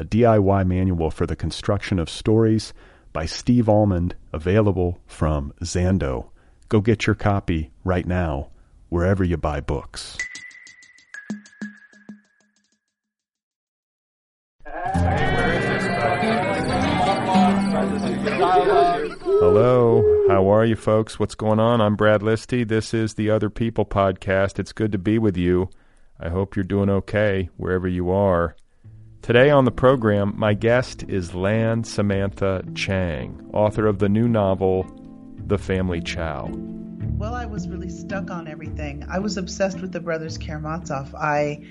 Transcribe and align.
a 0.00 0.04
DIY 0.04 0.66
manual 0.66 1.10
for 1.10 1.26
the 1.26 1.36
construction 1.36 1.98
of 1.98 2.08
stories 2.08 2.72
by 3.12 3.26
Steve 3.26 3.68
Almond, 3.68 4.14
available 4.32 4.98
from 5.06 5.52
Zando. 5.62 6.30
Go 6.70 6.80
get 6.80 7.06
your 7.06 7.14
copy 7.14 7.70
right 7.84 8.06
now, 8.06 8.48
wherever 8.88 9.22
you 9.22 9.36
buy 9.36 9.60
books. 9.60 10.16
Hello, 19.42 20.26
how 20.28 20.48
are 20.48 20.64
you 20.64 20.76
folks? 20.76 21.18
What's 21.18 21.34
going 21.34 21.60
on? 21.60 21.82
I'm 21.82 21.94
Brad 21.96 22.22
Listi. 22.22 22.66
This 22.66 22.94
is 22.94 23.12
the 23.12 23.28
Other 23.28 23.50
People 23.50 23.84
podcast. 23.84 24.58
It's 24.58 24.72
good 24.72 24.92
to 24.92 24.98
be 24.98 25.18
with 25.18 25.36
you. 25.36 25.68
I 26.18 26.30
hope 26.30 26.56
you're 26.56 26.64
doing 26.64 26.88
okay 26.88 27.50
wherever 27.58 27.86
you 27.86 28.10
are. 28.10 28.56
Today 29.22 29.50
on 29.50 29.66
the 29.66 29.70
program, 29.70 30.32
my 30.34 30.54
guest 30.54 31.04
is 31.06 31.34
Lan 31.34 31.84
Samantha 31.84 32.64
Chang, 32.74 33.50
author 33.52 33.86
of 33.86 33.98
the 33.98 34.08
new 34.08 34.26
novel, 34.26 34.86
The 35.46 35.58
Family 35.58 36.00
Chao. 36.00 36.48
Well, 37.18 37.34
I 37.34 37.44
was 37.44 37.68
really 37.68 37.90
stuck 37.90 38.30
on 38.30 38.48
everything. 38.48 39.04
I 39.10 39.18
was 39.18 39.36
obsessed 39.36 39.82
with 39.82 39.92
the 39.92 40.00
Brothers 40.00 40.38
Karamazov. 40.38 41.14
I 41.14 41.66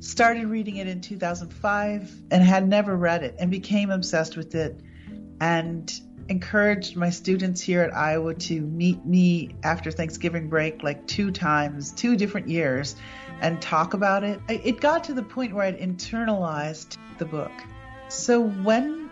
started 0.00 0.48
reading 0.48 0.76
it 0.76 0.86
in 0.86 1.00
2005 1.00 2.14
and 2.30 2.42
had 2.44 2.68
never 2.68 2.94
read 2.94 3.22
it 3.22 3.36
and 3.38 3.50
became 3.50 3.90
obsessed 3.90 4.36
with 4.36 4.54
it 4.54 4.78
and 5.40 5.90
encouraged 6.28 6.94
my 6.94 7.08
students 7.08 7.62
here 7.62 7.80
at 7.80 7.96
Iowa 7.96 8.34
to 8.34 8.60
meet 8.60 9.04
me 9.06 9.56
after 9.62 9.90
Thanksgiving 9.90 10.50
break 10.50 10.82
like 10.82 11.06
two 11.06 11.30
times, 11.30 11.90
two 11.92 12.16
different 12.16 12.48
years 12.48 12.96
and 13.42 13.60
talk 13.60 13.92
about 13.92 14.24
it. 14.24 14.40
It 14.48 14.80
got 14.80 15.04
to 15.04 15.12
the 15.12 15.22
point 15.22 15.52
where 15.52 15.66
I'd 15.66 15.78
internalized 15.78 16.96
the 17.18 17.24
book. 17.26 17.52
So 18.08 18.40
when 18.40 19.10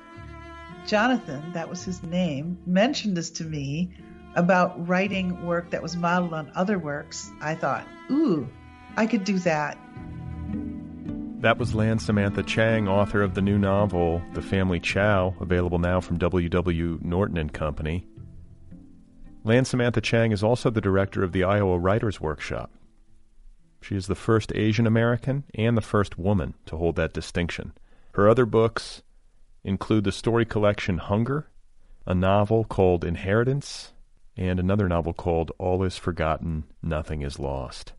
Jonathan, 0.87 1.53
that 1.53 1.69
was 1.69 1.85
his 1.85 2.03
name, 2.03 2.57
mentioned 2.65 3.17
this 3.17 3.29
to 3.31 3.45
me 3.45 3.93
about 4.37 4.89
writing 4.89 5.45
work 5.45 5.71
that 5.71 5.83
was 5.83 5.97
modeled 5.97 6.33
on 6.33 6.53
other 6.55 6.79
works, 6.79 7.31
I 7.41 7.57
thought, 7.57 7.85
ooh, 8.11 8.49
I 8.97 9.07
could 9.07 9.25
do 9.25 9.41
that. 9.41 9.77
That 11.41 11.59
was 11.59 11.75
Lan 11.75 11.99
Samantha 11.99 12.45
Chang, 12.45 12.87
author 12.87 13.23
of 13.23 13.35
the 13.35 13.43
new 13.43 13.59
novel, 13.59 14.23
The 14.35 14.43
Family 14.43 14.79
Chao, 14.79 15.35
available 15.41 15.79
now 15.79 16.01
from 16.01 16.19
W.W. 16.19 17.01
Norton 17.03 17.37
and 17.37 17.53
Company. 17.53 18.07
Lan 19.43 19.65
Samantha 19.65 20.03
Chang 20.03 20.33
is 20.33 20.45
also 20.45 20.71
the 20.71 20.83
director 20.83 21.25
of 21.25 21.33
the 21.33 21.43
Iowa 21.43 21.79
Writers 21.79 22.21
Workshop. 22.21 22.71
She 23.81 23.97
is 23.97 24.07
the 24.07 24.15
first 24.15 24.53
Asian 24.55 24.87
American 24.87 25.45
and 25.55 25.77
the 25.77 25.83
first 25.83 26.19
woman 26.19 26.55
to 26.67 26.77
hold 26.77 26.97
that 26.97 27.13
distinction. 27.13 27.73
Her 28.13 28.29
other 28.29 28.47
books 28.47 29.03
include 29.65 30.05
the 30.05 30.13
story 30.13 30.45
collection 30.45 30.99
Hunger, 30.99 31.49
a 32.07 32.15
novel 32.15 32.65
called 32.65 33.05
Inheritance, 33.05 33.93
and 34.37 34.61
another 34.61 34.89
novel 34.89 35.13
called 35.13 35.53
All 35.59 35.83
Is 35.83 35.97
Forgotten, 35.97 36.65
Nothing 36.83 37.23
Is 37.23 37.39
Lost. 37.39 37.93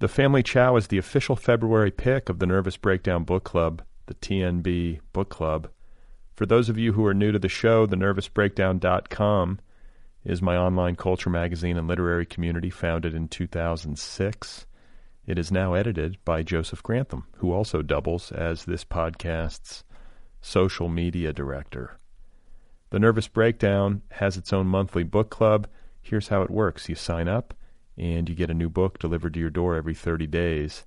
The 0.00 0.08
Family 0.08 0.42
Chao 0.42 0.76
is 0.76 0.88
the 0.88 0.98
official 0.98 1.36
February 1.36 1.90
pick 1.90 2.28
of 2.28 2.38
the 2.38 2.46
Nervous 2.46 2.76
Breakdown 2.76 3.24
Book 3.24 3.44
Club, 3.44 3.82
the 4.06 4.14
TNB 4.14 5.00
Book 5.12 5.28
Club. 5.28 5.68
For 6.36 6.46
those 6.46 6.68
of 6.68 6.78
you 6.78 6.92
who 6.92 7.04
are 7.04 7.14
new 7.14 7.32
to 7.32 7.38
the 7.38 7.48
show, 7.48 7.86
thenervousbreakdown.com 7.86 9.58
is 10.24 10.42
my 10.42 10.56
online 10.56 10.94
culture 10.94 11.30
magazine 11.30 11.76
and 11.76 11.88
literary 11.88 12.26
community 12.26 12.70
founded 12.70 13.14
in 13.14 13.26
2006. 13.26 14.66
It 15.28 15.38
is 15.38 15.52
now 15.52 15.74
edited 15.74 16.16
by 16.24 16.42
Joseph 16.42 16.82
Grantham, 16.82 17.26
who 17.36 17.52
also 17.52 17.82
doubles 17.82 18.32
as 18.32 18.64
this 18.64 18.82
podcast's 18.82 19.84
social 20.40 20.88
media 20.88 21.34
director. 21.34 21.98
The 22.88 22.98
Nervous 22.98 23.28
Breakdown 23.28 24.00
has 24.12 24.38
its 24.38 24.54
own 24.54 24.68
monthly 24.68 25.02
book 25.02 25.28
club. 25.28 25.68
Here's 26.00 26.28
how 26.28 26.40
it 26.40 26.50
works 26.50 26.88
you 26.88 26.94
sign 26.94 27.28
up, 27.28 27.52
and 27.98 28.26
you 28.26 28.34
get 28.34 28.48
a 28.48 28.54
new 28.54 28.70
book 28.70 28.98
delivered 28.98 29.34
to 29.34 29.40
your 29.40 29.50
door 29.50 29.76
every 29.76 29.92
30 29.92 30.26
days. 30.28 30.86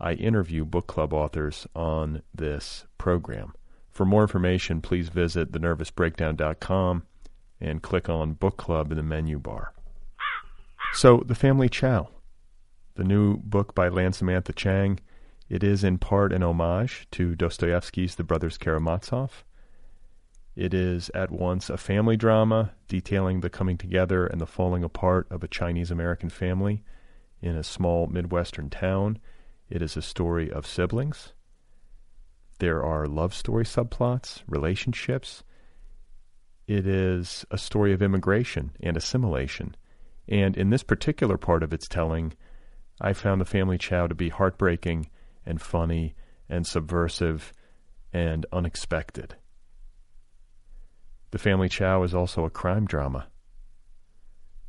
I 0.00 0.12
interview 0.12 0.64
book 0.64 0.86
club 0.86 1.12
authors 1.12 1.66
on 1.74 2.22
this 2.32 2.86
program. 2.96 3.54
For 3.90 4.04
more 4.04 4.22
information, 4.22 4.80
please 4.80 5.08
visit 5.08 5.50
thenervousbreakdown.com 5.50 7.02
and 7.60 7.82
click 7.82 8.08
on 8.08 8.34
Book 8.34 8.56
Club 8.56 8.92
in 8.92 8.96
the 8.98 9.02
menu 9.02 9.40
bar. 9.40 9.74
So, 10.92 11.24
The 11.26 11.34
Family 11.34 11.68
Chao 11.68 12.08
the 13.00 13.04
new 13.04 13.38
book 13.38 13.74
by 13.74 13.88
Lan 13.88 14.12
Samantha 14.12 14.52
Chang. 14.52 15.00
It 15.48 15.64
is 15.64 15.82
in 15.82 15.96
part 15.96 16.34
an 16.34 16.42
homage 16.42 17.08
to 17.12 17.34
Dostoevsky's 17.34 18.16
The 18.16 18.24
Brothers 18.24 18.58
Karamazov. 18.58 19.42
It 20.54 20.74
is 20.74 21.10
at 21.14 21.30
once 21.30 21.70
a 21.70 21.78
family 21.78 22.18
drama 22.18 22.72
detailing 22.88 23.40
the 23.40 23.48
coming 23.48 23.78
together 23.78 24.26
and 24.26 24.38
the 24.38 24.46
falling 24.46 24.84
apart 24.84 25.26
of 25.30 25.42
a 25.42 25.48
Chinese 25.48 25.90
American 25.90 26.28
family 26.28 26.82
in 27.40 27.56
a 27.56 27.64
small 27.64 28.06
Midwestern 28.06 28.68
town. 28.68 29.18
It 29.70 29.80
is 29.80 29.96
a 29.96 30.02
story 30.02 30.52
of 30.52 30.66
siblings. 30.66 31.32
There 32.58 32.84
are 32.84 33.08
love 33.08 33.32
story 33.32 33.64
subplots, 33.64 34.42
relationships. 34.46 35.42
It 36.66 36.86
is 36.86 37.46
a 37.50 37.56
story 37.56 37.94
of 37.94 38.02
immigration 38.02 38.72
and 38.78 38.94
assimilation. 38.94 39.74
And 40.28 40.54
in 40.54 40.68
this 40.68 40.82
particular 40.82 41.38
part 41.38 41.62
of 41.62 41.72
its 41.72 41.88
telling, 41.88 42.34
I 43.00 43.12
found 43.12 43.40
The 43.40 43.46
Family 43.46 43.78
Chao 43.78 44.06
to 44.06 44.14
be 44.14 44.28
heartbreaking 44.28 45.08
and 45.46 45.60
funny 45.60 46.14
and 46.48 46.66
subversive 46.66 47.52
and 48.12 48.44
unexpected. 48.52 49.36
The 51.30 51.38
Family 51.38 51.68
Chao 51.68 52.02
is 52.02 52.14
also 52.14 52.44
a 52.44 52.50
crime 52.50 52.86
drama. 52.86 53.28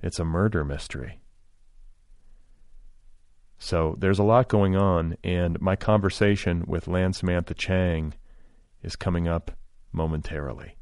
It's 0.02 0.20
a 0.20 0.26
murder 0.26 0.64
mystery. 0.64 1.20
So 3.58 3.96
there's 4.00 4.20
a 4.20 4.24
lot 4.24 4.48
going 4.48 4.76
on, 4.76 5.18
and 5.24 5.62
my 5.62 5.76
conversation 5.76 6.64
with 6.66 6.88
Lan 6.88 7.14
Samantha 7.14 7.54
Chang 7.54 8.14
is 8.82 8.96
coming 8.96 9.28
up 9.28 9.52
momentarily. 9.92 10.78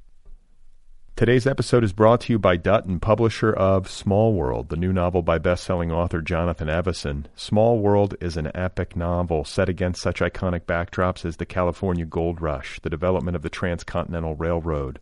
Today's 1.19 1.45
episode 1.45 1.83
is 1.83 1.91
brought 1.91 2.21
to 2.21 2.31
you 2.31 2.39
by 2.39 2.55
Dutton, 2.55 3.01
publisher 3.01 3.51
of 3.51 3.89
Small 3.89 4.33
World, 4.33 4.69
the 4.69 4.77
new 4.77 4.93
novel 4.93 5.21
by 5.21 5.37
best-selling 5.37 5.91
author 5.91 6.21
Jonathan 6.21 6.69
Evison. 6.69 7.27
Small 7.35 7.79
World 7.79 8.15
is 8.21 8.37
an 8.37 8.49
epic 8.55 8.95
novel 8.95 9.43
set 9.43 9.67
against 9.67 10.01
such 10.01 10.21
iconic 10.21 10.61
backdrops 10.61 11.25
as 11.25 11.35
the 11.35 11.45
California 11.45 12.05
Gold 12.05 12.39
Rush, 12.39 12.79
the 12.83 12.89
development 12.89 13.35
of 13.35 13.41
the 13.41 13.49
Transcontinental 13.49 14.37
Railroad, 14.37 15.01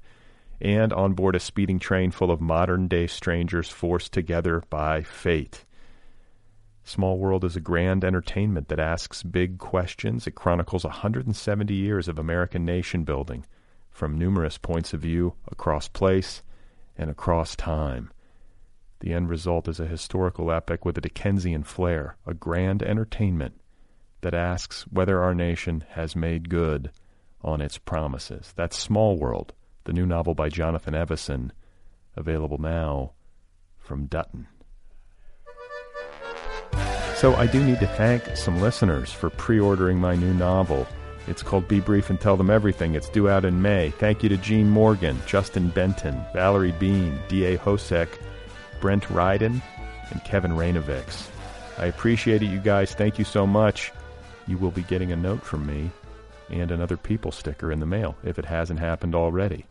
and 0.60 0.92
on 0.92 1.14
board 1.14 1.36
a 1.36 1.40
speeding 1.40 1.78
train 1.78 2.10
full 2.10 2.32
of 2.32 2.42
modern-day 2.42 3.06
strangers 3.06 3.70
forced 3.70 4.12
together 4.12 4.64
by 4.72 5.04
fate. 5.04 5.66
Small 6.84 7.20
World 7.20 7.46
is 7.46 7.56
a 7.56 7.62
grand 7.62 8.04
entertainment 8.04 8.70
that 8.70 8.80
asks 8.80 9.22
big 9.22 9.60
questions. 9.60 10.26
It 10.26 10.32
chronicles 10.32 10.84
170 10.84 11.76
years 11.76 12.08
of 12.08 12.18
American 12.18 12.66
nation 12.66 13.04
building– 13.04 13.46
from 13.98 14.16
numerous 14.16 14.60
points 14.60 14.94
of 14.94 15.02
view 15.02 15.34
across 15.52 15.88
place 15.88 16.44
and 16.96 17.10
across 17.10 17.56
time. 17.56 18.12
The 19.00 19.12
end 19.12 19.28
result 19.28 19.68
is 19.68 19.80
a 19.80 19.88
historical 19.88 20.52
epic 20.52 20.86
with 20.86 21.00
a 21.00 21.02
Dickensian 21.02 21.64
flair, 21.64 22.16
a 22.24 22.36
grand 22.36 22.84
entertainment 22.84 23.60
that 24.22 24.36
asks 24.36 24.84
whether 24.84 25.24
our 25.24 25.34
nation 25.34 25.84
has 25.90 26.16
made 26.16 26.48
good 26.48 26.92
on 27.42 27.60
its 27.60 27.80
promises. 27.80 28.54
That's 28.56 28.78
Small 28.78 29.18
World, 29.18 29.54
the 29.86 29.94
new 29.94 30.06
novel 30.06 30.36
by 30.36 30.50
Jonathan 30.50 30.94
Evison, 30.94 31.52
available 32.16 32.60
now 32.60 33.14
from 33.80 34.06
Dutton. 34.06 34.46
So 37.16 37.34
I 37.34 37.48
do 37.48 37.64
need 37.64 37.80
to 37.80 37.88
thank 37.88 38.38
some 38.38 38.62
listeners 38.62 39.12
for 39.12 39.32
pre-ordering 39.32 39.98
my 39.98 40.16
new 40.16 40.36
novel. 40.36 40.86
It's 41.28 41.44
called 41.44 41.68
Be 41.68 41.80
Brief 41.80 42.10
and 42.10 42.20
Tell 42.20 42.38
Them 42.38 42.50
Everything. 42.50 42.96
It's 42.96 43.10
due 43.10 43.30
out 43.30 43.46
in 43.46 43.62
May. 43.62 43.92
Thank 43.92 44.24
you 44.24 44.30
to 44.30 44.38
Gene 44.38 44.70
Morgan, 44.70 45.22
Justin 45.26 45.70
Benton, 45.70 46.20
Valerie 46.34 46.72
Bean, 46.74 47.20
D.A. 47.28 47.58
Hosek, 47.58 48.08
Brent 48.80 49.04
Ryden, 49.06 49.62
and 50.10 50.24
Kevin 50.24 50.52
Rainovix. 50.52 51.28
I 51.78 51.88
appreciate 51.88 52.42
it, 52.42 52.48
you 52.48 52.60
guys. 52.60 52.94
Thank 52.94 53.20
you 53.20 53.26
so 53.26 53.46
much. 53.46 53.92
You 54.48 54.58
will 54.58 54.72
be 54.72 54.84
getting 54.84 55.12
a 55.12 55.18
note 55.18 55.44
from 55.44 55.66
me 55.66 55.92
and 56.50 56.72
another 56.72 56.98
People 56.98 57.32
sticker 57.32 57.72
in 57.72 57.80
the 57.80 57.86
mail 57.86 58.16
if 58.24 58.40
it 58.40 58.46
hasn't 58.46 58.80
happened 58.80 59.14
already. 59.14 59.66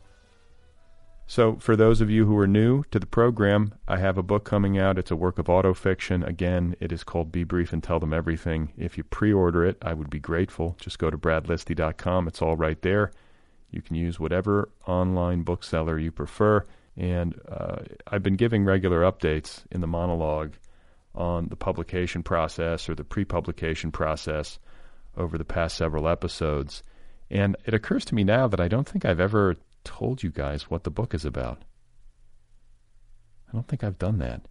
So, 1.28 1.56
for 1.56 1.75
those 1.75 2.00
of 2.00 2.08
you 2.08 2.25
who 2.25 2.38
are 2.38 2.46
new 2.46 2.84
to 2.93 3.00
the 3.00 3.06
program, 3.06 3.75
I 3.88 3.99
have 3.99 4.17
a 4.17 4.23
book 4.23 4.44
coming 4.44 4.78
out. 4.78 4.96
It's 4.96 5.11
a 5.11 5.17
work 5.17 5.40
of 5.40 5.46
autofiction. 5.46 6.25
Again, 6.25 6.76
it 6.78 6.93
is 6.93 7.02
called 7.02 7.32
Be 7.32 7.43
Brief 7.43 7.73
and 7.73 7.82
Tell 7.82 7.99
Them 7.99 8.12
Everything. 8.12 8.73
If 8.78 8.96
you 8.96 9.02
pre 9.02 9.32
order 9.32 9.64
it, 9.64 9.76
I 9.82 9.93
would 9.93 10.08
be 10.08 10.20
grateful. 10.20 10.76
Just 10.81 11.00
go 11.00 11.11
to 11.11 11.19
bradlisti.com. 11.19 12.28
It's 12.28 12.40
all 12.40 12.56
right 12.56 12.81
there. 12.81 13.11
You 13.73 13.82
can 13.82 13.96
use 13.96 14.20
whatever 14.20 14.69
online 14.87 15.43
bookseller 15.43 15.99
you 15.99 16.12
prefer. 16.12 16.64
And 16.96 17.38
uh, 17.50 17.78
I've 18.06 18.23
been 18.23 18.37
giving 18.37 18.64
regular 18.64 19.02
updates 19.02 19.64
in 19.73 19.81
the 19.81 19.88
monologue 19.88 20.55
on 21.12 21.49
the 21.49 21.56
publication 21.56 22.23
process 22.23 22.88
or 22.88 22.94
the 22.94 23.05
pre 23.05 23.25
publication 23.25 23.90
process 23.90 24.61
over 25.17 25.37
the 25.38 25.44
past 25.44 25.76
several 25.76 26.06
episodes. 26.06 26.84
And 27.31 27.56
it 27.64 27.75
occurs 27.75 28.05
to 28.06 28.14
me 28.14 28.23
now 28.23 28.46
that 28.46 28.61
I 28.61 28.69
don't 28.69 28.88
think 28.88 29.05
I've 29.05 29.19
ever 29.19 29.56
told 29.87 30.23
you 30.23 30.31
guys 30.31 30.69
what 30.69 30.85
the 30.85 30.91
book 30.91 31.15
is 31.15 31.25
about. 31.25 31.62
I 33.49 33.53
don't 33.53 33.69
think 33.69 33.85
I've 33.85 33.99
done 33.99 34.19
that. 34.19 34.43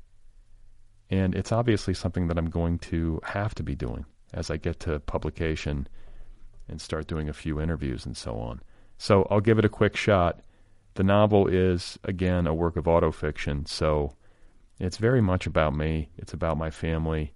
And 1.09 1.35
it's 1.35 1.51
obviously 1.51 1.93
something 1.93 2.27
that 2.27 2.37
I'm 2.37 2.49
going 2.49 2.79
to 2.79 3.19
have 3.23 3.53
to 3.55 3.63
be 3.63 3.75
doing 3.75 4.05
as 4.33 4.49
I 4.49 4.57
get 4.57 4.79
to 4.81 4.99
publication 5.01 5.87
and 6.67 6.81
start 6.81 7.07
doing 7.07 7.29
a 7.29 7.33
few 7.33 7.61
interviews 7.61 8.05
and 8.05 8.17
so 8.17 8.39
on. 8.39 8.61
So 8.97 9.27
I'll 9.29 9.41
give 9.41 9.59
it 9.59 9.65
a 9.65 9.69
quick 9.69 9.95
shot. 9.95 10.39
The 10.95 11.03
novel 11.03 11.47
is, 11.47 11.99
again, 12.05 12.47
a 12.47 12.53
work 12.53 12.77
of 12.77 12.85
autofiction, 12.85 13.67
so 13.67 14.15
it's 14.79 14.97
very 14.97 15.21
much 15.21 15.45
about 15.45 15.75
me. 15.75 16.09
It's 16.17 16.33
about 16.33 16.57
my 16.57 16.71
family. 16.71 17.33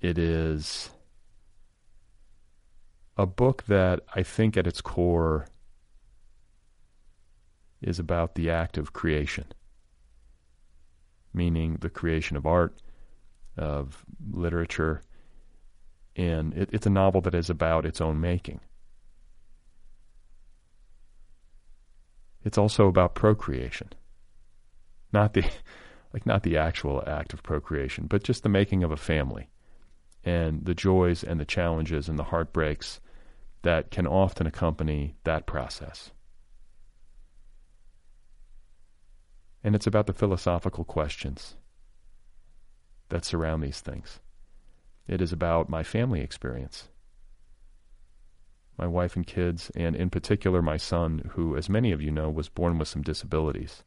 It 0.00 0.18
is 0.18 0.90
a 3.16 3.26
book 3.26 3.64
that 3.68 4.00
I 4.14 4.22
think 4.22 4.56
at 4.56 4.66
its 4.66 4.80
core 4.80 5.46
is 7.82 7.98
about 7.98 8.34
the 8.34 8.50
act 8.50 8.76
of 8.78 8.92
creation, 8.92 9.46
meaning 11.32 11.78
the 11.80 11.90
creation 11.90 12.36
of 12.36 12.46
art, 12.46 12.80
of 13.56 14.04
literature, 14.32 15.02
and 16.16 16.54
it, 16.54 16.68
it's 16.72 16.86
a 16.86 16.90
novel 16.90 17.20
that 17.20 17.34
is 17.34 17.48
about 17.48 17.86
its 17.86 18.00
own 18.00 18.20
making. 18.20 18.60
It's 22.44 22.58
also 22.58 22.88
about 22.88 23.14
procreation, 23.14 23.88
not 25.12 25.34
the 25.34 25.44
like 26.12 26.26
not 26.26 26.42
the 26.42 26.56
actual 26.56 27.04
act 27.06 27.32
of 27.32 27.42
procreation, 27.42 28.06
but 28.06 28.24
just 28.24 28.42
the 28.42 28.48
making 28.48 28.82
of 28.82 28.90
a 28.90 28.96
family, 28.96 29.48
and 30.24 30.64
the 30.64 30.74
joys 30.74 31.22
and 31.22 31.38
the 31.38 31.44
challenges 31.44 32.08
and 32.08 32.18
the 32.18 32.24
heartbreaks 32.24 33.00
that 33.62 33.90
can 33.90 34.06
often 34.06 34.46
accompany 34.46 35.14
that 35.24 35.46
process. 35.46 36.10
And 39.62 39.74
it's 39.74 39.86
about 39.86 40.06
the 40.06 40.12
philosophical 40.12 40.84
questions 40.84 41.56
that 43.10 43.24
surround 43.24 43.62
these 43.62 43.80
things. 43.80 44.20
It 45.06 45.20
is 45.20 45.32
about 45.32 45.68
my 45.68 45.82
family 45.82 46.20
experience. 46.20 46.88
My 48.78 48.86
wife 48.86 49.16
and 49.16 49.26
kids, 49.26 49.70
and 49.76 49.94
in 49.94 50.08
particular 50.08 50.62
my 50.62 50.78
son, 50.78 51.30
who, 51.32 51.56
as 51.56 51.68
many 51.68 51.92
of 51.92 52.00
you 52.00 52.10
know, 52.10 52.30
was 52.30 52.48
born 52.48 52.78
with 52.78 52.88
some 52.88 53.02
disabilities. 53.02 53.84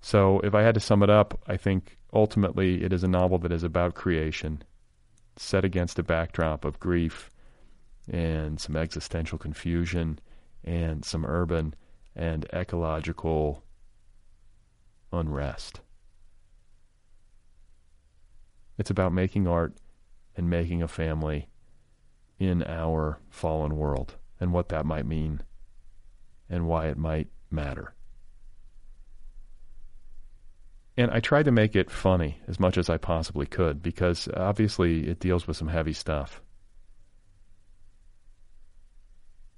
So, 0.00 0.38
if 0.40 0.54
I 0.54 0.62
had 0.62 0.74
to 0.74 0.80
sum 0.80 1.02
it 1.02 1.10
up, 1.10 1.40
I 1.46 1.56
think 1.56 1.96
ultimately 2.12 2.84
it 2.84 2.92
is 2.92 3.02
a 3.02 3.08
novel 3.08 3.38
that 3.38 3.50
is 3.50 3.64
about 3.64 3.94
creation, 3.94 4.62
set 5.36 5.64
against 5.64 5.98
a 5.98 6.04
backdrop 6.04 6.64
of 6.64 6.78
grief 6.78 7.30
and 8.08 8.60
some 8.60 8.76
existential 8.76 9.38
confusion 9.38 10.20
and 10.62 11.04
some 11.04 11.24
urban 11.24 11.74
and 12.14 12.46
ecological 12.52 13.63
unrest. 15.18 15.80
It's 18.78 18.90
about 18.90 19.12
making 19.12 19.46
art 19.46 19.74
and 20.36 20.50
making 20.50 20.82
a 20.82 20.88
family 20.88 21.48
in 22.38 22.62
our 22.64 23.20
fallen 23.30 23.76
world 23.76 24.16
and 24.40 24.52
what 24.52 24.68
that 24.70 24.84
might 24.84 25.06
mean 25.06 25.42
and 26.50 26.66
why 26.66 26.88
it 26.88 26.98
might 26.98 27.28
matter. 27.50 27.94
And 30.96 31.10
I 31.10 31.20
tried 31.20 31.44
to 31.44 31.50
make 31.50 31.74
it 31.74 31.90
funny 31.90 32.38
as 32.46 32.60
much 32.60 32.78
as 32.78 32.88
I 32.88 32.98
possibly 32.98 33.46
could 33.46 33.82
because 33.82 34.28
obviously 34.36 35.08
it 35.08 35.18
deals 35.18 35.46
with 35.46 35.56
some 35.56 35.68
heavy 35.68 35.92
stuff. 35.92 36.40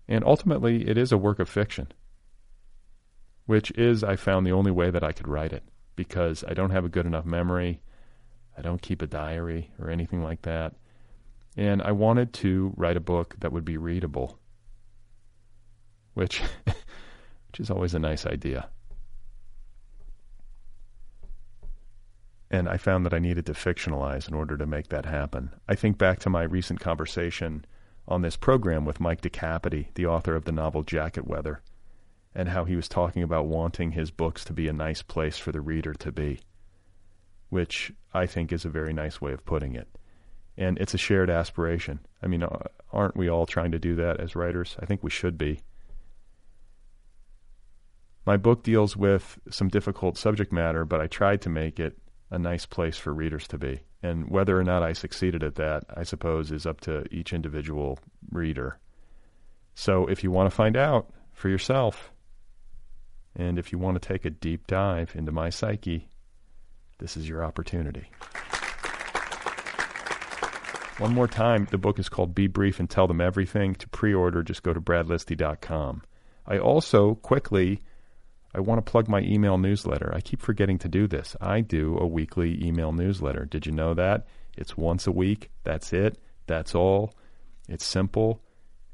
And 0.08 0.24
ultimately, 0.24 0.88
it 0.88 0.96
is 0.96 1.12
a 1.12 1.18
work 1.18 1.38
of 1.40 1.48
fiction 1.48 1.88
which 3.46 3.70
is, 3.72 4.04
I 4.04 4.16
found, 4.16 4.46
the 4.46 4.52
only 4.52 4.72
way 4.72 4.90
that 4.90 5.04
I 5.04 5.12
could 5.12 5.28
write 5.28 5.52
it 5.52 5.62
because 5.94 6.44
I 6.46 6.52
don't 6.52 6.70
have 6.70 6.84
a 6.84 6.90
good 6.90 7.06
enough 7.06 7.24
memory. 7.24 7.80
I 8.58 8.62
don't 8.62 8.82
keep 8.82 9.00
a 9.02 9.06
diary 9.06 9.72
or 9.80 9.90
anything 9.90 10.22
like 10.22 10.42
that. 10.42 10.74
And 11.56 11.80
I 11.80 11.92
wanted 11.92 12.32
to 12.34 12.74
write 12.76 12.96
a 12.96 13.00
book 13.00 13.36
that 13.38 13.52
would 13.52 13.64
be 13.64 13.78
readable, 13.78 14.38
which, 16.14 16.42
which 16.64 17.60
is 17.60 17.70
always 17.70 17.94
a 17.94 17.98
nice 17.98 18.26
idea. 18.26 18.68
And 22.50 22.68
I 22.68 22.76
found 22.76 23.04
that 23.06 23.14
I 23.14 23.18
needed 23.18 23.46
to 23.46 23.54
fictionalize 23.54 24.28
in 24.28 24.34
order 24.34 24.56
to 24.56 24.66
make 24.66 24.88
that 24.88 25.06
happen. 25.06 25.50
I 25.68 25.74
think 25.74 25.98
back 25.98 26.20
to 26.20 26.30
my 26.30 26.42
recent 26.42 26.80
conversation 26.80 27.64
on 28.06 28.22
this 28.22 28.36
program 28.36 28.84
with 28.84 29.00
Mike 29.00 29.20
DeCapite, 29.20 29.94
the 29.94 30.06
author 30.06 30.36
of 30.36 30.44
the 30.44 30.52
novel 30.52 30.82
Jacket 30.82 31.26
Weather 31.26 31.60
and 32.36 32.50
how 32.50 32.66
he 32.66 32.76
was 32.76 32.86
talking 32.86 33.22
about 33.22 33.46
wanting 33.46 33.92
his 33.92 34.10
books 34.10 34.44
to 34.44 34.52
be 34.52 34.68
a 34.68 34.72
nice 34.72 35.00
place 35.00 35.38
for 35.38 35.52
the 35.52 35.60
reader 35.60 35.94
to 35.94 36.12
be, 36.12 36.38
which 37.48 37.90
I 38.12 38.26
think 38.26 38.52
is 38.52 38.66
a 38.66 38.68
very 38.68 38.92
nice 38.92 39.22
way 39.22 39.32
of 39.32 39.46
putting 39.46 39.74
it. 39.74 39.88
And 40.58 40.76
it's 40.78 40.92
a 40.92 40.98
shared 40.98 41.30
aspiration. 41.30 41.98
I 42.22 42.26
mean, 42.26 42.42
uh, 42.42 42.58
aren't 42.92 43.16
we 43.16 43.30
all 43.30 43.46
trying 43.46 43.72
to 43.72 43.78
do 43.78 43.94
that 43.96 44.20
as 44.20 44.36
writers? 44.36 44.76
I 44.78 44.84
think 44.84 45.02
we 45.02 45.08
should 45.08 45.38
be. 45.38 45.60
My 48.26 48.36
book 48.36 48.62
deals 48.62 48.98
with 48.98 49.38
some 49.50 49.68
difficult 49.68 50.18
subject 50.18 50.52
matter, 50.52 50.84
but 50.84 51.00
I 51.00 51.06
tried 51.06 51.40
to 51.42 51.48
make 51.48 51.80
it 51.80 51.96
a 52.30 52.38
nice 52.38 52.66
place 52.66 52.98
for 52.98 53.14
readers 53.14 53.48
to 53.48 53.56
be. 53.56 53.80
And 54.02 54.28
whether 54.28 54.58
or 54.58 54.64
not 54.64 54.82
I 54.82 54.92
succeeded 54.92 55.42
at 55.42 55.54
that, 55.54 55.84
I 55.96 56.02
suppose, 56.02 56.52
is 56.52 56.66
up 56.66 56.82
to 56.82 57.06
each 57.10 57.32
individual 57.32 57.98
reader. 58.30 58.78
So 59.74 60.06
if 60.06 60.22
you 60.22 60.30
want 60.30 60.50
to 60.50 60.54
find 60.54 60.76
out 60.76 61.08
for 61.32 61.48
yourself, 61.48 62.12
and 63.36 63.58
if 63.58 63.72
you 63.72 63.78
want 63.78 64.00
to 64.00 64.08
take 64.08 64.24
a 64.24 64.30
deep 64.30 64.66
dive 64.66 65.14
into 65.14 65.32
my 65.32 65.50
psyche, 65.50 66.08
this 66.98 67.16
is 67.16 67.28
your 67.28 67.44
opportunity. 67.44 68.10
One 70.98 71.12
more 71.12 71.28
time, 71.28 71.68
the 71.70 71.78
book 71.78 71.98
is 71.98 72.08
called 72.08 72.34
Be 72.34 72.46
Brief 72.46 72.80
and 72.80 72.88
Tell 72.88 73.06
Them 73.06 73.20
Everything. 73.20 73.74
To 73.74 73.88
pre 73.88 74.14
order, 74.14 74.42
just 74.42 74.62
go 74.62 74.72
to 74.72 74.80
bradlisti.com. 74.80 76.02
I 76.46 76.58
also 76.58 77.16
quickly 77.16 77.82
I 78.54 78.60
want 78.60 78.78
to 78.78 78.90
plug 78.90 79.06
my 79.06 79.20
email 79.20 79.58
newsletter. 79.58 80.10
I 80.14 80.22
keep 80.22 80.40
forgetting 80.40 80.78
to 80.78 80.88
do 80.88 81.06
this. 81.06 81.36
I 81.42 81.60
do 81.60 81.98
a 81.98 82.06
weekly 82.06 82.64
email 82.64 82.90
newsletter. 82.90 83.44
Did 83.44 83.66
you 83.66 83.72
know 83.72 83.92
that? 83.92 84.26
It's 84.56 84.78
once 84.78 85.06
a 85.06 85.12
week. 85.12 85.50
That's 85.62 85.92
it. 85.92 86.16
That's 86.46 86.74
all. 86.74 87.12
It's 87.68 87.84
simple. 87.84 88.40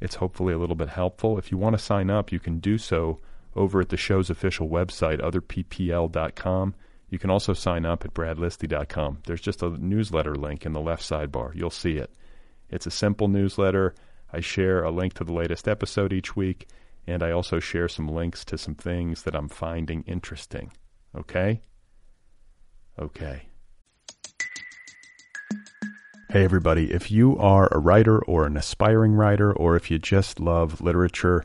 It's 0.01 0.17
hopefully 0.17 0.53
a 0.53 0.59
little 0.59 0.75
bit 0.75 0.89
helpful. 0.89 1.39
If 1.39 1.53
you 1.53 1.59
want 1.59 1.79
to 1.79 1.83
sign 1.83 2.11
up, 2.11 2.33
you 2.33 2.41
can 2.41 2.59
do 2.59 2.77
so 2.77 3.21
over 3.55 3.81
at 3.81 3.89
the 3.91 3.97
show's 3.97 4.31
official 4.31 4.69
website, 4.69 5.21
otherppl.com. 5.21 6.75
You 7.09 7.19
can 7.19 7.31
also 7.31 7.53
sign 7.53 7.85
up 7.85 8.05
at 8.05 8.15
bradlisti.com. 8.15 9.19
There's 9.27 9.41
just 9.41 9.63
a 9.63 9.69
newsletter 9.69 10.35
link 10.35 10.65
in 10.65 10.73
the 10.73 10.81
left 10.81 11.03
sidebar. 11.03 11.55
You'll 11.55 11.71
see 11.71 11.97
it. 11.97 12.11
It's 12.71 12.87
a 12.87 12.91
simple 12.91 13.29
newsletter. 13.29 13.95
I 14.33 14.41
share 14.41 14.83
a 14.83 14.91
link 14.91 15.13
to 15.15 15.25
the 15.25 15.33
latest 15.35 15.69
episode 15.69 16.13
each 16.13 16.35
week, 16.35 16.69
and 17.07 17.23
I 17.23 17.31
also 17.31 17.61
share 17.61 17.89
some 17.89 18.09
links 18.09 18.47
to 18.47 18.57
some 18.57 18.75
things 18.75 19.25
that 19.25 19.35
I'm 19.35 19.49
finding 19.49 20.05
interesting. 20.05 20.73
Okay? 21.15 21.61
Okay. 22.99 23.43
Hey, 26.31 26.45
everybody. 26.45 26.93
If 26.93 27.11
you 27.11 27.37
are 27.37 27.69
a 27.71 27.79
writer 27.79 28.19
or 28.25 28.47
an 28.47 28.57
aspiring 28.57 29.13
writer, 29.13 29.53
or 29.53 29.77
if 29.77 29.91
you 29.91 29.99
just 29.99 30.41
love 30.41 30.81
literature, 30.81 31.45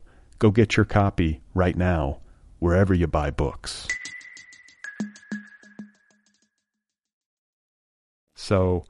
Go 0.41 0.49
get 0.49 0.75
your 0.75 0.87
copy 0.87 1.39
right 1.53 1.77
now, 1.77 2.17
wherever 2.57 2.95
you 2.95 3.05
buy 3.05 3.29
books. 3.29 3.87
So, 8.35 8.83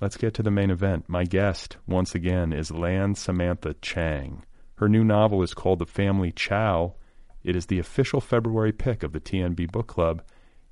let's 0.00 0.16
get 0.16 0.34
to 0.34 0.42
the 0.44 0.52
main 0.52 0.70
event. 0.70 1.08
My 1.08 1.24
guest, 1.24 1.78
once 1.88 2.14
again, 2.14 2.52
is 2.52 2.70
Lan 2.70 3.16
Samantha 3.16 3.74
Chang. 3.82 4.44
Her 4.76 4.88
new 4.88 5.02
novel 5.02 5.42
is 5.42 5.52
called 5.52 5.80
The 5.80 5.84
Family 5.84 6.30
Chao. 6.30 6.94
It 7.42 7.56
is 7.56 7.66
the 7.66 7.80
official 7.80 8.20
February 8.20 8.70
pick 8.70 9.02
of 9.02 9.12
the 9.12 9.20
TNB 9.20 9.72
Book 9.72 9.88
Club 9.88 10.22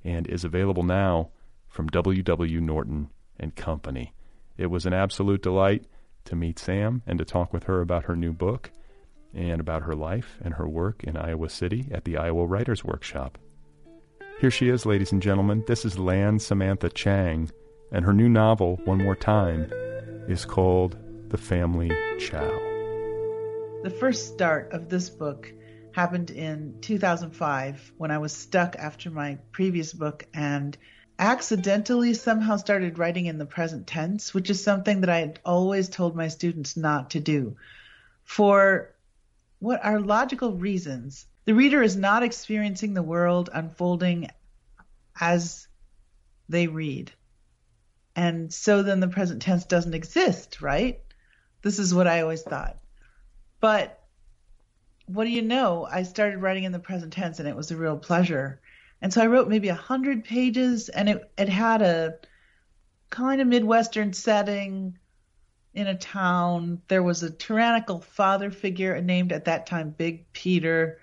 and 0.05 0.25
is 0.27 0.45
available 0.45 0.83
now 0.83 1.31
from 1.67 1.87
W.W. 1.87 2.61
Norton 2.61 3.09
and 3.37 3.57
Company. 3.57 4.13
It 4.55 4.67
was 4.67 4.85
an 4.85 4.93
absolute 4.93 5.41
delight 5.41 5.83
to 6.23 6.37
meet 6.37 6.59
Sam 6.59 7.01
and 7.05 7.19
to 7.19 7.25
talk 7.25 7.51
with 7.51 7.65
her 7.65 7.81
about 7.81 8.05
her 8.05 8.15
new 8.15 8.31
book 8.31 8.71
and 9.33 9.59
about 9.59 9.83
her 9.83 9.95
life 9.95 10.37
and 10.41 10.53
her 10.55 10.67
work 10.67 11.03
in 11.03 11.17
Iowa 11.17 11.49
City 11.49 11.87
at 11.91 12.05
the 12.05 12.17
Iowa 12.17 12.45
Writers 12.45 12.83
Workshop. 12.83 13.37
Here 14.39 14.51
she 14.51 14.69
is, 14.69 14.85
ladies 14.85 15.11
and 15.11 15.21
gentlemen. 15.21 15.63
This 15.67 15.83
is 15.83 15.97
Lan 15.97 16.39
Samantha 16.39 16.89
Chang, 16.89 17.49
and 17.91 18.05
her 18.05 18.13
new 18.13 18.29
novel, 18.29 18.79
One 18.85 19.03
More 19.03 19.15
Time, 19.15 19.71
is 20.27 20.45
called 20.45 20.97
The 21.29 21.37
Family 21.37 21.89
Chao. 22.19 22.47
The 23.83 23.95
first 23.99 24.27
start 24.33 24.73
of 24.73 24.89
this 24.89 25.09
book 25.09 25.51
happened 25.91 26.29
in 26.29 26.77
2005 26.81 27.93
when 27.97 28.11
I 28.11 28.19
was 28.19 28.33
stuck 28.33 28.75
after 28.75 29.09
my 29.09 29.39
previous 29.51 29.93
book 29.93 30.25
and 30.33 30.77
accidentally 31.17 32.13
somehow 32.13 32.57
started 32.57 32.99
writing 32.99 33.25
in 33.25 33.39
the 33.39 33.45
present 33.45 33.87
tense, 33.87 34.33
which 34.33 34.49
is 34.49 34.63
something 34.63 35.01
that 35.01 35.09
I 35.09 35.19
had 35.19 35.39
always 35.43 35.89
told 35.89 36.15
my 36.15 36.27
students 36.27 36.77
not 36.77 37.11
to 37.11 37.19
do. 37.19 37.55
For 38.23 38.93
what 39.59 39.83
are 39.83 39.99
logical 39.99 40.53
reasons, 40.53 41.25
the 41.45 41.53
reader 41.53 41.81
is 41.81 41.95
not 41.95 42.23
experiencing 42.23 42.93
the 42.93 43.01
world 43.01 43.49
unfolding 43.53 44.29
as 45.19 45.67
they 46.49 46.67
read. 46.67 47.11
And 48.15 48.51
so 48.53 48.83
then 48.83 48.99
the 48.99 49.07
present 49.07 49.41
tense 49.41 49.65
doesn't 49.65 49.93
exist, 49.93 50.61
right? 50.61 50.99
This 51.61 51.79
is 51.79 51.93
what 51.93 52.07
I 52.07 52.21
always 52.21 52.41
thought. 52.41 52.77
But 53.59 54.03
what 55.05 55.23
do 55.23 55.29
you 55.29 55.41
know? 55.41 55.87
I 55.89 56.03
started 56.03 56.39
writing 56.39 56.63
in 56.63 56.71
the 56.71 56.79
present 56.79 57.13
tense 57.13 57.39
and 57.39 57.47
it 57.47 57.55
was 57.55 57.71
a 57.71 57.77
real 57.77 57.97
pleasure. 57.97 58.59
And 59.01 59.13
so 59.13 59.21
I 59.21 59.27
wrote 59.27 59.47
maybe 59.47 59.69
a 59.69 59.75
hundred 59.75 60.23
pages 60.23 60.89
and 60.89 61.09
it, 61.09 61.31
it 61.37 61.49
had 61.49 61.81
a 61.81 62.15
kind 63.09 63.39
of 63.39 63.47
Midwestern 63.47 64.13
setting 64.13 64.97
in 65.77 65.85
a 65.85 65.95
town. 65.95 66.81
There 66.87 67.03
was 67.03 67.21
a 67.21 67.29
tyrannical 67.29 68.01
father 68.01 68.49
figure 68.49 68.99
named 68.99 69.31
at 69.31 69.45
that 69.45 69.67
time 69.67 69.91
Big 69.91 70.33
Peter. 70.33 70.99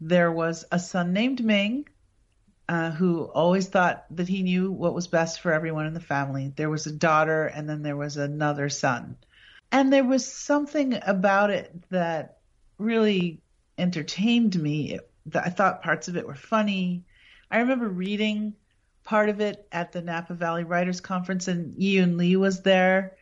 There 0.00 0.32
was 0.32 0.64
a 0.72 0.80
son 0.80 1.12
named 1.12 1.44
Ming, 1.44 1.88
uh, 2.68 2.90
who 2.90 3.22
always 3.22 3.68
thought 3.68 4.04
that 4.10 4.26
he 4.26 4.42
knew 4.42 4.72
what 4.72 4.94
was 4.94 5.06
best 5.06 5.40
for 5.40 5.52
everyone 5.52 5.86
in 5.86 5.94
the 5.94 6.00
family. 6.00 6.52
There 6.56 6.68
was 6.68 6.88
a 6.88 6.92
daughter, 6.92 7.46
and 7.46 7.68
then 7.68 7.82
there 7.82 7.96
was 7.96 8.16
another 8.16 8.68
son. 8.68 9.16
And 9.70 9.92
there 9.92 10.04
was 10.04 10.26
something 10.26 10.98
about 11.06 11.50
it 11.50 11.72
that 11.90 12.38
really 12.78 13.40
entertained 13.78 14.60
me. 14.60 14.98
I 15.36 15.50
thought 15.50 15.84
parts 15.84 16.08
of 16.08 16.16
it 16.16 16.26
were 16.26 16.34
funny. 16.34 17.04
I 17.48 17.58
remember 17.58 17.88
reading 17.88 18.54
part 19.04 19.28
of 19.28 19.40
it 19.40 19.68
at 19.70 19.92
the 19.92 20.02
Napa 20.02 20.34
Valley 20.34 20.64
Writers 20.64 21.00
Conference, 21.00 21.46
and 21.46 21.76
Yiyun 21.76 22.16
Li 22.16 22.34
was 22.34 22.62
there 22.62 23.15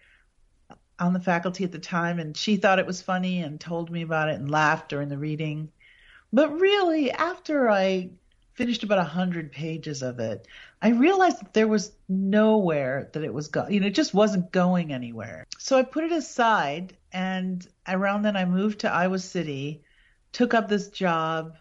on 0.98 1.12
the 1.12 1.20
faculty 1.20 1.64
at 1.64 1.72
the 1.72 1.78
time, 1.78 2.18
and 2.18 2.36
she 2.36 2.56
thought 2.56 2.78
it 2.78 2.86
was 2.86 3.02
funny 3.02 3.40
and 3.42 3.60
told 3.60 3.90
me 3.90 4.02
about 4.02 4.28
it 4.28 4.36
and 4.36 4.50
laughed 4.50 4.88
during 4.88 5.08
the 5.08 5.18
reading. 5.18 5.70
But 6.32 6.60
really, 6.60 7.10
after 7.10 7.70
I 7.70 8.10
finished 8.54 8.84
about 8.84 8.98
a 8.98 9.04
hundred 9.04 9.50
pages 9.50 10.02
of 10.02 10.20
it, 10.20 10.46
I 10.80 10.90
realized 10.90 11.40
that 11.40 11.54
there 11.54 11.66
was 11.66 11.92
nowhere 12.08 13.08
that 13.12 13.24
it 13.24 13.34
was 13.34 13.48
going. 13.48 13.72
You 13.72 13.80
know, 13.80 13.86
it 13.86 13.94
just 13.94 14.14
wasn't 14.14 14.52
going 14.52 14.92
anywhere. 14.92 15.46
So 15.58 15.76
I 15.78 15.82
put 15.82 16.04
it 16.04 16.12
aside, 16.12 16.96
and 17.12 17.66
around 17.88 18.22
then 18.22 18.36
I 18.36 18.44
moved 18.44 18.80
to 18.80 18.92
Iowa 18.92 19.18
City 19.18 19.82
took 20.34 20.52
up 20.52 20.68
this 20.68 20.88
job. 20.88 21.56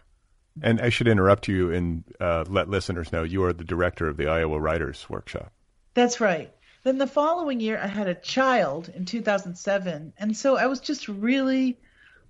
And 0.62 0.80
I 0.80 0.90
should 0.90 1.08
interrupt 1.08 1.48
you 1.48 1.72
and 1.72 2.04
uh, 2.20 2.44
let 2.48 2.68
listeners 2.68 3.12
know 3.12 3.22
you 3.22 3.42
are 3.44 3.52
the 3.52 3.64
director 3.64 4.06
of 4.06 4.16
the 4.16 4.28
Iowa 4.28 4.60
Writers 4.60 5.06
Workshop. 5.08 5.52
That's 5.94 6.20
right. 6.20 6.52
Then 6.84 6.98
the 6.98 7.06
following 7.06 7.60
year, 7.60 7.78
I 7.82 7.86
had 7.86 8.08
a 8.08 8.14
child 8.14 8.90
in 8.94 9.06
2007. 9.06 10.12
And 10.18 10.36
so 10.36 10.56
I 10.56 10.66
was 10.66 10.80
just 10.80 11.08
really 11.08 11.78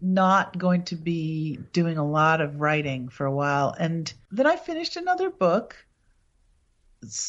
not 0.00 0.56
going 0.56 0.84
to 0.84 0.96
be 0.96 1.58
doing 1.72 1.98
a 1.98 2.06
lot 2.06 2.40
of 2.40 2.60
writing 2.60 3.08
for 3.08 3.26
a 3.26 3.34
while. 3.34 3.74
And 3.76 4.12
then 4.30 4.46
I 4.46 4.56
finished 4.56 4.96
another 4.96 5.28
book. 5.28 5.76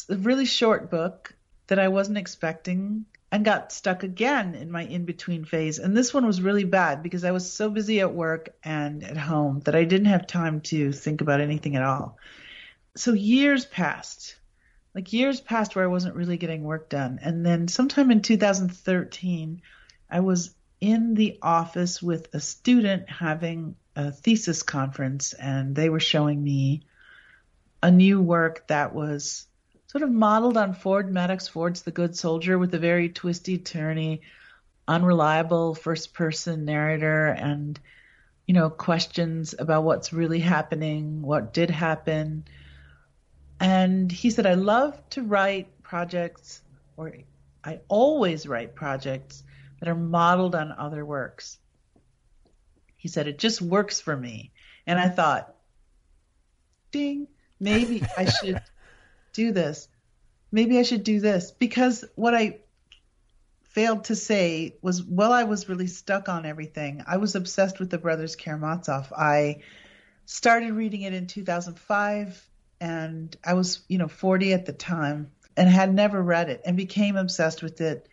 A 0.08 0.16
really 0.16 0.46
short 0.46 0.88
book 0.90 1.34
that 1.66 1.80
I 1.80 1.88
wasn't 1.88 2.18
expecting 2.18 3.06
and 3.32 3.44
got 3.44 3.72
stuck 3.72 4.04
again 4.04 4.54
in 4.54 4.70
my 4.70 4.84
in 4.84 5.04
between 5.04 5.44
phase. 5.44 5.80
And 5.80 5.96
this 5.96 6.14
one 6.14 6.26
was 6.26 6.40
really 6.40 6.64
bad 6.64 7.02
because 7.02 7.24
I 7.24 7.32
was 7.32 7.50
so 7.50 7.68
busy 7.68 8.00
at 8.00 8.14
work 8.14 8.54
and 8.62 9.02
at 9.02 9.16
home 9.16 9.60
that 9.64 9.74
I 9.74 9.82
didn't 9.82 10.06
have 10.06 10.28
time 10.28 10.60
to 10.62 10.92
think 10.92 11.20
about 11.20 11.40
anything 11.40 11.74
at 11.74 11.82
all. 11.82 12.18
So 12.94 13.12
years 13.12 13.66
passed, 13.66 14.36
like 14.96 15.12
years 15.12 15.42
passed 15.42 15.76
where 15.76 15.84
I 15.84 15.88
wasn't 15.88 16.14
really 16.14 16.38
getting 16.38 16.64
work 16.64 16.88
done. 16.88 17.18
And 17.22 17.44
then 17.44 17.68
sometime 17.68 18.10
in 18.10 18.22
2013, 18.22 19.60
I 20.10 20.20
was 20.20 20.54
in 20.80 21.12
the 21.12 21.38
office 21.42 22.02
with 22.02 22.34
a 22.34 22.40
student 22.40 23.10
having 23.10 23.76
a 23.94 24.10
thesis 24.10 24.62
conference, 24.62 25.34
and 25.34 25.76
they 25.76 25.90
were 25.90 26.00
showing 26.00 26.42
me 26.42 26.80
a 27.82 27.90
new 27.90 28.22
work 28.22 28.66
that 28.68 28.94
was 28.94 29.46
sort 29.88 30.02
of 30.02 30.10
modeled 30.10 30.56
on 30.56 30.72
Ford 30.72 31.12
Madox 31.12 31.46
Ford's 31.46 31.82
The 31.82 31.90
Good 31.90 32.16
Soldier 32.16 32.58
with 32.58 32.74
a 32.74 32.78
very 32.78 33.10
twisty, 33.10 33.58
turny, 33.58 34.20
unreliable 34.88 35.74
first 35.74 36.14
person 36.14 36.64
narrator 36.64 37.26
and 37.26 37.78
you 38.46 38.54
know 38.54 38.70
questions 38.70 39.54
about 39.58 39.84
what's 39.84 40.12
really 40.14 40.40
happening, 40.40 41.20
what 41.20 41.52
did 41.52 41.70
happen. 41.70 42.46
And 43.60 44.10
he 44.10 44.30
said 44.30 44.46
I 44.46 44.54
love 44.54 45.00
to 45.10 45.22
write 45.22 45.82
projects 45.82 46.62
or 46.96 47.12
I 47.64 47.80
always 47.88 48.46
write 48.46 48.74
projects 48.74 49.42
that 49.80 49.88
are 49.88 49.94
modeled 49.94 50.54
on 50.54 50.72
other 50.72 51.04
works. 51.04 51.58
He 52.96 53.08
said 53.08 53.28
it 53.28 53.38
just 53.38 53.60
works 53.60 54.00
for 54.00 54.16
me. 54.16 54.52
And 54.86 54.98
I 54.98 55.08
thought, 55.08 55.54
ding, 56.92 57.28
maybe 57.60 58.02
I 58.16 58.24
should 58.30 58.62
do 59.32 59.52
this. 59.52 59.88
Maybe 60.52 60.78
I 60.78 60.82
should 60.82 61.04
do 61.04 61.20
this. 61.20 61.50
Because 61.50 62.04
what 62.14 62.34
I 62.34 62.60
failed 63.64 64.04
to 64.04 64.16
say 64.16 64.76
was 64.80 65.02
while 65.02 65.32
I 65.32 65.44
was 65.44 65.68
really 65.68 65.86
stuck 65.86 66.28
on 66.28 66.46
everything, 66.46 67.04
I 67.06 67.18
was 67.18 67.34
obsessed 67.34 67.78
with 67.78 67.90
the 67.90 67.98
Brothers 67.98 68.36
Karamazov. 68.36 69.12
I 69.12 69.58
started 70.24 70.72
reading 70.72 71.02
it 71.02 71.12
in 71.12 71.26
2005 71.26 72.48
and 72.80 73.34
I 73.44 73.54
was, 73.54 73.80
you 73.88 73.98
know, 73.98 74.08
40 74.08 74.52
at 74.52 74.66
the 74.66 74.72
time 74.72 75.30
and 75.56 75.68
had 75.68 75.94
never 75.94 76.22
read 76.22 76.50
it 76.50 76.62
and 76.64 76.76
became 76.76 77.16
obsessed 77.16 77.62
with 77.62 77.80
it 77.80 78.08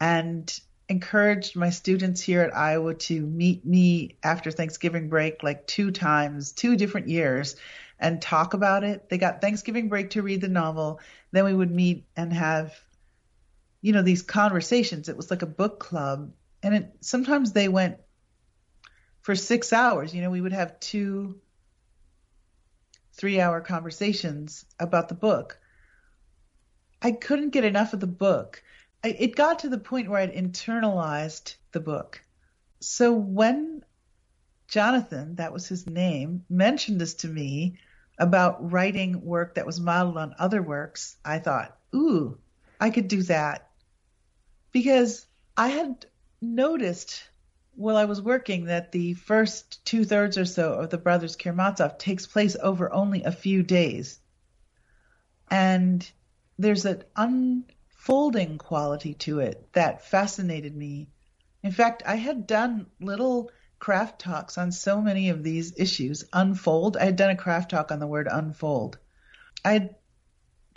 and 0.00 0.60
encouraged 0.88 1.54
my 1.54 1.70
students 1.70 2.20
here 2.20 2.42
at 2.42 2.56
Iowa 2.56 2.94
to 2.94 3.20
meet 3.20 3.64
me 3.64 4.16
after 4.24 4.50
Thanksgiving 4.50 5.08
break 5.08 5.42
like 5.42 5.66
two 5.66 5.92
times, 5.92 6.52
two 6.52 6.76
different 6.76 7.08
years 7.08 7.54
and 8.00 8.20
talk 8.20 8.54
about 8.54 8.82
it. 8.82 9.08
They 9.08 9.18
got 9.18 9.40
Thanksgiving 9.40 9.88
break 9.88 10.10
to 10.10 10.22
read 10.22 10.40
the 10.40 10.48
novel. 10.48 11.00
Then 11.30 11.44
we 11.44 11.54
would 11.54 11.70
meet 11.70 12.06
and 12.16 12.32
have, 12.32 12.74
you 13.82 13.92
know, 13.92 14.02
these 14.02 14.22
conversations. 14.22 15.08
It 15.08 15.16
was 15.16 15.30
like 15.30 15.42
a 15.42 15.46
book 15.46 15.78
club. 15.78 16.32
And 16.62 16.74
it, 16.74 16.96
sometimes 17.02 17.52
they 17.52 17.68
went 17.68 17.98
for 19.20 19.36
six 19.36 19.72
hours. 19.72 20.14
You 20.14 20.22
know, 20.22 20.30
we 20.30 20.40
would 20.40 20.52
have 20.52 20.80
two, 20.80 21.40
three 23.20 23.38
hour 23.38 23.60
conversations 23.60 24.64
about 24.78 25.10
the 25.10 25.14
book. 25.14 25.60
I 27.02 27.12
couldn't 27.12 27.50
get 27.50 27.64
enough 27.64 27.92
of 27.92 28.00
the 28.00 28.06
book. 28.06 28.62
I, 29.04 29.08
it 29.08 29.36
got 29.36 29.58
to 29.58 29.68
the 29.68 29.76
point 29.76 30.08
where 30.08 30.20
I'd 30.20 30.32
internalized 30.32 31.56
the 31.72 31.80
book. 31.80 32.22
So 32.80 33.12
when 33.12 33.84
Jonathan, 34.68 35.34
that 35.34 35.52
was 35.52 35.68
his 35.68 35.86
name, 35.86 36.46
mentioned 36.48 36.98
this 36.98 37.12
to 37.16 37.28
me 37.28 37.78
about 38.16 38.72
writing 38.72 39.22
work 39.22 39.56
that 39.56 39.66
was 39.66 39.80
modeled 39.80 40.16
on 40.16 40.34
other 40.38 40.62
works, 40.62 41.16
I 41.22 41.40
thought, 41.40 41.76
ooh, 41.94 42.38
I 42.80 42.88
could 42.88 43.08
do 43.08 43.22
that. 43.24 43.68
Because 44.72 45.26
I 45.58 45.68
had 45.68 46.06
noticed 46.40 47.28
while 47.80 47.96
I 47.96 48.04
was 48.04 48.20
working 48.20 48.66
that 48.66 48.92
the 48.92 49.14
first 49.14 49.82
two 49.86 50.04
thirds 50.04 50.36
or 50.36 50.44
so 50.44 50.74
of 50.74 50.90
the 50.90 50.98
Brothers 50.98 51.34
Karamazov 51.34 51.96
takes 51.96 52.26
place 52.26 52.54
over 52.62 52.92
only 52.92 53.24
a 53.24 53.32
few 53.32 53.62
days. 53.62 54.18
And 55.50 56.08
there's 56.58 56.84
an 56.84 57.04
unfolding 57.16 58.58
quality 58.58 59.14
to 59.14 59.40
it 59.40 59.72
that 59.72 60.04
fascinated 60.04 60.76
me. 60.76 61.08
In 61.62 61.72
fact, 61.72 62.02
I 62.04 62.16
had 62.16 62.46
done 62.46 62.86
little 63.00 63.50
craft 63.78 64.20
talks 64.20 64.58
on 64.58 64.72
so 64.72 65.00
many 65.00 65.30
of 65.30 65.42
these 65.42 65.72
issues. 65.78 66.24
Unfold, 66.34 66.98
I 66.98 67.06
had 67.06 67.16
done 67.16 67.30
a 67.30 67.36
craft 67.36 67.70
talk 67.70 67.90
on 67.90 67.98
the 67.98 68.06
word 68.06 68.28
unfold. 68.30 68.98
I 69.64 69.72
had 69.72 69.94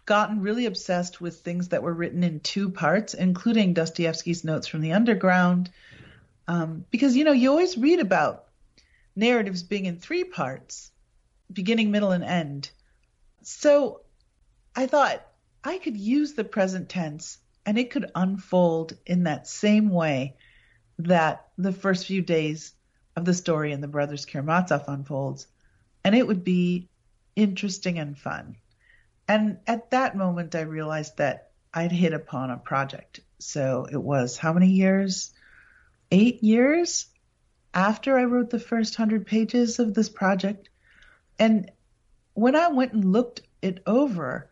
gotten 0.05 0.39
really 0.39 0.67
obsessed 0.67 1.19
with 1.19 1.41
things 1.41 1.69
that 1.69 1.83
were 1.83 1.93
written 1.93 2.23
in 2.23 2.39
two 2.39 2.69
parts, 2.69 3.13
including 3.13 3.73
Dostoevsky's 3.73 4.45
Notes 4.45 4.67
from 4.67 4.79
the 4.79 4.93
Underground, 4.93 5.69
um, 6.47 6.85
because 6.91 7.15
you 7.15 7.23
know 7.23 7.31
you 7.31 7.49
always 7.49 7.77
read 7.77 7.99
about 7.99 8.45
narratives 9.15 9.63
being 9.63 9.85
in 9.85 9.99
three 9.99 10.23
parts, 10.23 10.91
beginning, 11.51 11.91
middle, 11.91 12.11
and 12.11 12.23
end. 12.23 12.71
So 13.43 14.01
I 14.75 14.87
thought 14.87 15.25
I 15.63 15.77
could 15.77 15.97
use 15.97 16.33
the 16.33 16.43
present 16.43 16.89
tense 16.89 17.37
and 17.65 17.77
it 17.77 17.91
could 17.91 18.11
unfold 18.15 18.97
in 19.05 19.23
that 19.23 19.47
same 19.47 19.89
way 19.89 20.35
that 20.99 21.47
the 21.57 21.71
first 21.71 22.05
few 22.05 22.21
days 22.21 22.73
of 23.15 23.25
the 23.25 23.33
story 23.33 23.71
in 23.71 23.81
the 23.81 23.87
Brothers 23.87 24.25
Karamazov 24.25 24.85
unfolds, 24.87 25.47
and 26.03 26.15
it 26.15 26.27
would 26.27 26.43
be 26.43 26.89
interesting 27.35 27.99
and 27.99 28.17
fun. 28.17 28.57
And 29.27 29.59
at 29.67 29.91
that 29.91 30.17
moment, 30.17 30.55
I 30.55 30.61
realized 30.61 31.17
that 31.17 31.51
I'd 31.73 31.91
hit 31.91 32.13
upon 32.13 32.51
a 32.51 32.57
project. 32.57 33.21
So 33.39 33.87
it 33.89 34.01
was 34.01 34.37
how 34.37 34.53
many 34.53 34.69
years? 34.69 35.31
Eight 36.13 36.43
years 36.43 37.07
after 37.73 38.17
I 38.17 38.25
wrote 38.25 38.51
the 38.51 38.59
first 38.59 38.95
hundred 38.95 39.25
pages 39.25 39.79
of 39.79 39.95
this 39.95 40.09
project. 40.09 40.69
And 41.39 41.71
when 42.35 42.55
I 42.55 42.67
went 42.67 42.93
and 42.93 43.11
looked 43.11 43.41
it 43.63 43.81
over, 43.87 44.47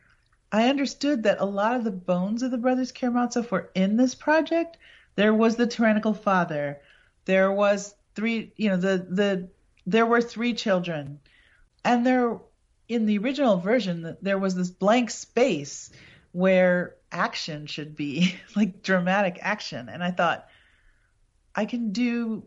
I 0.51 0.69
understood 0.69 1.21
that 1.23 1.39
a 1.39 1.45
lot 1.45 1.75
of 1.75 1.83
the 1.83 1.91
bones 1.91 2.41
of 2.41 2.49
the 2.49 2.57
Brothers 2.57 2.91
Karamazov 2.91 3.51
were 3.51 3.69
in 3.75 3.95
this 3.95 4.15
project. 4.15 4.77
There 5.15 5.35
was 5.35 5.55
the 5.55 5.67
tyrannical 5.67 6.15
father. 6.15 6.81
There 7.25 7.51
was 7.51 7.93
three 8.15 8.53
you 8.57 8.69
know 8.69 8.77
the 8.77 9.05
the 9.09 9.49
there 9.85 10.05
were 10.05 10.21
three 10.21 10.53
children 10.53 11.19
and 11.83 12.05
there 12.05 12.39
in 12.87 13.05
the 13.05 13.17
original 13.17 13.57
version 13.57 14.17
there 14.21 14.37
was 14.37 14.55
this 14.55 14.69
blank 14.69 15.09
space 15.09 15.91
where 16.31 16.95
action 17.11 17.65
should 17.65 17.95
be 17.95 18.35
like 18.55 18.83
dramatic 18.83 19.37
action 19.41 19.89
and 19.89 20.03
i 20.03 20.11
thought 20.11 20.47
i 21.55 21.65
can 21.65 21.91
do 21.91 22.43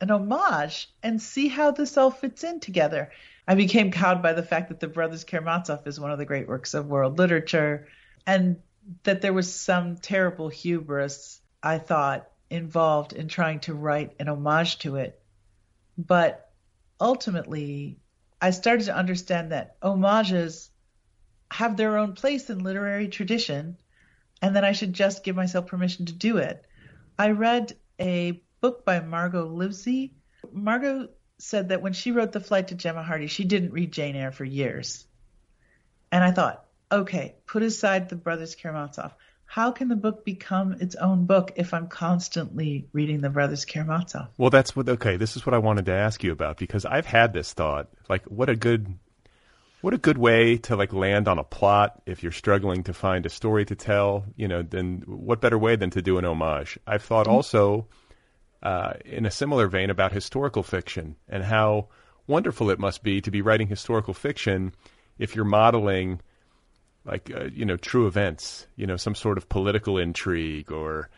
an 0.00 0.10
homage 0.10 0.90
and 1.02 1.20
see 1.20 1.48
how 1.48 1.70
this 1.70 1.96
all 1.96 2.10
fits 2.10 2.44
in 2.44 2.60
together 2.60 3.10
i 3.48 3.54
became 3.54 3.90
cowed 3.90 4.22
by 4.22 4.32
the 4.32 4.42
fact 4.42 4.68
that 4.68 4.80
the 4.80 4.88
brothers 4.88 5.24
karamazov 5.24 5.86
is 5.86 6.00
one 6.00 6.10
of 6.10 6.18
the 6.18 6.24
great 6.24 6.48
works 6.48 6.74
of 6.74 6.86
world 6.86 7.18
literature 7.18 7.88
and 8.26 8.56
that 9.02 9.20
there 9.20 9.32
was 9.32 9.52
some 9.52 9.96
terrible 9.96 10.48
hubris 10.48 11.40
i 11.62 11.78
thought 11.78 12.28
involved 12.50 13.12
in 13.12 13.28
trying 13.28 13.60
to 13.60 13.74
write 13.74 14.14
an 14.18 14.28
homage 14.28 14.78
to 14.78 14.96
it. 14.96 15.20
But 15.98 16.50
ultimately, 17.00 17.98
I 18.40 18.50
started 18.50 18.84
to 18.86 18.96
understand 18.96 19.52
that 19.52 19.76
homages 19.82 20.70
have 21.50 21.76
their 21.76 21.96
own 21.96 22.14
place 22.14 22.50
in 22.50 22.62
literary 22.62 23.08
tradition 23.08 23.76
and 24.42 24.56
that 24.56 24.64
I 24.64 24.72
should 24.72 24.92
just 24.92 25.24
give 25.24 25.36
myself 25.36 25.66
permission 25.66 26.06
to 26.06 26.12
do 26.12 26.36
it. 26.38 26.64
I 27.18 27.30
read 27.30 27.76
a 28.00 28.42
book 28.60 28.84
by 28.84 29.00
Margot 29.00 29.46
Livesey. 29.46 30.14
Margot 30.52 31.08
said 31.38 31.70
that 31.70 31.82
when 31.82 31.92
she 31.92 32.12
wrote 32.12 32.32
The 32.32 32.40
Flight 32.40 32.68
to 32.68 32.74
Gemma 32.74 33.02
Hardy, 33.02 33.26
she 33.26 33.44
didn't 33.44 33.72
read 33.72 33.92
Jane 33.92 34.16
Eyre 34.16 34.32
for 34.32 34.44
years. 34.44 35.06
And 36.12 36.22
I 36.22 36.30
thought, 36.30 36.64
okay, 36.90 37.36
put 37.46 37.62
aside 37.62 38.08
the 38.08 38.16
Brothers 38.16 38.54
Karamazov 38.54 39.12
how 39.46 39.70
can 39.70 39.88
the 39.88 39.96
book 39.96 40.24
become 40.24 40.72
its 40.80 40.96
own 40.96 41.24
book 41.24 41.52
if 41.56 41.72
I'm 41.72 41.86
constantly 41.86 42.88
reading 42.92 43.20
the 43.20 43.30
Brothers 43.30 43.64
Karamazov? 43.64 44.28
Well, 44.36 44.50
that's 44.50 44.76
what. 44.76 44.88
Okay, 44.88 45.16
this 45.16 45.36
is 45.36 45.46
what 45.46 45.54
I 45.54 45.58
wanted 45.58 45.86
to 45.86 45.92
ask 45.92 46.22
you 46.22 46.32
about 46.32 46.58
because 46.58 46.84
I've 46.84 47.06
had 47.06 47.32
this 47.32 47.52
thought. 47.52 47.88
Like, 48.08 48.24
what 48.24 48.50
a 48.50 48.56
good, 48.56 48.98
what 49.86 49.94
a 49.94 49.98
good 49.98 50.18
way 50.18 50.56
to 50.56 50.74
like 50.74 50.92
land 50.92 51.28
on 51.28 51.38
a 51.38 51.44
plot 51.44 52.02
if 52.06 52.20
you're 52.20 52.32
struggling 52.32 52.82
to 52.82 52.92
find 52.92 53.24
a 53.24 53.28
story 53.28 53.64
to 53.64 53.76
tell. 53.76 54.24
You 54.34 54.48
know, 54.48 54.60
then 54.60 55.04
what 55.06 55.40
better 55.40 55.56
way 55.56 55.76
than 55.76 55.90
to 55.90 56.02
do 56.02 56.18
an 56.18 56.24
homage? 56.24 56.76
I've 56.88 57.04
thought 57.04 57.26
mm-hmm. 57.26 57.36
also, 57.36 57.86
uh, 58.64 58.94
in 59.04 59.26
a 59.26 59.30
similar 59.30 59.68
vein, 59.68 59.90
about 59.90 60.10
historical 60.10 60.64
fiction 60.64 61.14
and 61.28 61.44
how 61.44 61.86
wonderful 62.26 62.68
it 62.70 62.80
must 62.80 63.04
be 63.04 63.20
to 63.20 63.30
be 63.30 63.42
writing 63.42 63.68
historical 63.68 64.12
fiction 64.12 64.74
if 65.20 65.36
you're 65.36 65.44
modeling 65.44 66.20
like 67.04 67.30
uh, 67.32 67.44
you 67.44 67.64
know 67.64 67.76
true 67.76 68.08
events, 68.08 68.66
you 68.74 68.88
know 68.88 68.96
some 68.96 69.14
sort 69.14 69.38
of 69.38 69.48
political 69.48 69.98
intrigue 69.98 70.72
or 70.72 71.10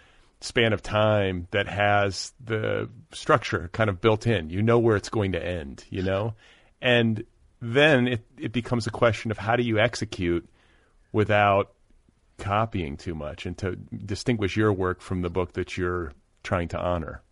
span 0.42 0.74
of 0.74 0.82
time 0.82 1.48
that 1.52 1.68
has 1.68 2.34
the 2.44 2.90
structure 3.12 3.70
kind 3.72 3.88
of 3.88 4.02
built 4.02 4.26
in. 4.26 4.50
You 4.50 4.60
know 4.60 4.78
where 4.78 4.96
it's 4.96 5.08
going 5.08 5.32
to 5.32 5.42
end, 5.42 5.86
you 5.88 6.02
know, 6.02 6.34
and 6.82 7.24
then 7.60 8.06
it 8.06 8.26
it 8.38 8.52
becomes 8.52 8.86
a 8.86 8.90
question 8.90 9.30
of 9.30 9.38
how 9.38 9.56
do 9.56 9.62
you 9.62 9.78
execute 9.78 10.48
without 11.12 11.72
copying 12.38 12.96
too 12.96 13.14
much 13.14 13.46
and 13.46 13.58
to 13.58 13.76
distinguish 13.76 14.56
your 14.56 14.72
work 14.72 15.00
from 15.00 15.22
the 15.22 15.30
book 15.30 15.52
that 15.54 15.76
you're 15.76 16.12
trying 16.42 16.68
to 16.68 16.78
honor. 16.78 17.22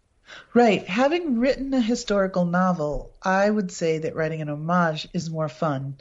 Right. 0.52 0.84
Having 0.86 1.38
written 1.38 1.72
a 1.72 1.80
historical 1.80 2.44
novel, 2.44 3.12
I 3.22 3.48
would 3.48 3.70
say 3.70 3.98
that 3.98 4.16
writing 4.16 4.42
an 4.42 4.48
homage 4.48 5.08
is 5.12 5.30
more 5.30 5.48
fun 5.48 5.96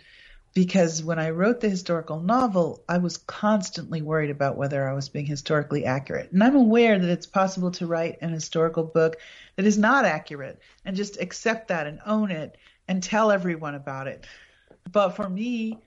because 0.55 1.03
when 1.03 1.19
I 1.19 1.29
wrote 1.29 1.59
the 1.59 1.69
historical 1.69 2.19
novel, 2.19 2.81
I 2.89 2.97
was 2.97 3.17
constantly 3.17 4.01
worried 4.01 4.31
about 4.31 4.57
whether 4.57 4.89
I 4.89 4.93
was 4.93 5.09
being 5.09 5.25
historically 5.27 5.85
accurate. 5.85 6.31
And 6.31 6.43
I'm 6.43 6.55
aware 6.55 6.97
that 6.97 7.09
it's 7.09 7.27
possible 7.27 7.71
to 7.71 7.85
write 7.85 8.17
an 8.21 8.31
historical 8.31 8.83
book 8.83 9.17
that 9.57 9.65
is 9.65 9.77
not 9.77 10.05
accurate 10.05 10.59
and 10.83 10.95
just 10.95 11.21
accept 11.21 11.67
that 11.67 11.85
and 11.85 11.99
own 12.05 12.31
it 12.31 12.57
and 12.87 13.01
tell 13.01 13.31
everyone 13.31 13.75
about 13.75 14.07
it. 14.07 14.25
But 14.91 15.11
for 15.11 15.27
me, 15.27 15.79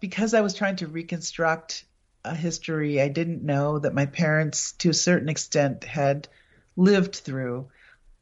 because 0.00 0.34
I 0.34 0.42
was 0.42 0.54
trying 0.54 0.76
to 0.76 0.86
reconstruct 0.86 1.84
a 2.24 2.34
history 2.34 3.00
I 3.00 3.08
didn't 3.08 3.42
know 3.42 3.78
that 3.78 3.94
my 3.94 4.06
parents, 4.06 4.72
to 4.78 4.90
a 4.90 4.94
certain 4.94 5.28
extent, 5.28 5.84
had 5.84 6.28
lived 6.76 7.16
through, 7.16 7.68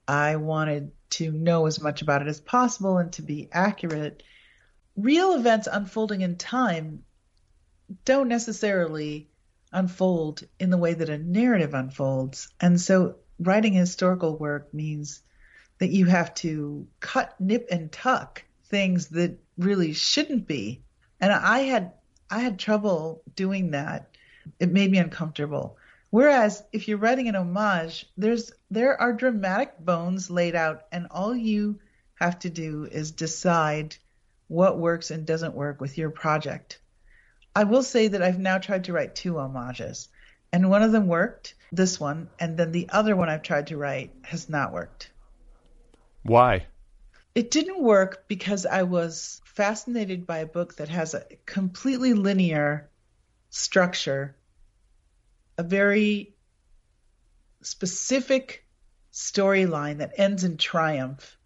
I 0.09 0.37
wanted 0.37 0.91
to 1.11 1.31
know 1.31 1.67
as 1.67 1.81
much 1.81 2.03
about 2.03 2.23
it 2.23 2.29
as 2.29 2.41
possible 2.41 2.99
and 2.99 3.13
to 3.13 3.23
be 3.23 3.49
accurate 3.53 4.23
real 4.97 5.35
events 5.35 5.69
unfolding 5.71 6.21
in 6.21 6.37
time 6.37 7.05
don't 8.05 8.29
necessarily 8.29 9.29
unfold 9.73 10.43
in 10.59 10.71
the 10.71 10.79
way 10.79 10.95
that 10.95 11.09
a 11.09 11.19
narrative 11.19 11.75
unfolds. 11.75 12.49
And 12.61 12.81
so 12.81 13.17
writing 13.39 13.73
historical 13.73 14.37
work 14.37 14.73
means 14.73 15.23
that 15.83 15.91
you 15.91 16.07
have 16.07 16.33
to 16.33 16.87
cut, 17.01 17.35
nip, 17.41 17.67
and 17.69 17.91
tuck 17.91 18.45
things 18.67 19.09
that 19.09 19.37
really 19.59 19.93
shouldn't 19.93 20.47
be. 20.47 20.81
And 21.21 21.33
I 21.33 21.63
had 21.63 21.95
I 22.31 22.39
had 22.39 22.57
trouble 22.57 23.21
doing 23.35 23.73
that. 23.73 24.09
It 24.61 24.71
made 24.71 24.93
me 24.93 24.99
uncomfortable. 24.99 25.77
Whereas 26.11 26.63
if 26.71 26.87
you're 26.87 26.99
writing 26.99 27.27
an 27.27 27.35
homage, 27.35 28.07
there's 28.17 28.53
there 28.71 29.01
are 29.01 29.13
dramatic 29.13 29.77
bones 29.81 30.31
laid 30.31 30.55
out, 30.55 30.85
and 30.93 31.09
all 31.11 31.35
you 31.35 31.81
have 32.15 32.39
to 32.39 32.49
do 32.49 32.85
is 32.85 33.11
decide 33.11 33.97
what 34.47 34.79
works 34.79 35.11
and 35.11 35.27
doesn't 35.27 35.57
work 35.57 35.81
with 35.81 35.99
your 35.99 36.11
project. 36.11 36.79
I 37.57 37.65
will 37.65 37.83
say 37.83 38.07
that 38.07 38.23
I've 38.23 38.39
now 38.39 38.59
tried 38.59 38.85
to 38.85 38.93
write 38.93 39.17
two 39.17 39.37
homages, 39.37 40.11
and 40.53 40.71
one 40.71 40.85
of 40.85 40.93
them 40.93 41.09
worked, 41.09 41.55
this 41.73 41.99
one, 41.99 42.29
and 42.39 42.57
then 42.57 42.71
the 42.71 42.89
other 42.91 43.17
one 43.17 43.29
I've 43.29 43.43
tried 43.43 43.67
to 43.67 43.77
write 43.77 44.13
has 44.23 44.49
not 44.49 44.73
worked. 44.73 45.11
Why? 46.23 46.67
It 47.35 47.51
didn't 47.51 47.83
work 47.83 48.29
because 48.29 48.67
I 48.67 48.83
was 48.83 49.41
fascinated 49.45 50.27
by 50.27 50.39
a 50.39 50.47
book 50.47 50.77
that 50.77 50.89
has 50.89 51.15
a 51.15 51.25
completely 51.47 52.15
linear 52.15 52.91
structure, 53.51 54.37
a 55.59 55.63
very 55.63 56.35
specific 57.63 58.65
storyline 59.13 59.99
that 59.99 60.13
ends 60.17 60.45
in 60.45 60.57
triumph. 60.57 61.37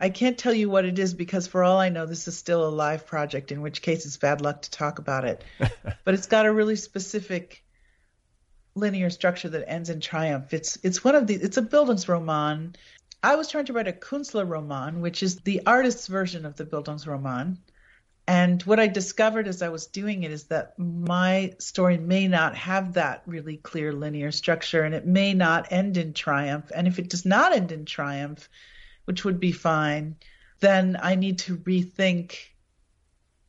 I 0.00 0.10
can't 0.10 0.36
tell 0.36 0.52
you 0.52 0.68
what 0.68 0.84
it 0.84 0.98
is 0.98 1.14
because, 1.14 1.46
for 1.46 1.62
all 1.62 1.78
I 1.78 1.88
know, 1.88 2.06
this 2.06 2.28
is 2.28 2.36
still 2.36 2.66
a 2.66 2.68
live 2.68 3.06
project, 3.06 3.52
in 3.52 3.62
which 3.62 3.82
case 3.82 4.04
it's 4.06 4.16
bad 4.16 4.40
luck 4.40 4.62
to 4.62 4.70
talk 4.70 4.98
about 4.98 5.24
it. 5.24 5.42
but 6.04 6.14
it's 6.14 6.26
got 6.26 6.46
a 6.46 6.52
really 6.52 6.76
specific 6.76 7.64
linear 8.74 9.10
structure 9.10 9.48
that 9.48 9.68
ends 9.68 9.90
in 9.90 10.00
triumph. 10.00 10.52
It's 10.52 10.78
it's 10.82 11.04
one 11.04 11.14
of 11.14 11.26
the 11.26 11.34
it's 11.34 11.56
a 11.56 11.62
Bildungsroman. 11.62 12.74
I 13.24 13.36
was 13.36 13.48
trying 13.48 13.64
to 13.64 13.72
write 13.72 13.88
a 13.88 13.92
Künstlerroman, 13.92 15.00
which 15.00 15.22
is 15.22 15.36
the 15.36 15.62
artist's 15.64 16.08
version 16.08 16.44
of 16.44 16.56
the 16.56 16.66
Bildungsroman. 16.66 17.56
And 18.26 18.62
what 18.64 18.78
I 18.78 18.86
discovered 18.86 19.48
as 19.48 19.62
I 19.62 19.70
was 19.70 19.86
doing 19.86 20.24
it 20.24 20.30
is 20.30 20.44
that 20.44 20.78
my 20.78 21.54
story 21.58 21.96
may 21.96 22.28
not 22.28 22.54
have 22.54 22.92
that 22.92 23.22
really 23.24 23.56
clear 23.56 23.94
linear 23.94 24.30
structure 24.30 24.82
and 24.82 24.94
it 24.94 25.06
may 25.06 25.32
not 25.32 25.72
end 25.72 25.96
in 25.96 26.12
triumph. 26.12 26.70
And 26.74 26.86
if 26.86 26.98
it 26.98 27.08
does 27.08 27.24
not 27.24 27.54
end 27.54 27.72
in 27.72 27.86
triumph, 27.86 28.46
which 29.06 29.24
would 29.24 29.40
be 29.40 29.52
fine, 29.52 30.16
then 30.60 30.98
I 31.02 31.14
need 31.14 31.38
to 31.40 31.56
rethink 31.56 32.36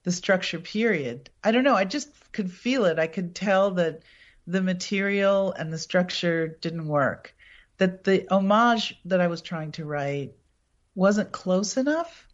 the 0.04 0.12
structure 0.14 0.60
period. 0.60 1.30
I 1.44 1.52
don't 1.52 1.66
know. 1.66 1.76
I 1.76 1.84
just 1.84 2.32
could 2.32 2.50
feel 2.50 2.86
it. 2.86 2.98
I 2.98 3.08
could 3.08 3.36
tell 3.36 3.72
that 3.72 4.04
the 4.48 4.62
material 4.62 5.52
and 5.52 5.74
the 5.74 5.78
structure 5.78 6.48
didn't 6.48 6.88
work. 6.88 7.35
That 7.78 8.04
the 8.04 8.26
homage 8.30 9.00
that 9.06 9.22
I 9.22 9.28
was 9.28 9.42
trying 9.42 9.74
to 9.74 9.86
write 9.86 10.34
wasn't 10.94 11.32
close 11.32 11.78
enough. 11.78 12.28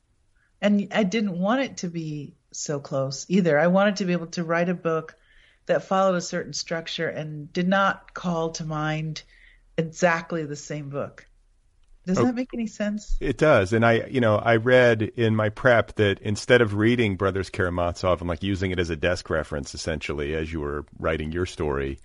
And 0.62 0.90
I 0.92 1.04
didn't 1.04 1.40
want 1.40 1.62
it 1.62 1.78
to 1.78 1.90
be 1.90 2.36
so 2.52 2.80
close 2.80 3.26
either. 3.30 3.58
I 3.58 3.68
wanted 3.68 3.98
to 3.98 4.06
be 4.06 4.14
able 4.14 4.28
to 4.28 4.44
write 4.44 4.70
a 4.70 4.76
book 4.76 5.16
that 5.66 5.84
followed 5.84 6.16
a 6.16 6.22
certain 6.22 6.54
structure 6.54 7.08
and 7.08 7.52
did 7.52 7.68
not 7.68 8.14
call 8.14 8.52
to 8.52 8.66
mind 8.66 9.24
exactly 9.78 10.46
the 10.46 10.56
same 10.56 10.90
book. 10.90 11.26
Does 12.06 12.18
oh, 12.18 12.26
that 12.26 12.36
make 12.36 12.50
any 12.54 12.68
sense? 12.68 13.16
It 13.20 13.38
does. 13.38 13.74
And 13.74 13.86
I, 13.86 14.08
you 14.08 14.22
know, 14.22 14.38
I 14.38 14.56
read 14.56 15.04
in 15.04 15.36
my 15.36 15.50
prep 15.50 15.96
that 15.96 16.20
instead 16.22 16.62
of 16.62 16.74
reading 16.74 17.16
Brothers 17.16 17.52
Karamazov 17.52 18.22
and 18.22 18.28
like 18.28 18.42
using 18.42 18.72
it 18.72 18.80
as 18.80 18.90
a 18.90 18.96
desk 18.96 19.30
reference 19.30 19.76
essentially 19.76 20.34
as 20.34 20.52
you 20.52 20.62
were 20.62 20.86
writing 20.98 21.32
your 21.32 21.46
story, 21.46 22.00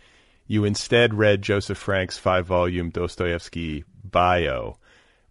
you 0.47 0.65
instead 0.65 1.15
read 1.15 1.43
Joseph 1.43 1.79
Frank's 1.79 2.19
five 2.19 2.47
volume 2.47 2.91
Dostoevsky 2.91 3.85
bio 4.05 4.79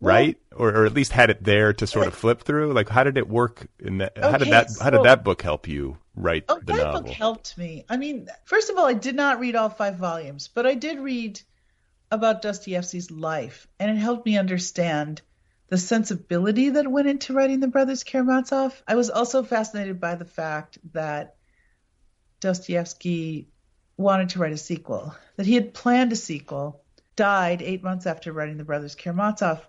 right? 0.01 0.37
Or, 0.55 0.69
or 0.69 0.85
at 0.85 0.93
least 0.93 1.11
had 1.11 1.29
it 1.29 1.43
there 1.43 1.73
to 1.73 1.87
sort 1.87 2.07
of 2.07 2.13
flip 2.13 2.43
through. 2.43 2.73
Like, 2.73 2.89
how 2.89 3.03
did 3.03 3.17
it 3.17 3.27
work? 3.27 3.67
In 3.79 3.99
that? 3.99 4.17
Okay, 4.17 4.29
how 4.29 4.37
did 4.37 4.49
that? 4.49 4.71
So, 4.71 4.83
how 4.83 4.89
did 4.89 5.03
that 5.03 5.23
book 5.23 5.41
help 5.41 5.67
you 5.67 5.97
write 6.15 6.45
oh, 6.49 6.59
the 6.59 6.73
that 6.73 6.77
novel? 6.77 7.01
book 7.01 7.11
helped 7.11 7.57
me. 7.57 7.85
I 7.89 7.97
mean, 7.97 8.27
first 8.45 8.69
of 8.69 8.77
all, 8.77 8.85
I 8.85 8.93
did 8.93 9.15
not 9.15 9.39
read 9.39 9.55
all 9.55 9.69
five 9.69 9.97
volumes, 9.97 10.49
but 10.53 10.65
I 10.65 10.75
did 10.75 10.99
read 10.99 11.41
about 12.11 12.41
Dostoevsky's 12.41 13.11
life, 13.11 13.67
and 13.79 13.91
it 13.91 13.99
helped 13.99 14.25
me 14.25 14.37
understand 14.37 15.21
the 15.67 15.77
sensibility 15.77 16.69
that 16.69 16.87
went 16.89 17.07
into 17.07 17.33
writing 17.33 17.59
the 17.59 17.67
Brothers 17.67 18.03
Karamazov. 18.03 18.81
I 18.87 18.95
was 18.95 19.09
also 19.09 19.43
fascinated 19.43 19.99
by 19.99 20.15
the 20.15 20.25
fact 20.25 20.77
that 20.93 21.35
Dostoevsky 22.39 23.47
wanted 23.97 24.29
to 24.29 24.39
write 24.39 24.53
a 24.53 24.57
sequel, 24.57 25.15
that 25.37 25.45
he 25.45 25.55
had 25.55 25.73
planned 25.73 26.11
a 26.11 26.15
sequel, 26.15 26.81
died 27.15 27.61
eight 27.61 27.83
months 27.83 28.05
after 28.05 28.33
writing 28.33 28.57
the 28.57 28.63
Brothers 28.63 28.95
Karamazov, 28.95 29.65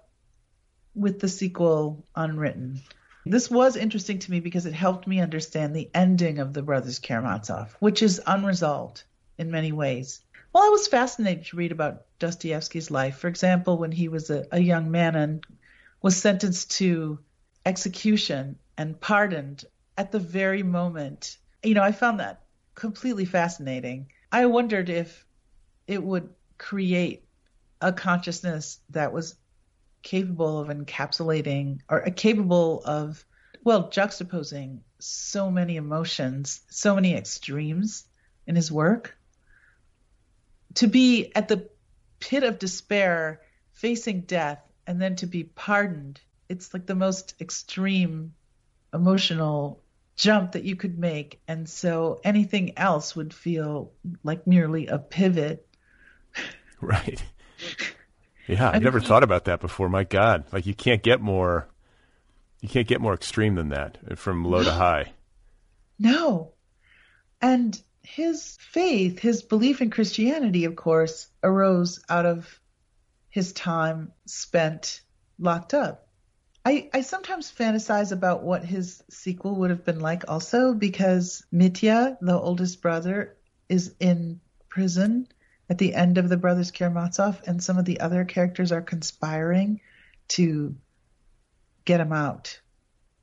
with 0.95 1.21
the 1.21 1.29
sequel 1.29 2.05
unwritten. 2.15 2.81
This 3.25 3.51
was 3.51 3.77
interesting 3.77 4.19
to 4.21 4.31
me 4.31 4.41
because 4.41 4.67
it 4.67 4.73
helped 4.73 5.07
me 5.07 5.21
understand 5.21 5.75
the 5.75 5.91
ending 5.95 6.39
of 6.39 6.53
the 6.53 6.63
Brothers 6.63 6.99
Karamazov, 6.99 7.77
which 7.81 8.03
is 8.03 8.21
unresolved 8.27 9.03
in 9.37 9.51
many 9.51 9.73
ways. 9.73 10.21
Well, 10.53 10.65
I 10.65 10.69
was 10.69 10.89
fascinated 10.89 11.47
to 11.47 11.57
read 11.57 11.73
about 11.73 12.05
Dostoevsky's 12.19 12.91
life. 12.91 13.19
For 13.19 13.29
example, 13.29 13.79
when 13.79 13.93
he 13.93 14.09
was 14.09 14.31
a, 14.31 14.47
a 14.53 14.61
young 14.61 14.91
man 14.91 15.15
and 15.17 15.47
was 16.03 16.17
sentenced 16.17 16.71
to 16.79 17.19
execution 17.67 18.59
and 18.79 19.01
pardoned 19.01 19.65
at 19.99 20.13
the 20.13 20.19
very 20.19 20.63
moment. 20.63 21.37
You 21.63 21.75
know, 21.75 21.83
I 21.83 21.93
found 21.93 22.21
that 22.21 22.43
completely 22.75 23.25
fascinating. 23.25 24.13
I 24.37 24.45
wondered 24.45 24.91
if 24.91 25.25
it 25.87 26.03
would 26.03 26.29
create 26.59 27.25
a 27.81 27.91
consciousness 27.91 28.81
that 28.91 29.15
was 29.15 29.35
capable 30.03 30.61
of 30.61 30.69
encapsulating 30.69 31.81
or 31.89 32.07
uh, 32.07 32.11
capable 32.15 32.83
of 32.85 33.25
well 33.65 33.89
juxtaposing 33.89 34.81
so 34.99 35.51
many 35.51 35.77
emotions 35.77 36.61
so 36.69 36.95
many 36.95 37.15
extremes 37.15 38.05
in 38.47 38.57
his 38.57 38.71
work 38.71 39.17
to 40.75 40.87
be 40.87 41.33
at 41.35 41.49
the 41.49 41.71
pit 42.21 42.43
of 42.43 42.59
despair 42.59 43.41
facing 43.73 44.21
death 44.21 44.61
and 44.87 45.01
then 45.01 45.17
to 45.17 45.27
be 45.27 45.45
pardoned. 45.45 46.21
It's 46.51 46.75
like 46.75 46.85
the 46.85 46.95
most 46.95 47.35
extreme 47.41 48.35
emotional 48.93 49.83
jump 50.17 50.53
that 50.53 50.65
you 50.65 50.77
could 50.77 50.99
make 50.99 51.41
and 51.47 51.69
so 51.69 52.21
anything 52.25 52.77
else 52.79 53.15
would 53.15 53.35
feel 53.35 53.93
like 54.23 54.47
merely 54.47 54.87
a 54.87 54.99
pivot 54.99 55.67
right 56.81 57.23
yeah, 58.47 58.71
I've 58.71 58.83
never 58.83 59.01
thought 59.01 59.23
about 59.23 59.47
that 59.47 59.61
before. 59.61 59.89
My 59.89 60.05
God, 60.05 60.45
like 60.53 60.67
you 60.67 60.75
can't 60.75 61.03
get 61.03 61.21
more, 61.21 61.69
you 62.61 62.69
can't 62.69 62.87
get 62.87 63.01
more 63.01 63.15
extreme 63.15 63.57
than 63.57 63.71
that 63.71 63.99
uh, 64.09 64.15
from 64.15 64.45
low 64.45 64.63
to 64.63 64.71
high. 64.71 65.13
No, 65.99 66.53
and 67.41 67.81
his 68.03 68.57
faith, 68.61 69.19
his 69.19 69.43
belief 69.43 69.81
in 69.81 69.91
Christianity, 69.91 70.65
of 70.65 70.77
course, 70.77 71.29
arose 71.43 72.01
out 72.09 72.27
of 72.27 72.61
his 73.31 73.53
time 73.53 74.13
spent 74.27 75.01
locked 75.39 75.75
up. 75.75 76.06
I, 76.67 76.91
I 76.93 77.03
sometimes 77.03 77.49
fantasize 77.49 78.11
about 78.11 78.43
what 78.43 78.65
his 78.65 79.01
sequel 79.09 79.55
would 79.55 79.71
have 79.71 79.85
been 79.85 80.01
like 80.01 80.25
also 80.27 80.75
because 80.75 81.47
Mitya, 81.53 82.19
the 82.21 82.37
oldest 82.37 82.83
brother, 82.83 83.37
is 83.69 83.95
in 84.01 84.41
prison 84.69 85.29
at 85.71 85.79
the 85.79 85.95
end 85.95 86.19
of 86.19 86.29
the 86.29 86.37
Brothers 86.37 86.73
Karamazov, 86.73 87.41
and 87.47 87.63
some 87.63 87.79
of 87.79 87.85
the 87.85 88.01
other 88.01 88.25
characters 88.25 88.73
are 88.73 88.83
conspiring 88.83 89.81
to 90.31 90.75
get 91.85 92.01
him 92.01 92.13
out. 92.13 92.61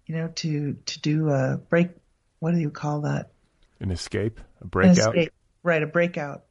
You 0.06 0.16
know, 0.16 0.28
to 0.36 0.78
to 0.86 1.02
do 1.02 1.30
a 1.30 1.58
break. 1.58 1.90
What 2.40 2.54
do 2.54 2.62
you 2.62 2.70
call 2.70 3.02
that? 3.02 3.34
An 3.82 3.92
escape, 3.92 4.40
a 4.62 4.68
breakout. 4.68 5.18
Escape. 5.18 5.34
Right, 5.64 5.84
a 5.84 5.88
breakout. 5.88 6.46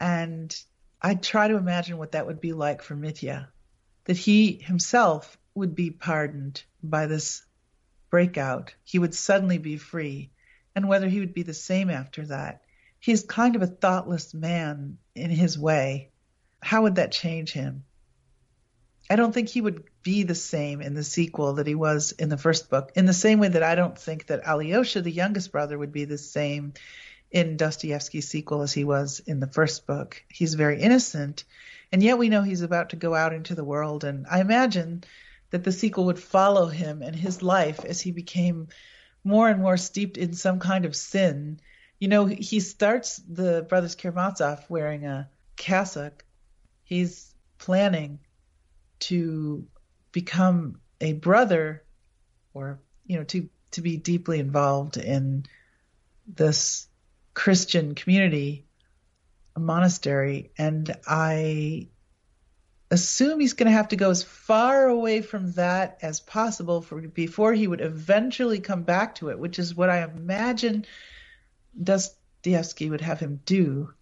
And 0.00 0.58
I 1.02 1.16
try 1.16 1.48
to 1.48 1.56
imagine 1.56 1.98
what 1.98 2.12
that 2.12 2.26
would 2.26 2.40
be 2.40 2.54
like 2.54 2.80
for 2.80 2.96
Mitya, 2.96 3.50
that 4.04 4.16
he 4.16 4.52
himself 4.52 5.37
would 5.58 5.74
be 5.74 5.90
pardoned 5.90 6.62
by 6.82 7.06
this 7.06 7.44
breakout. 8.10 8.74
He 8.84 8.98
would 8.98 9.14
suddenly 9.14 9.58
be 9.58 9.76
free, 9.76 10.30
and 10.74 10.88
whether 10.88 11.08
he 11.08 11.20
would 11.20 11.34
be 11.34 11.42
the 11.42 11.54
same 11.54 11.90
after 11.90 12.26
that 12.26 12.62
he's 13.00 13.22
kind 13.22 13.56
of 13.56 13.62
a 13.62 13.66
thoughtless 13.66 14.34
man 14.34 14.98
in 15.14 15.30
his 15.30 15.58
way. 15.58 16.10
How 16.60 16.82
would 16.82 16.96
that 16.96 17.12
change 17.12 17.52
him? 17.52 17.84
I 19.10 19.16
don't 19.16 19.32
think 19.32 19.48
he 19.48 19.60
would 19.60 19.84
be 20.02 20.24
the 20.24 20.34
same 20.34 20.82
in 20.82 20.94
the 20.94 21.04
sequel 21.04 21.54
that 21.54 21.66
he 21.66 21.74
was 21.74 22.12
in 22.12 22.28
the 22.28 22.36
first 22.36 22.68
book, 22.68 22.92
in 22.94 23.06
the 23.06 23.14
same 23.14 23.38
way 23.38 23.48
that 23.48 23.62
I 23.62 23.74
don't 23.74 23.96
think 23.96 24.26
that 24.26 24.46
Alyosha, 24.46 25.00
the 25.00 25.10
youngest 25.10 25.50
brother, 25.50 25.78
would 25.78 25.92
be 25.92 26.04
the 26.04 26.18
same 26.18 26.74
in 27.30 27.56
Dostoevsky's 27.56 28.28
sequel 28.28 28.62
as 28.62 28.72
he 28.72 28.84
was 28.84 29.20
in 29.20 29.40
the 29.40 29.46
first 29.46 29.86
book. 29.86 30.22
He's 30.28 30.54
very 30.54 30.80
innocent, 30.80 31.44
and 31.90 32.02
yet 32.02 32.18
we 32.18 32.28
know 32.28 32.42
he's 32.42 32.62
about 32.62 32.90
to 32.90 32.96
go 32.96 33.14
out 33.14 33.32
into 33.32 33.54
the 33.54 33.64
world. 33.64 34.04
And 34.04 34.26
I 34.30 34.40
imagine 34.40 35.04
that 35.50 35.64
the 35.64 35.72
sequel 35.72 36.06
would 36.06 36.18
follow 36.18 36.66
him 36.66 37.02
and 37.02 37.16
his 37.16 37.42
life 37.42 37.84
as 37.84 38.00
he 38.00 38.12
became 38.12 38.68
more 39.24 39.48
and 39.48 39.60
more 39.60 39.76
steeped 39.76 40.16
in 40.16 40.32
some 40.32 40.58
kind 40.58 40.84
of 40.84 40.94
sin 40.94 41.60
you 41.98 42.08
know, 42.08 42.26
he 42.26 42.60
starts 42.60 43.16
the 43.16 43.66
Brothers 43.68 43.96
Karamazov 43.96 44.64
wearing 44.68 45.04
a 45.04 45.28
cassock. 45.56 46.24
He's 46.84 47.34
planning 47.58 48.20
to 49.00 49.66
become 50.12 50.80
a 51.00 51.14
brother 51.14 51.84
or, 52.54 52.80
you 53.06 53.18
know, 53.18 53.24
to, 53.24 53.48
to 53.72 53.80
be 53.80 53.96
deeply 53.96 54.38
involved 54.38 54.96
in 54.96 55.44
this 56.26 56.86
Christian 57.34 57.94
community, 57.94 58.66
a 59.56 59.60
monastery. 59.60 60.52
And 60.56 60.94
I 61.06 61.88
assume 62.90 63.40
he's 63.40 63.52
going 63.52 63.66
to 63.66 63.76
have 63.76 63.88
to 63.88 63.96
go 63.96 64.10
as 64.10 64.22
far 64.22 64.88
away 64.88 65.20
from 65.20 65.52
that 65.52 65.98
as 66.02 66.20
possible 66.20 66.80
for 66.80 67.00
before 67.00 67.52
he 67.52 67.66
would 67.66 67.80
eventually 67.80 68.60
come 68.60 68.82
back 68.82 69.16
to 69.16 69.28
it, 69.28 69.38
which 69.38 69.58
is 69.58 69.74
what 69.74 69.90
I 69.90 70.02
imagine 70.02 70.86
Dostoevsky 71.80 72.90
would 72.90 73.02
have 73.02 73.20
him 73.20 73.40
do, 73.44 73.92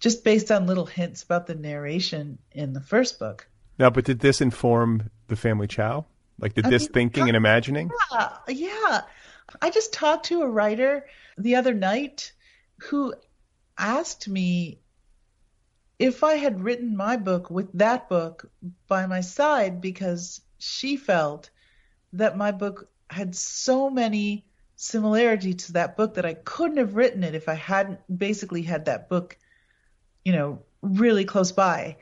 just 0.00 0.22
based 0.22 0.50
on 0.50 0.66
little 0.66 0.86
hints 0.86 1.22
about 1.22 1.46
the 1.46 1.54
narration 1.54 2.38
in 2.52 2.72
the 2.72 2.80
first 2.80 3.18
book. 3.18 3.48
Now, 3.78 3.90
but 3.90 4.04
did 4.04 4.20
this 4.20 4.40
inform 4.40 5.10
the 5.28 5.36
family 5.36 5.66
Chao? 5.66 6.06
Like, 6.38 6.54
did 6.54 6.66
I 6.66 6.70
this 6.70 6.82
mean, 6.82 6.92
thinking 6.92 7.28
and 7.28 7.36
imagining? 7.36 7.90
Yeah, 8.12 8.36
yeah. 8.48 9.00
I 9.62 9.70
just 9.70 9.92
talked 9.92 10.26
to 10.26 10.42
a 10.42 10.48
writer 10.48 11.06
the 11.38 11.56
other 11.56 11.72
night 11.72 12.32
who 12.78 13.14
asked 13.78 14.28
me 14.28 14.78
if 15.98 16.22
I 16.22 16.34
had 16.34 16.62
written 16.62 16.96
my 16.96 17.16
book 17.16 17.50
with 17.50 17.72
that 17.74 18.08
book 18.08 18.50
by 18.86 19.06
my 19.06 19.20
side 19.20 19.80
because 19.80 20.40
she 20.58 20.96
felt 20.96 21.50
that 22.12 22.36
my 22.36 22.50
book 22.50 22.88
had 23.08 23.34
so 23.34 23.88
many 23.88 24.44
similarity 24.76 25.54
to 25.54 25.72
that 25.72 25.96
book 25.96 26.14
that 26.14 26.26
I 26.26 26.34
couldn't 26.34 26.76
have 26.76 26.96
written 26.96 27.24
it 27.24 27.34
if 27.34 27.48
I 27.48 27.54
hadn't 27.54 28.00
basically 28.18 28.62
had 28.62 28.84
that 28.84 29.08
book, 29.08 29.38
you 30.24 30.32
know, 30.32 30.62
really 30.82 31.24
close 31.24 31.52
by. 31.52 31.96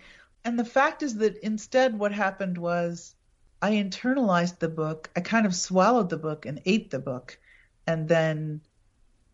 And 0.44 0.58
the 0.58 0.64
fact 0.64 1.02
is 1.02 1.16
that 1.18 1.36
instead, 1.38 1.98
what 1.98 2.12
happened 2.12 2.58
was 2.58 3.14
I 3.62 3.72
internalized 3.72 4.58
the 4.58 4.68
book. 4.68 5.08
I 5.16 5.20
kind 5.20 5.46
of 5.46 5.54
swallowed 5.54 6.10
the 6.10 6.18
book 6.18 6.46
and 6.46 6.60
ate 6.66 6.90
the 6.90 6.98
book, 6.98 7.38
and 7.86 8.08
then 8.08 8.60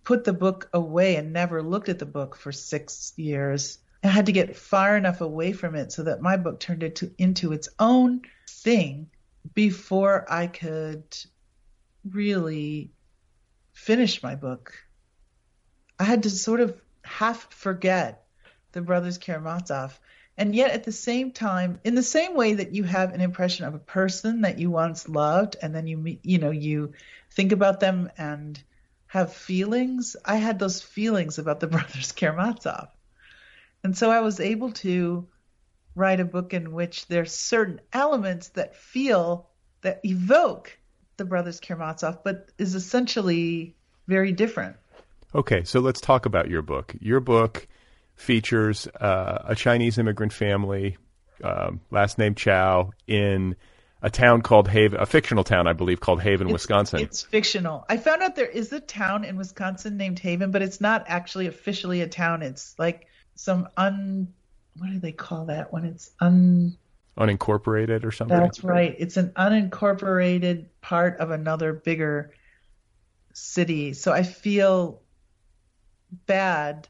put 0.05 0.25
the 0.25 0.33
book 0.33 0.69
away 0.73 1.17
and 1.17 1.33
never 1.33 1.63
looked 1.63 1.89
at 1.89 1.99
the 1.99 2.07
book 2.07 2.37
for 2.37 2.53
six 2.53 3.13
years. 3.17 3.79
I 4.03 4.09
had 4.09 4.27
to 4.27 4.33
get 4.33 4.57
far 4.57 4.97
enough 4.97 5.21
away 5.21 5.53
from 5.53 5.75
it 5.75 5.93
so 5.93 6.05
that 6.05 6.23
my 6.23 6.37
book 6.37 6.59
turned 6.61 6.83
into, 6.83 7.13
into 7.19 7.53
its 7.53 7.69
own 7.79 8.23
thing 8.49 9.11
before 9.55 10.25
I 10.29 10.47
could 10.47 11.05
really 12.09 12.91
finish 13.73 14.23
my 14.23 14.35
book. 14.35 14.75
I 15.99 16.05
had 16.05 16.23
to 16.23 16.31
sort 16.31 16.61
of 16.61 16.81
half 17.03 17.53
forget 17.53 18.25
the 18.73 18.81
brothers 18.81 19.19
Karamazov. 19.19 19.99
And 20.37 20.55
yet, 20.55 20.71
at 20.71 20.85
the 20.85 20.93
same 20.93 21.33
time, 21.33 21.81
in 21.85 21.95
the 21.95 22.03
same 22.03 22.35
way 22.35 22.55
that 22.55 22.75
you 22.75 22.85
have 22.85 23.13
an 23.13 23.21
impression 23.21 23.67
of 23.67 23.75
a 23.75 23.79
person 23.79 24.43
that 24.43 24.59
you 24.59 24.71
once 24.71 25.07
loved, 25.07 25.57
and 25.61 25.75
then 25.75 25.87
you 25.87 26.19
you 26.23 26.39
know 26.39 26.51
you 26.51 26.93
think 27.31 27.53
about 27.53 27.81
them 27.81 28.11
and 28.17 28.59
have 29.07 29.35
feelings, 29.35 30.17
I 30.25 30.37
had 30.37 30.59
those 30.59 30.81
feelings 30.81 31.39
about 31.39 31.61
the 31.61 31.67
brothers 31.75 32.13
Karamazov, 32.13 32.89
and 33.83 33.97
so 33.97 34.11
I 34.11 34.21
was 34.21 34.41
able 34.41 34.73
to 34.73 35.27
write 35.95 36.21
a 36.21 36.25
book 36.25 36.55
in 36.55 36.73
which 36.73 37.07
there's 37.07 37.33
certain 37.33 37.81
elements 37.93 38.49
that 38.51 38.77
feel 38.77 39.49
that 39.83 40.01
evoke 40.05 40.79
the 41.17 41.25
brothers 41.25 41.61
Karamazov, 41.61 42.23
but 42.25 42.49
is 42.59 42.75
essentially 42.75 43.75
very 44.07 44.33
different. 44.33 44.77
Okay, 45.35 45.65
so 45.65 45.81
let's 45.81 46.01
talk 46.01 46.27
about 46.27 46.49
your 46.49 46.63
book. 46.63 46.95
Your 47.01 47.21
book 47.21 47.69
features 48.17 48.87
uh, 49.01 49.45
a 49.47 49.55
Chinese 49.55 49.99
immigrant 49.99 50.33
family, 50.33 50.97
um, 51.43 51.81
last 51.91 52.19
name 52.19 52.35
Chao, 52.35 52.91
in 53.07 53.57
a 54.03 54.11
town 54.11 54.43
called 54.43 54.69
Haven, 54.69 55.01
a 55.01 55.07
fictional 55.07 55.45
town, 55.45 55.67
I 55.67 55.73
believe, 55.73 56.01
called 56.01 56.21
Haven, 56.21 56.49
it's, 56.49 56.53
Wisconsin. 56.53 57.01
It's 57.01 57.23
fictional. 57.23 57.85
I 57.89 57.99
found 57.99 58.23
out 58.23 58.35
there 58.35 58.47
is 58.47 58.73
a 58.73 58.81
town 58.81 59.25
in 59.25 59.37
Wisconsin 59.37 59.97
named 59.97 60.19
Haven, 60.19 60.51
but 60.51 60.63
it's 60.63 60.81
not 60.81 61.05
actually 61.07 61.47
officially 61.47 62.01
a 62.01 62.09
town. 62.09 62.43
It's 62.43 62.75
like 62.79 63.07
some 63.41 63.69
un, 63.75 64.29
what 64.77 64.91
do 64.91 64.99
they 64.99 65.13
call 65.13 65.47
that 65.47 65.73
when 65.73 65.87
it's 65.87 66.11
un, 66.21 66.77
unincorporated 67.19 68.05
or 68.05 68.13
something. 68.13 68.37
That's 68.39 68.63
right. 68.63 68.95
It's 68.99 69.17
an 69.17 69.31
unincorporated 69.31 70.67
part 70.83 71.17
of 71.21 71.31
another 71.31 71.73
bigger 71.73 72.35
city. 73.33 73.95
So 73.95 74.13
I 74.13 74.25
feel 74.25 75.01
bad 76.27 76.87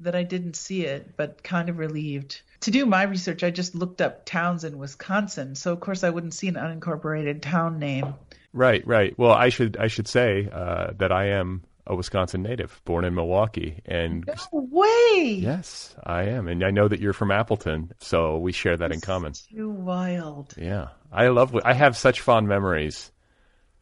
that 0.00 0.16
I 0.16 0.22
didn't 0.22 0.56
see 0.56 0.86
it, 0.86 1.14
but 1.18 1.42
kind 1.42 1.68
of 1.68 1.76
relieved. 1.76 2.40
To 2.60 2.70
do 2.70 2.86
my 2.86 3.02
research, 3.02 3.44
I 3.44 3.50
just 3.50 3.74
looked 3.74 4.00
up 4.00 4.24
towns 4.24 4.64
in 4.64 4.78
Wisconsin. 4.78 5.54
So 5.54 5.72
of 5.72 5.80
course 5.80 6.04
I 6.04 6.10
wouldn't 6.10 6.32
see 6.32 6.48
an 6.48 6.54
unincorporated 6.54 7.42
town 7.42 7.78
name. 7.78 8.14
Right, 8.54 8.86
right. 8.86 9.16
Well, 9.18 9.32
I 9.32 9.50
should 9.50 9.76
I 9.76 9.88
should 9.88 10.08
say 10.08 10.48
uh, 10.50 10.92
that 10.96 11.12
I 11.12 11.26
am 11.26 11.64
a 11.86 11.94
Wisconsin 11.94 12.42
native, 12.42 12.80
born 12.84 13.04
in 13.04 13.14
Milwaukee, 13.14 13.80
and 13.84 14.24
no 14.26 14.34
way. 14.52 15.34
Yes, 15.40 15.96
I 16.04 16.24
am, 16.24 16.48
and 16.48 16.62
I 16.64 16.70
know 16.70 16.86
that 16.88 17.00
you're 17.00 17.12
from 17.12 17.30
Appleton, 17.30 17.92
so 17.98 18.38
we 18.38 18.52
share 18.52 18.76
that 18.76 18.90
That's 18.90 19.02
in 19.02 19.06
common. 19.06 19.32
Too 19.32 19.70
wild. 19.70 20.54
Yeah, 20.56 20.88
I 21.10 21.28
love. 21.28 21.56
I 21.64 21.74
have 21.74 21.96
such 21.96 22.20
fond 22.20 22.46
memories 22.48 23.10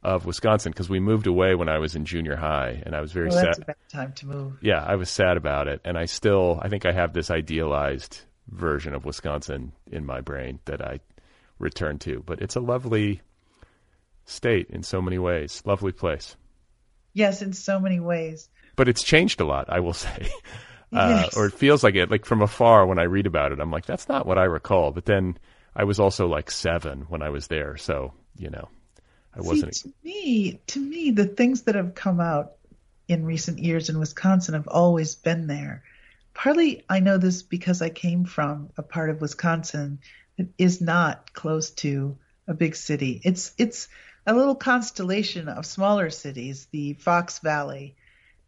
of 0.03 0.25
Wisconsin 0.25 0.73
because 0.73 0.89
we 0.89 0.99
moved 0.99 1.27
away 1.27 1.55
when 1.55 1.69
I 1.69 1.79
was 1.79 1.95
in 1.95 2.05
junior 2.05 2.37
high, 2.37 2.83
and 2.85 2.95
I 2.97 3.01
was 3.01 3.13
very 3.13 3.29
well, 3.29 3.43
that's 3.43 3.59
sad. 3.59 3.63
a 3.65 3.67
bad 3.67 3.77
time 3.91 4.13
to 4.15 4.27
move. 4.27 4.59
Yeah, 4.63 4.83
I 4.83 4.97
was 4.97 5.11
sad 5.11 5.37
about 5.37 5.69
it, 5.69 5.81
and 5.85 5.99
I 5.99 6.07
still, 6.07 6.59
I 6.63 6.69
think 6.69 6.87
I 6.87 6.93
have 6.93 7.13
this 7.13 7.31
idealized 7.31 8.21
version 8.49 8.95
of 8.95 9.05
Wisconsin 9.05 9.73
in 9.91 10.07
my 10.07 10.21
brain 10.21 10.59
that 10.65 10.81
I 10.81 11.01
return 11.59 11.99
to. 12.01 12.23
But 12.25 12.41
it's 12.41 12.57
a 12.57 12.61
lovely 12.61 13.21
state 14.25 14.69
in 14.71 14.83
so 14.83 15.03
many 15.03 15.19
ways, 15.19 15.63
lovely 15.67 15.93
place. 15.93 16.37
Yes, 17.13 17.43
in 17.43 17.53
so 17.53 17.81
many 17.81 18.01
ways. 18.01 18.49
But 18.77 18.89
it's 18.89 19.03
changed 19.03 19.41
a 19.41 19.45
lot, 19.45 19.67
I 19.69 19.81
will 19.81 19.95
say. 19.95 20.31
Uh, 20.93 21.23
Yes. 21.23 21.37
or 21.37 21.47
it 21.47 21.55
feels 21.55 21.85
like 21.85 21.95
it. 21.95 22.11
Like 22.11 22.25
from 22.25 22.43
afar, 22.43 22.85
when 22.85 22.99
I 22.99 23.05
read 23.05 23.29
about 23.29 23.53
it, 23.53 23.61
I'm 23.61 23.71
like, 23.71 23.87
that's 23.87 24.09
not 24.09 24.27
what 24.27 24.39
I 24.39 24.43
recall. 24.47 24.91
But 24.91 25.05
then 25.05 25.39
I 25.77 25.85
was 25.85 26.01
also 26.01 26.27
like 26.27 26.51
seven 26.51 27.03
when 27.03 27.23
I 27.23 27.29
was 27.29 27.47
there, 27.47 27.77
so 27.77 28.13
you 28.37 28.51
know, 28.51 28.69
I 29.33 29.41
wasn't. 29.41 29.77
See, 29.77 29.83
to 29.83 29.95
me, 30.03 30.61
to 30.67 30.81
me, 30.81 31.11
the 31.13 31.27
things 31.27 31.63
that 31.63 31.77
have 31.77 31.95
come 31.95 32.19
out 32.19 32.55
in 33.07 33.25
recent 33.25 33.61
years 33.61 33.89
in 33.89 34.01
Wisconsin 34.01 34.55
have 34.55 34.67
always 34.67 35.15
been 35.15 35.47
there. 35.47 35.85
Partly, 36.35 36.83
I 36.89 36.99
know 36.99 37.19
this 37.19 37.43
because 37.43 37.83
I 37.83 37.91
came 37.91 38.25
from 38.25 38.71
a 38.77 38.83
part 38.83 39.11
of 39.11 39.21
Wisconsin 39.21 40.01
that 40.39 40.49
is 40.59 40.81
not 40.81 41.33
close 41.33 41.71
to 41.71 42.19
a 42.49 42.55
big 42.55 42.75
city. 42.75 43.21
It's 43.23 43.53
it's 43.59 43.87
a 44.31 44.35
little 44.35 44.55
constellation 44.55 45.49
of 45.49 45.67
smaller 45.67 46.09
cities, 46.09 46.69
the 46.71 46.93
Fox 46.95 47.41
Valley, 47.41 47.97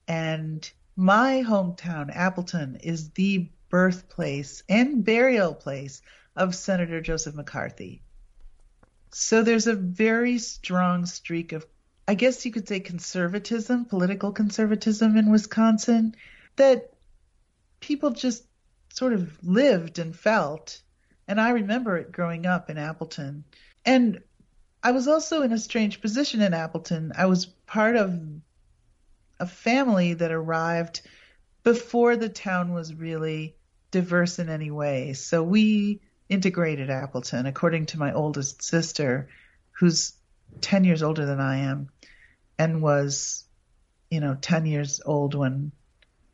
and 0.07 0.71
my 0.95 1.43
hometown, 1.45 2.15
Appleton, 2.15 2.77
is 2.77 3.11
the 3.11 3.49
birthplace 3.69 4.63
and 4.69 5.05
burial 5.05 5.53
place 5.53 6.01
of 6.37 6.55
Senator 6.55 7.01
Joseph 7.01 7.35
McCarthy. 7.35 8.01
So 9.11 9.43
there's 9.43 9.67
a 9.67 9.75
very 9.75 10.39
strong 10.39 11.05
streak 11.05 11.51
of, 11.51 11.67
I 12.07 12.15
guess 12.15 12.47
you 12.47 12.53
could 12.53 12.69
say, 12.69 12.79
conservatism, 12.79 13.87
political 13.87 14.31
conservatism 14.31 15.17
in 15.17 15.33
Wisconsin 15.33 16.15
that 16.55 16.93
people 17.81 18.11
just 18.11 18.45
sort 18.93 19.15
of 19.15 19.37
lived 19.43 19.99
and 19.99 20.15
felt. 20.15 20.81
And 21.27 21.41
I 21.41 21.51
remember 21.51 21.97
it 21.99 22.13
growing 22.13 22.47
up 22.47 22.71
in 22.71 22.79
Appleton. 22.79 23.43
And 23.85 24.21
I 24.83 24.91
was 24.93 25.07
also 25.07 25.43
in 25.43 25.53
a 25.53 25.59
strange 25.59 26.01
position 26.01 26.41
in 26.43 26.55
Appleton. 26.55 27.13
I 27.17 27.27
was 27.27 27.47
part 27.47 27.97
of 27.97 28.19
a 29.39 29.47
family 29.47 30.15
that 30.15 30.33
arrived 30.33 31.03
before 31.63 32.17
the 32.17 32.29
town 32.29 32.73
was 32.73 32.95
really 32.95 33.55
diverse 33.91 34.39
in 34.39 34.49
any 34.49 34.71
way. 34.71 35.13
So 35.13 35.43
we 35.43 36.01
integrated 36.29 36.91
Appleton, 36.91 37.47
according 37.47 37.87
to 37.87 37.99
my 37.99 38.13
oldest 38.13 38.63
sister, 38.63 39.29
who's 39.73 40.15
10 40.61 40.85
years 40.85 41.03
older 41.03 41.27
than 41.27 41.41
I 41.41 41.59
am, 41.59 41.91
and 42.59 42.83
was, 42.83 43.45
you 44.11 44.21
know, 44.21 44.37
10 44.41 44.67
years 44.67 45.01
old 45.05 45.35
when 45.35 45.73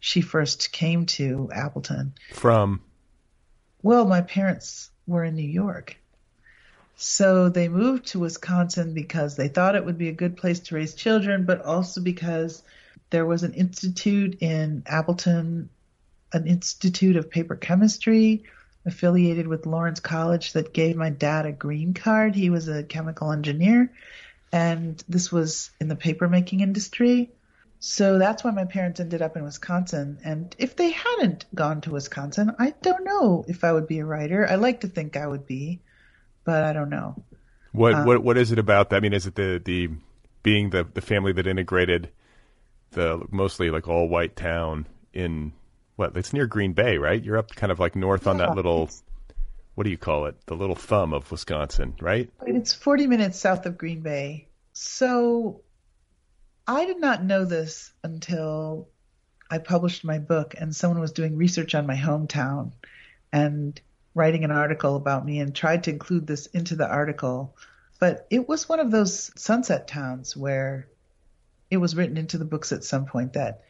she 0.00 0.20
first 0.20 0.72
came 0.72 1.06
to 1.06 1.50
Appleton. 1.52 2.14
From 2.32 2.80
Well, 3.82 4.06
my 4.06 4.22
parents 4.22 4.90
were 5.06 5.24
in 5.24 5.34
New 5.34 5.48
York. 5.48 5.96
So 7.00 7.48
they 7.48 7.68
moved 7.68 8.06
to 8.08 8.18
Wisconsin 8.18 8.92
because 8.92 9.36
they 9.36 9.46
thought 9.46 9.76
it 9.76 9.84
would 9.84 9.98
be 9.98 10.08
a 10.08 10.12
good 10.12 10.36
place 10.36 10.58
to 10.58 10.74
raise 10.74 10.94
children, 10.94 11.44
but 11.44 11.64
also 11.64 12.00
because 12.00 12.64
there 13.10 13.24
was 13.24 13.44
an 13.44 13.54
institute 13.54 14.38
in 14.40 14.82
Appleton, 14.84 15.70
an 16.32 16.46
institute 16.48 17.14
of 17.14 17.30
paper 17.30 17.54
chemistry 17.54 18.42
affiliated 18.84 19.46
with 19.46 19.64
Lawrence 19.64 20.00
College 20.00 20.54
that 20.54 20.74
gave 20.74 20.96
my 20.96 21.08
dad 21.08 21.46
a 21.46 21.52
green 21.52 21.94
card. 21.94 22.34
He 22.34 22.50
was 22.50 22.66
a 22.66 22.82
chemical 22.82 23.30
engineer, 23.30 23.92
and 24.50 25.00
this 25.08 25.30
was 25.30 25.70
in 25.80 25.86
the 25.86 25.94
papermaking 25.94 26.62
industry. 26.62 27.30
So 27.78 28.18
that's 28.18 28.42
why 28.42 28.50
my 28.50 28.64
parents 28.64 28.98
ended 28.98 29.22
up 29.22 29.36
in 29.36 29.44
Wisconsin. 29.44 30.18
And 30.24 30.52
if 30.58 30.74
they 30.74 30.90
hadn't 30.90 31.44
gone 31.54 31.80
to 31.82 31.92
Wisconsin, 31.92 32.56
I 32.58 32.74
don't 32.82 33.04
know 33.04 33.44
if 33.46 33.62
I 33.62 33.72
would 33.72 33.86
be 33.86 34.00
a 34.00 34.04
writer. 34.04 34.48
I 34.50 34.56
like 34.56 34.80
to 34.80 34.88
think 34.88 35.16
I 35.16 35.28
would 35.28 35.46
be, 35.46 35.78
but 36.48 36.64
I 36.64 36.72
don't 36.72 36.88
know. 36.88 37.14
what 37.72 37.92
Um, 37.92 38.06
what 38.06 38.24
what 38.24 38.38
is 38.38 38.52
it 38.52 38.58
about 38.58 38.88
that? 38.88 38.96
I 38.96 39.00
mean, 39.00 39.12
is 39.12 39.26
it 39.26 39.34
the 39.34 39.60
the 39.62 39.90
being 40.42 40.70
the 40.70 40.84
the 40.94 41.02
family 41.02 41.30
that 41.34 41.46
integrated 41.46 42.08
the 42.92 43.22
mostly 43.30 43.70
like 43.70 43.86
all 43.86 44.08
white 44.08 44.34
town 44.34 44.86
in 45.12 45.52
what? 45.96 46.16
It's 46.16 46.32
near 46.32 46.46
Green 46.46 46.72
Bay, 46.72 46.96
right? 46.96 47.22
You're 47.22 47.36
up 47.36 47.54
kind 47.54 47.70
of 47.70 47.78
like 47.78 47.94
north 47.94 48.26
on 48.26 48.38
that 48.38 48.56
little 48.56 48.88
what 49.74 49.84
do 49.84 49.90
you 49.90 49.98
call 49.98 50.24
it? 50.24 50.36
The 50.46 50.56
little 50.56 50.74
thumb 50.74 51.12
of 51.12 51.30
Wisconsin, 51.30 51.96
right? 52.00 52.30
It's 52.46 52.72
40 52.72 53.06
minutes 53.08 53.38
south 53.38 53.66
of 53.66 53.76
Green 53.76 54.00
Bay. 54.00 54.48
So 54.72 55.60
I 56.66 56.86
did 56.86 56.98
not 56.98 57.22
know 57.22 57.44
this 57.44 57.92
until 58.02 58.88
I 59.50 59.58
published 59.58 60.02
my 60.02 60.18
book 60.18 60.54
and 60.56 60.74
someone 60.74 60.98
was 60.98 61.12
doing 61.12 61.36
research 61.36 61.74
on 61.74 61.86
my 61.86 61.96
hometown 61.96 62.72
and 63.32 63.78
writing 64.18 64.44
an 64.44 64.50
article 64.50 64.96
about 64.96 65.24
me 65.24 65.38
and 65.38 65.54
tried 65.54 65.84
to 65.84 65.90
include 65.90 66.26
this 66.26 66.46
into 66.46 66.74
the 66.76 66.88
article. 66.88 67.54
But 68.00 68.26
it 68.30 68.48
was 68.48 68.68
one 68.68 68.80
of 68.80 68.90
those 68.90 69.30
sunset 69.40 69.88
towns 69.88 70.36
where 70.36 70.88
it 71.70 71.76
was 71.76 71.96
written 71.96 72.16
into 72.16 72.38
the 72.38 72.44
books 72.44 72.72
at 72.72 72.84
some 72.84 73.06
point 73.06 73.34
that 73.34 73.62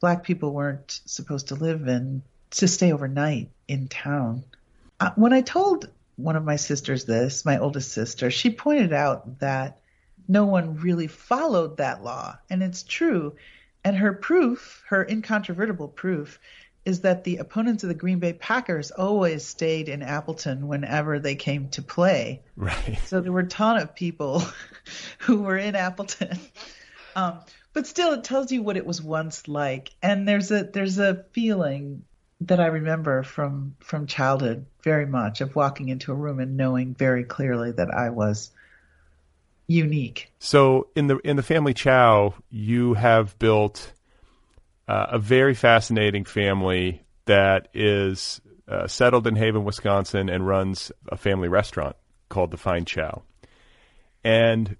black 0.00 0.24
people 0.24 0.52
weren't 0.52 1.00
supposed 1.04 1.48
to 1.48 1.54
live 1.54 1.86
in 1.86 2.22
to 2.50 2.68
stay 2.68 2.92
overnight 2.92 3.50
in 3.68 3.88
town. 3.88 4.44
Uh, 5.00 5.10
when 5.16 5.32
I 5.32 5.40
told 5.40 5.88
one 6.16 6.36
of 6.36 6.44
my 6.44 6.56
sisters 6.56 7.04
this, 7.04 7.44
my 7.44 7.58
oldest 7.58 7.92
sister, 7.92 8.30
she 8.30 8.50
pointed 8.50 8.92
out 8.92 9.40
that 9.40 9.80
no 10.28 10.46
one 10.46 10.76
really 10.76 11.08
followed 11.08 11.76
that 11.76 12.02
law, 12.02 12.38
and 12.48 12.62
it's 12.62 12.82
true. 12.82 13.34
And 13.82 13.96
her 13.96 14.12
proof, 14.14 14.82
her 14.88 15.04
incontrovertible 15.04 15.88
proof, 15.88 16.38
is 16.84 17.00
that 17.00 17.24
the 17.24 17.38
opponents 17.38 17.82
of 17.82 17.88
the 17.88 17.94
Green 17.94 18.18
Bay 18.18 18.32
Packers 18.32 18.90
always 18.90 19.44
stayed 19.44 19.88
in 19.88 20.02
Appleton 20.02 20.68
whenever 20.68 21.18
they 21.18 21.34
came 21.34 21.68
to 21.70 21.82
play. 21.82 22.42
Right. 22.56 22.98
So 23.06 23.20
there 23.20 23.32
were 23.32 23.40
a 23.40 23.46
ton 23.46 23.78
of 23.78 23.94
people 23.94 24.42
who 25.18 25.42
were 25.42 25.56
in 25.56 25.76
Appleton. 25.76 26.38
Um, 27.16 27.38
but 27.72 27.86
still, 27.86 28.12
it 28.12 28.24
tells 28.24 28.52
you 28.52 28.62
what 28.62 28.76
it 28.76 28.86
was 28.86 29.02
once 29.02 29.48
like, 29.48 29.90
and 30.02 30.28
there's 30.28 30.50
a 30.50 30.64
there's 30.64 30.98
a 30.98 31.24
feeling 31.32 32.04
that 32.42 32.60
I 32.60 32.66
remember 32.66 33.22
from 33.22 33.76
from 33.80 34.06
childhood 34.06 34.66
very 34.82 35.06
much 35.06 35.40
of 35.40 35.56
walking 35.56 35.88
into 35.88 36.12
a 36.12 36.14
room 36.14 36.38
and 36.38 36.56
knowing 36.56 36.94
very 36.94 37.24
clearly 37.24 37.72
that 37.72 37.92
I 37.92 38.10
was 38.10 38.50
unique. 39.66 40.30
So 40.38 40.88
in 40.94 41.06
the 41.06 41.18
in 41.18 41.36
the 41.36 41.42
Family 41.42 41.74
Chao, 41.74 42.34
you 42.50 42.94
have 42.94 43.38
built 43.38 43.92
uh, 44.88 45.06
a 45.10 45.18
very 45.18 45.54
fascinating 45.54 46.24
family 46.24 47.04
that 47.26 47.68
is 47.74 48.40
uh, 48.68 48.86
settled 48.86 49.26
in 49.26 49.36
Haven, 49.36 49.64
Wisconsin, 49.64 50.28
and 50.28 50.46
runs 50.46 50.92
a 51.08 51.16
family 51.16 51.48
restaurant 51.48 51.96
called 52.28 52.50
the 52.50 52.56
Fine 52.56 52.84
Chao. 52.84 53.22
And 54.22 54.76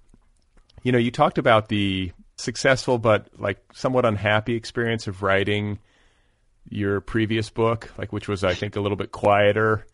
you 0.83 0.91
know, 0.91 0.97
you 0.99 1.11
talked 1.11 1.37
about 1.37 1.67
the 1.67 2.11
successful 2.37 2.97
but 2.97 3.27
like 3.39 3.57
somewhat 3.73 4.05
unhappy 4.05 4.55
experience 4.55 5.07
of 5.07 5.23
writing 5.23 5.79
your 6.69 7.01
previous 7.01 7.49
book, 7.49 7.91
like 7.97 8.11
which 8.13 8.27
was 8.27 8.43
I 8.43 8.53
think 8.53 8.75
a 8.75 8.81
little 8.81 8.97
bit 8.97 9.11
quieter. 9.11 9.85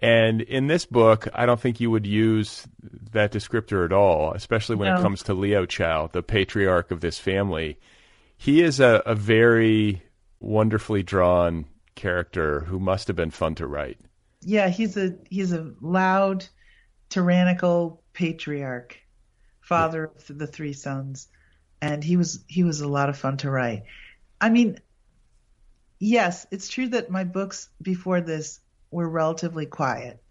And 0.00 0.40
in 0.40 0.66
this 0.66 0.86
book, 0.86 1.28
I 1.34 1.44
don't 1.44 1.60
think 1.60 1.78
you 1.78 1.90
would 1.90 2.06
use 2.06 2.66
that 3.12 3.32
descriptor 3.32 3.84
at 3.84 3.92
all, 3.92 4.32
especially 4.32 4.76
when 4.76 4.92
no. 4.92 4.98
it 4.98 5.02
comes 5.02 5.22
to 5.24 5.34
Leo 5.34 5.66
Chao, 5.66 6.06
the 6.06 6.22
patriarch 6.22 6.90
of 6.90 7.00
this 7.00 7.18
family. 7.18 7.78
He 8.40 8.62
is 8.62 8.80
a, 8.80 9.02
a 9.04 9.14
very 9.14 10.02
wonderfully 10.40 11.02
drawn 11.02 11.66
character 11.94 12.60
who 12.60 12.80
must 12.80 13.06
have 13.08 13.16
been 13.16 13.30
fun 13.30 13.54
to 13.56 13.66
write. 13.66 13.98
Yeah, 14.40 14.68
he's 14.70 14.96
a 14.96 15.16
he's 15.28 15.52
a 15.52 15.72
loud, 15.82 16.46
tyrannical 17.10 18.02
patriarch, 18.14 18.98
father 19.60 20.10
yeah. 20.14 20.22
of 20.30 20.38
the 20.38 20.46
three 20.46 20.72
sons 20.72 21.28
and 21.82 22.04
he 22.04 22.16
was 22.16 22.44
he 22.46 22.62
was 22.62 22.80
a 22.80 22.88
lot 22.88 23.08
of 23.08 23.18
fun 23.18 23.36
to 23.38 23.50
write. 23.50 23.84
I 24.40 24.50
mean, 24.50 24.78
yes, 25.98 26.46
it's 26.50 26.68
true 26.68 26.88
that 26.88 27.10
my 27.10 27.24
books 27.24 27.68
before 27.80 28.20
this 28.20 28.60
were 28.90 29.08
relatively 29.08 29.66
quiet, 29.66 30.22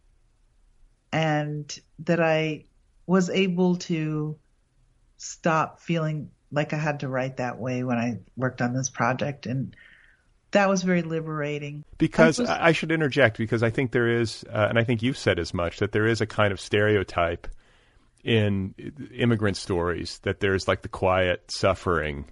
and 1.12 1.80
that 2.00 2.20
I 2.20 2.66
was 3.08 3.30
able 3.30 3.78
to 3.78 4.38
stop 5.18 5.80
feeling 5.80 6.32
like 6.52 6.74
I 6.74 6.78
had 6.78 7.02
to 7.02 7.08
write 7.08 7.38
that 7.38 7.60
way 7.60 7.84
when 7.84 7.98
I 7.98 8.20
worked 8.36 8.62
on 8.62 8.74
this 8.74 8.90
project 8.90 9.46
and 9.46 9.76
that 10.52 10.68
was 10.68 10.82
very 10.82 11.04
liberating. 11.04 11.84
Because 11.98 12.40
I, 12.40 12.44
was, 12.44 12.50
I 12.50 12.72
should 12.72 12.92
interject 12.92 13.38
because 13.38 13.62
I 13.62 13.70
think 13.70 13.92
there 13.92 14.20
is, 14.20 14.44
uh, 14.52 14.68
and 14.70 14.80
I 14.80 14.84
think 14.84 15.04
you've 15.04 15.18
said 15.18 15.38
as 15.38 15.54
much 15.54 15.80
that 15.80 15.92
there 15.92 16.08
is 16.08 16.22
a 16.22 16.26
kind 16.26 16.52
of 16.52 16.60
stereotype 16.60 17.48
in 18.24 18.74
immigrant 19.14 19.58
stories 19.58 20.20
that 20.24 20.40
there's 20.40 20.68
like 20.68 20.82
the 20.82 20.90
quiet 20.90 21.52
suffering 21.52 22.26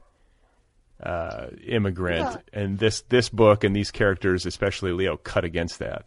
uh, 1.01 1.47
immigrant, 1.65 2.41
yeah. 2.53 2.61
and 2.61 2.79
this 2.79 3.01
this 3.01 3.29
book 3.29 3.63
and 3.63 3.75
these 3.75 3.91
characters, 3.91 4.45
especially 4.45 4.91
Leo, 4.91 5.15
cut 5.15 5.45
against 5.45 5.79
that. 5.79 6.05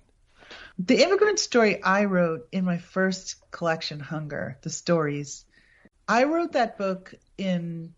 The 0.79 1.03
immigrant 1.03 1.39
story 1.39 1.83
I 1.83 2.07
wrote 2.07 2.49
in 2.51 2.65
my 2.65 2.79
first 2.79 3.37
collection, 3.51 4.01
Hunger, 4.01 4.59
the 4.63 4.71
stories. 4.71 5.45
I 6.09 6.25
wrote 6.25 6.53
that 6.53 6.77
book 6.77 7.15
in 7.39 7.95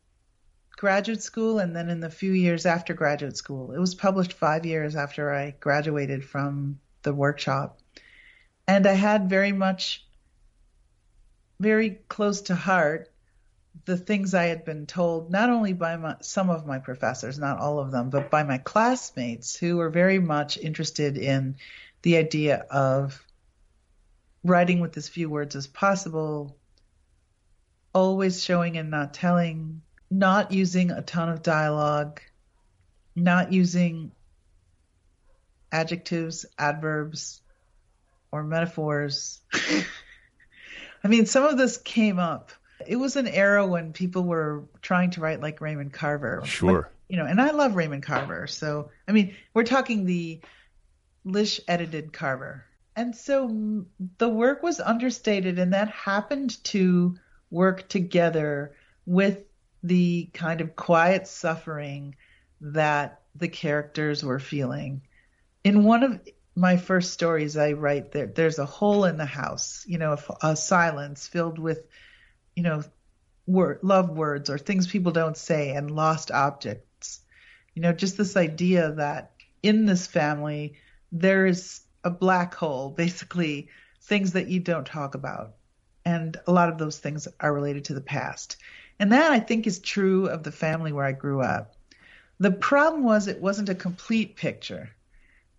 graduate 0.83 1.23
school 1.23 1.61
and 1.61 1.77
then 1.77 1.88
in 1.88 2.01
the 2.01 2.11
few 2.11 2.33
years 2.33 2.66
after 2.66 2.92
graduate 2.92 3.37
school. 3.37 3.71
It 3.71 3.79
was 3.79 3.95
published 3.95 4.33
five 4.33 4.66
years 4.66 4.97
after 4.97 5.33
I 5.33 5.55
graduated 5.61 6.25
from 6.25 6.81
the 7.03 7.14
workshop. 7.14 7.79
And 8.66 8.85
I 8.85 8.95
had 8.95 9.31
very 9.31 9.53
much 9.53 10.05
very 11.61 12.01
close 12.09 12.40
to 12.40 12.57
heart 12.57 13.12
the 13.85 13.97
things 13.97 14.35
I 14.35 14.47
had 14.47 14.64
been 14.64 14.87
told, 14.87 15.31
not 15.31 15.51
only 15.51 15.73
by 15.73 15.97
my, 15.97 16.16
some 16.21 16.51
of 16.51 16.66
my 16.66 16.81
professors, 16.81 17.38
not 17.38 17.61
all 17.61 17.79
of 17.79 17.92
them, 17.92 18.11
but 18.11 18.29
by 18.29 18.42
my 18.42 18.59
classmates 18.59 19.55
who 19.55 19.77
were 19.77 19.88
very 19.88 20.18
much 20.18 20.59
interested 20.59 21.16
in 21.16 21.55
the 22.03 22.16
idea 22.16 22.57
of 22.57 23.25
writing 24.42 24.81
with 24.81 24.97
as 24.97 25.09
few 25.09 25.31
words 25.31 25.55
as 25.55 25.68
possible, 25.68 26.57
always 27.95 28.42
showing 28.42 28.77
and 28.79 28.90
not 28.90 29.14
telling, 29.14 29.81
not 30.12 30.53
using 30.53 30.90
a 30.90 31.01
ton 31.01 31.31
of 31.31 31.42
dialogue, 31.42 32.20
not 33.16 33.53
using 33.53 34.12
adjectives, 35.72 36.44
adverbs, 36.59 37.40
or 38.31 38.44
metaphors. 38.44 39.40
I 41.05 41.09
mean, 41.09 41.25
some 41.25 41.44
of 41.44 41.57
this 41.57 41.79
came 41.79 42.18
up. 42.18 42.53
It 42.87 42.96
was 42.96 43.16
an 43.16 43.27
era 43.27 43.66
when 43.66 43.92
people 43.92 44.25
were 44.25 44.64
trying 44.83 45.11
to 45.12 45.20
write 45.20 45.40
like 45.40 45.61
Raymond 45.61 45.94
Carver. 45.94 46.42
Sure. 46.44 46.90
you 47.09 47.16
know, 47.16 47.25
and 47.25 47.40
I 47.40 47.51
love 47.53 47.75
Raymond 47.75 48.03
Carver. 48.03 48.46
So, 48.46 48.90
I 49.09 49.12
mean, 49.12 49.35
we're 49.55 49.64
talking 49.64 50.05
the 50.05 50.40
Lish 51.25 51.61
edited 51.68 52.12
Carver. 52.12 52.66
And 52.96 53.16
so 53.16 53.87
the 54.18 54.29
work 54.29 54.62
was 54.62 54.79
understated, 54.79 55.59
and 55.59 55.72
that 55.72 55.88
happened 55.88 56.62
to 56.64 57.16
work 57.51 57.88
together 57.88 58.75
with 59.07 59.44
the 59.83 60.29
kind 60.33 60.61
of 60.61 60.77
quiet 60.77 61.27
suffering 61.27 62.14
that 62.61 63.21
the 63.35 63.49
characters 63.49 64.25
were 64.25 64.38
feeling. 64.38 65.03
In 65.64 65.85
one 65.85 66.03
of 66.03 66.21
my 66.55 66.77
first 66.77 67.12
stories 67.12 67.57
I 67.57 67.73
write 67.73 68.12
there 68.12 68.27
there's 68.27 68.59
a 68.59 68.66
hole 68.66 69.05
in 69.05 69.16
the 69.16 69.25
house, 69.27 69.85
you 69.88 69.99
know, 69.99 70.12
a, 70.12 70.49
a 70.51 70.57
silence 70.57 71.27
filled 71.27 71.59
with, 71.59 71.87
you 72.55 72.62
know, 72.62 72.83
word, 73.47 73.81
love 73.83 74.11
words 74.11 74.51
or 74.51 74.59
things 74.59 74.87
people 74.87 75.12
don't 75.12 75.37
say 75.37 75.71
and 75.71 75.90
lost 75.90 76.31
objects. 76.31 77.21
You 77.75 77.83
know, 77.83 77.92
just 77.92 78.16
this 78.16 78.37
idea 78.37 78.92
that 78.92 79.33
in 79.62 79.87
this 79.87 80.07
family 80.07 80.75
there 81.11 81.47
is 81.47 81.81
a 82.05 82.11
black 82.11 82.55
hole, 82.55 82.90
basically 82.97 83.68
things 84.03 84.33
that 84.33 84.49
you 84.49 84.61
don't 84.61 84.87
talk 84.87 85.14
about. 85.14 85.55
And 86.05 86.37
a 86.47 86.53
lot 86.53 86.68
of 86.68 86.79
those 86.79 86.99
things 86.99 87.29
are 87.38 87.55
related 87.55 87.87
to 87.87 87.95
the 87.95 88.01
past. 88.01 88.57
And 89.03 89.12
that 89.12 89.33
I 89.33 89.41
think 89.41 89.67
is 89.67 89.81
true 89.81 90.29
of 90.29 90.45
the 90.45 90.53
family 90.53 90.93
where 90.93 91.05
I 91.05 91.12
grew 91.12 91.43
up. 91.43 91.75
The 92.38 92.53
problem 92.53 93.03
was 93.03 93.27
it 93.27 93.43
wasn't 93.43 93.69
a 93.69 93.75
complete 93.75 94.37
picture 94.37 94.91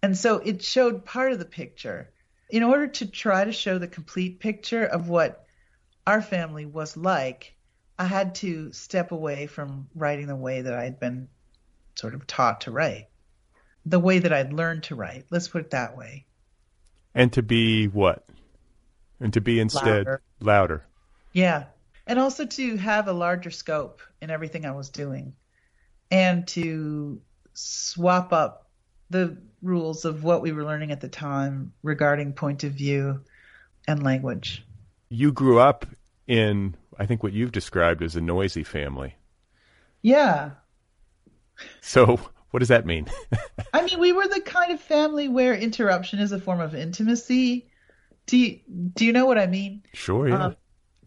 and 0.04 0.18
so 0.18 0.40
it 0.40 0.62
showed 0.62 1.06
part 1.06 1.32
of 1.32 1.40
the 1.40 1.46
picture. 1.46 2.10
In 2.50 2.62
order 2.62 2.88
to 2.88 3.06
try 3.06 3.46
to 3.46 3.54
show 3.54 3.78
the 3.78 3.88
complete 3.88 4.40
picture 4.40 4.86
of 4.86 5.08
what 5.08 5.46
our 6.06 6.22
family 6.22 6.66
was 6.66 6.98
like, 6.98 7.56
I 7.98 8.06
had 8.06 8.36
to 8.36 8.74
step 8.74 9.14
away 9.14 9.48
from 9.48 9.88
writing 9.96 10.28
the 10.28 10.36
way 10.36 10.62
that 10.62 10.74
I 10.74 10.84
had 10.84 11.00
been 11.00 11.30
sort 11.96 12.16
of 12.16 12.28
taught 12.28 12.62
to 12.62 12.72
write, 12.72 13.08
the 13.86 14.00
way 14.00 14.20
that 14.20 14.34
I'd 14.34 14.52
learned 14.52 14.84
to 14.84 14.96
write. 14.96 15.26
Let's 15.30 15.48
put 15.48 15.62
it 15.62 15.72
that 15.72 15.98
way. 15.98 16.26
And 17.16 17.32
to 17.34 17.42
be 17.42 17.88
what? 17.88 18.26
And 19.22 19.32
to 19.34 19.42
be 19.42 19.62
instead 19.62 20.06
louder. 20.06 20.22
louder. 20.42 20.86
Yeah. 21.32 21.66
And 22.06 22.20
also 22.20 22.46
to 22.46 22.78
have 22.78 23.08
a 23.08 23.14
larger 23.14 23.52
scope 23.52 24.02
in 24.22 24.30
everything 24.30 24.66
I 24.66 24.72
was 24.72 24.90
doing 24.90 25.34
and 26.12 26.48
to 26.50 27.22
swap 27.54 28.34
up 28.34 28.70
the 29.10 29.38
rules 29.62 30.06
of 30.06 30.24
what 30.24 30.42
we 30.42 30.52
were 30.52 30.66
learning 30.66 30.92
at 30.92 31.02
the 31.02 31.08
time 31.08 31.74
regarding 31.82 32.34
point 32.34 32.64
of 32.64 32.74
view 32.74 33.22
and 33.88 34.04
language. 34.04 34.66
You 35.10 35.32
grew 35.32 35.60
up 35.60 35.86
in, 36.28 36.76
I 37.00 37.06
think, 37.06 37.24
what 37.24 37.34
you've 37.34 37.52
described 37.52 38.02
as 38.02 38.16
a 38.16 38.22
noisy 38.22 38.64
family. 38.64 39.16
Yeah. 40.02 40.52
So, 41.82 42.20
what 42.52 42.60
does 42.60 42.70
that 42.70 42.86
mean? 42.86 43.08
I 43.74 43.84
mean, 43.84 44.00
we 44.00 44.12
were 44.12 44.28
the 44.28 44.42
kind 44.42 44.72
of 44.72 44.80
family 44.80 45.28
where 45.28 45.56
interruption 45.56 46.20
is 46.20 46.32
a 46.32 46.40
form 46.40 46.60
of 46.60 46.76
intimacy. 46.76 47.70
Do 48.26 48.38
you, 48.38 48.60
do 48.94 49.06
you 49.06 49.14
know 49.14 49.26
what 49.26 49.38
I 49.38 49.48
mean? 49.48 49.84
Sure, 49.94 50.28
yeah. 50.28 50.46
Um, 50.46 50.56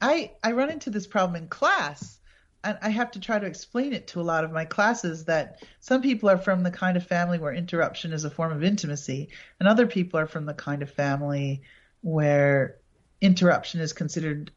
I, 0.01 0.33
I 0.43 0.53
run 0.53 0.71
into 0.71 0.91
this 0.91 1.07
problem 1.07 1.43
in 1.43 1.49
class 1.49 2.19
and 2.67 2.79
I 2.83 2.89
have 2.89 3.13
to 3.13 3.21
try 3.21 3.39
to 3.39 3.47
explain 3.47 3.93
it 3.93 4.09
to 4.09 4.21
a 4.21 4.23
lot 4.23 4.43
of 4.43 4.51
my 4.51 4.65
classes 4.65 5.27
that 5.27 5.63
some 5.79 6.03
people 6.03 6.29
are 6.29 6.39
from 6.39 6.65
the 6.65 6.71
kind 6.71 6.97
of 6.97 7.07
family 7.07 7.39
where 7.39 7.53
interruption 7.53 8.13
is 8.13 8.25
a 8.25 8.31
form 8.31 8.53
of 8.53 8.65
intimacy, 8.65 9.29
and 9.61 9.69
other 9.69 9.87
people 9.87 10.19
are 10.19 10.27
from 10.27 10.47
the 10.47 10.55
kind 10.55 10.83
of 10.83 10.91
family 10.91 11.63
where 12.01 12.77
interruption 13.21 13.81
is 13.81 13.93
considered 13.93 14.51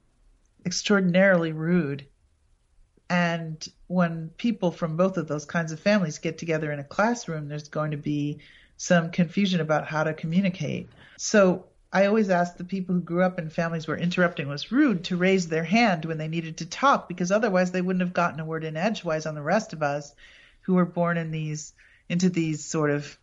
extraordinarily 0.65 1.51
rude. 1.51 2.07
And 3.11 3.65
when 3.87 4.29
people 4.37 4.71
from 4.71 4.97
both 4.97 5.17
of 5.17 5.27
those 5.27 5.45
kinds 5.45 5.71
of 5.71 5.79
families 5.79 6.17
get 6.17 6.39
together 6.39 6.71
in 6.71 6.79
a 6.79 6.83
classroom, 6.83 7.47
there's 7.47 7.69
going 7.69 7.91
to 7.91 7.97
be 7.97 8.39
some 8.77 9.11
confusion 9.11 9.61
about 9.61 9.87
how 9.87 10.03
to 10.03 10.13
communicate. 10.13 10.89
So 11.17 11.65
I 11.91 12.05
always 12.05 12.29
asked 12.29 12.57
the 12.57 12.63
people 12.63 12.93
who 12.93 13.01
grew 13.01 13.23
up 13.23 13.39
in 13.39 13.49
families 13.49 13.87
where 13.87 13.97
interrupting 13.97 14.47
was 14.47 14.71
rude 14.71 15.05
to 15.05 15.17
raise 15.17 15.47
their 15.47 15.63
hand 15.63 16.05
when 16.05 16.19
they 16.19 16.27
needed 16.27 16.57
to 16.57 16.65
talk 16.67 17.07
because 17.07 17.31
otherwise 17.31 17.71
they 17.71 17.81
wouldn't 17.81 18.03
have 18.03 18.13
gotten 18.13 18.39
a 18.39 18.45
word 18.45 18.63
in 18.63 18.77
edgewise 18.77 19.25
on 19.25 19.33
the 19.33 19.41
rest 19.41 19.73
of 19.73 19.81
us 19.81 20.13
who 20.61 20.75
were 20.75 20.85
born 20.85 21.17
in 21.17 21.31
these 21.31 21.73
into 22.07 22.29
these 22.29 22.63
sort 22.63 22.91
of 22.91 23.17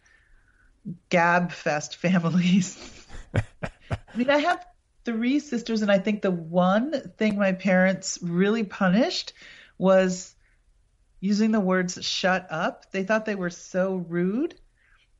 gab 1.09 1.53
fest 1.53 1.97
families. 2.05 3.07
I 3.35 4.17
mean, 4.17 4.31
I 4.31 4.39
have 4.39 4.67
three 5.05 5.39
sisters, 5.39 5.83
and 5.83 5.91
I 5.91 5.99
think 5.99 6.23
the 6.23 6.31
one 6.31 7.13
thing 7.17 7.39
my 7.39 7.53
parents 7.53 8.19
really 8.21 8.65
punished 8.65 9.33
was 9.79 10.35
using 11.21 11.53
the 11.53 11.61
words 11.61 12.05
shut 12.05 12.47
up. 12.51 12.91
They 12.91 13.05
thought 13.05 13.27
they 13.27 13.35
were 13.35 13.51
so 13.51 13.97
rude. 13.97 14.55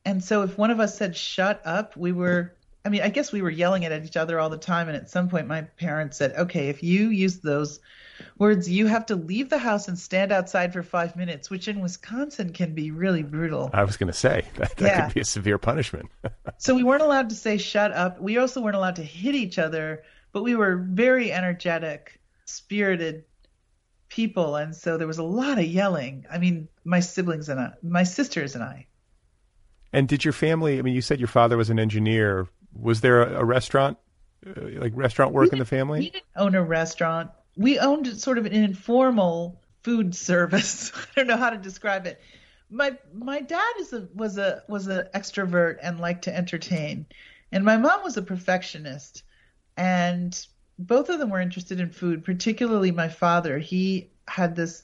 And 0.03 0.23
so 0.23 0.43
if 0.43 0.57
one 0.57 0.71
of 0.71 0.79
us 0.79 0.97
said 0.97 1.15
shut 1.15 1.61
up, 1.65 1.95
we 1.95 2.11
were 2.11 2.56
I 2.87 2.89
mean, 2.89 3.01
I 3.01 3.09
guess 3.09 3.33
we 3.33 3.41
were 3.41 3.49
yelling 3.49 3.83
at 3.83 4.05
each 4.05 4.15
other 4.15 4.39
all 4.39 4.49
the 4.49 4.57
time 4.57 4.87
and 4.87 4.95
at 4.95 5.09
some 5.09 5.27
point 5.27 5.45
my 5.45 5.63
parents 5.63 6.15
said, 6.15 6.31
"Okay, 6.37 6.69
if 6.69 6.81
you 6.81 7.09
use 7.09 7.39
those 7.39 7.81
words, 8.37 8.69
you 8.69 8.87
have 8.87 9.05
to 9.07 9.17
leave 9.17 9.49
the 9.49 9.57
house 9.57 9.89
and 9.89 9.99
stand 9.99 10.31
outside 10.31 10.71
for 10.71 10.81
5 10.81 11.17
minutes," 11.17 11.49
which 11.49 11.67
in 11.67 11.81
Wisconsin 11.81 12.53
can 12.53 12.73
be 12.73 12.91
really 12.91 13.23
brutal. 13.23 13.69
I 13.73 13.83
was 13.83 13.97
going 13.97 14.07
to 14.07 14.17
say 14.17 14.45
that, 14.55 14.77
that 14.77 14.81
yeah. 14.81 15.05
could 15.05 15.15
be 15.15 15.19
a 15.19 15.25
severe 15.25 15.57
punishment. 15.57 16.09
so 16.59 16.75
we 16.75 16.83
weren't 16.83 17.01
allowed 17.01 17.27
to 17.27 17.35
say 17.35 17.57
shut 17.57 17.91
up. 17.91 18.21
We 18.21 18.37
also 18.37 18.61
weren't 18.61 18.77
allowed 18.77 18.95
to 18.95 19.03
hit 19.03 19.35
each 19.35 19.59
other, 19.59 20.03
but 20.31 20.43
we 20.43 20.55
were 20.55 20.77
very 20.77 21.29
energetic, 21.29 22.21
spirited 22.45 23.25
people 24.07 24.55
and 24.55 24.73
so 24.73 24.97
there 24.97 25.07
was 25.07 25.17
a 25.17 25.23
lot 25.23 25.59
of 25.59 25.65
yelling. 25.65 26.25
I 26.31 26.37
mean, 26.37 26.69
my 26.85 27.01
siblings 27.01 27.49
and 27.49 27.59
I, 27.59 27.73
my 27.83 28.03
sisters 28.03 28.55
and 28.55 28.63
I. 28.63 28.87
And 29.93 30.07
did 30.07 30.23
your 30.25 30.33
family, 30.33 30.79
I 30.79 30.81
mean, 30.81 30.93
you 30.93 31.01
said 31.01 31.19
your 31.19 31.27
father 31.27 31.57
was 31.57 31.69
an 31.69 31.79
engineer. 31.79 32.47
Was 32.79 33.01
there 33.01 33.21
a, 33.21 33.41
a 33.41 33.45
restaurant, 33.45 33.97
uh, 34.45 34.61
like 34.79 34.93
restaurant 34.95 35.33
work 35.33 35.53
in 35.53 35.59
the 35.59 35.65
family? 35.65 35.99
We 35.99 36.09
didn't 36.09 36.25
own 36.35 36.55
a 36.55 36.63
restaurant. 36.63 37.31
We 37.55 37.79
owned 37.79 38.07
sort 38.19 38.37
of 38.37 38.45
an 38.45 38.53
informal 38.53 39.61
food 39.83 40.15
service. 40.15 40.91
I 40.95 41.07
don't 41.15 41.27
know 41.27 41.37
how 41.37 41.49
to 41.49 41.57
describe 41.57 42.05
it. 42.05 42.21
My 42.69 42.97
my 43.13 43.41
dad 43.41 43.73
is 43.79 43.93
a 43.93 44.07
was 44.13 44.37
a 44.37 44.63
was 44.67 44.87
an 44.87 45.07
extrovert 45.15 45.77
and 45.81 45.99
liked 45.99 46.25
to 46.25 46.35
entertain, 46.35 47.05
and 47.51 47.63
my 47.63 47.77
mom 47.77 48.03
was 48.03 48.17
a 48.17 48.21
perfectionist, 48.21 49.23
and 49.77 50.37
both 50.77 51.09
of 51.09 51.19
them 51.19 51.29
were 51.29 51.39
interested 51.39 51.79
in 51.79 51.89
food. 51.89 52.25
Particularly 52.25 52.91
my 52.91 53.07
father. 53.07 53.57
He 53.57 54.09
had 54.27 54.55
this 54.55 54.83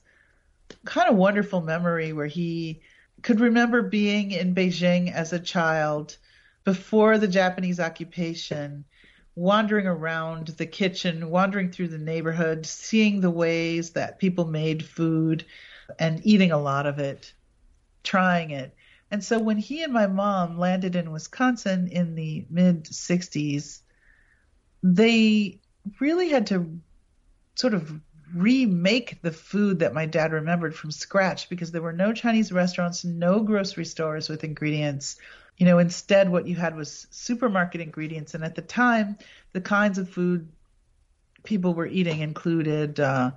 kind 0.86 1.10
of 1.10 1.18
wonderful 1.18 1.62
memory 1.62 2.14
where 2.14 2.28
he 2.28 2.82
could 3.22 3.40
remember 3.40 3.82
being 3.82 4.32
in 4.32 4.56
Beijing 4.56 5.12
as 5.12 5.34
a 5.34 5.40
child 5.40 6.18
before 6.64 7.18
the 7.18 7.28
Japanese 7.28 7.80
occupation, 7.80 8.86
wandering 9.36 9.88
around 9.88 10.48
the 10.48 10.66
kitchen, 10.66 11.30
wandering 11.30 11.72
through 11.72 11.88
the 11.88 11.98
neighborhood, 11.98 12.66
seeing 12.66 13.20
the 13.20 13.30
ways 13.30 13.92
that 13.92 14.20
people 14.20 14.46
made 14.46 14.86
food 14.86 15.46
and 16.00 16.26
eating 16.26 16.52
a 16.52 16.58
lot 16.58 16.86
of 16.86 17.00
it, 17.00 17.34
trying 18.04 18.52
it. 18.52 18.76
And 19.12 19.24
so 19.24 19.40
when 19.40 19.58
he 19.58 19.84
and 19.84 19.94
my 19.94 20.08
mom 20.08 20.58
landed 20.58 20.96
in 20.96 21.12
Wisconsin 21.12 21.88
in 21.88 22.16
the 22.16 22.46
mid 22.50 22.86
60s, 22.86 23.82
they 24.82 25.60
really 26.00 26.30
had 26.30 26.48
to 26.48 26.80
sort 27.56 27.74
of 27.74 28.00
remake 28.34 29.22
the 29.22 29.32
food 29.32 29.80
that 29.80 29.94
my 29.94 30.06
dad 30.06 30.32
remembered 30.32 30.76
from 30.76 30.92
scratch 30.92 31.50
because 31.50 31.72
there 31.72 31.82
were 31.82 31.94
no 31.94 32.14
Chinese 32.14 32.52
restaurants, 32.52 33.06
no 33.06 33.42
grocery 33.42 33.86
stores 33.86 34.30
with 34.30 34.44
ingredients. 34.44 35.18
You 35.64 35.70
know, 35.70 35.80
instead, 35.80 36.28
what 36.28 36.46
you 36.46 36.58
had 36.58 36.76
was 36.76 37.08
supermarket 37.10 37.80
ingredients. 37.80 38.34
And 38.34 38.44
at 38.44 38.54
the 38.54 38.62
time, 38.62 39.18
the 39.54 39.62
kinds 39.62 39.98
of 39.98 40.10
food 40.10 40.50
people 41.46 41.74
were 41.74 41.88
eating 41.88 42.20
included, 42.20 43.00
uh, 43.00 43.32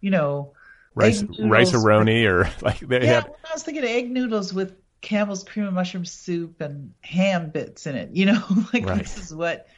you 0.00 0.10
know, 0.10 0.54
rice, 0.94 1.22
rice-a-roni 1.38 2.26
or 2.26 2.50
like 2.62 2.78
they 2.78 3.02
yeah, 3.02 3.20
had. 3.20 3.26
I 3.44 3.52
was 3.52 3.64
thinking 3.64 3.84
egg 3.84 4.10
noodles 4.10 4.54
with 4.54 4.76
Campbell's 5.02 5.44
cream 5.44 5.66
and 5.66 5.74
mushroom 5.74 6.06
soup 6.06 6.62
and 6.62 6.94
ham 7.02 7.50
bits 7.50 7.86
in 7.86 7.96
it. 7.96 8.16
You 8.16 8.24
know, 8.24 8.42
like 8.72 8.86
right. 8.86 9.00
this 9.00 9.18
is 9.18 9.34
what 9.34 9.68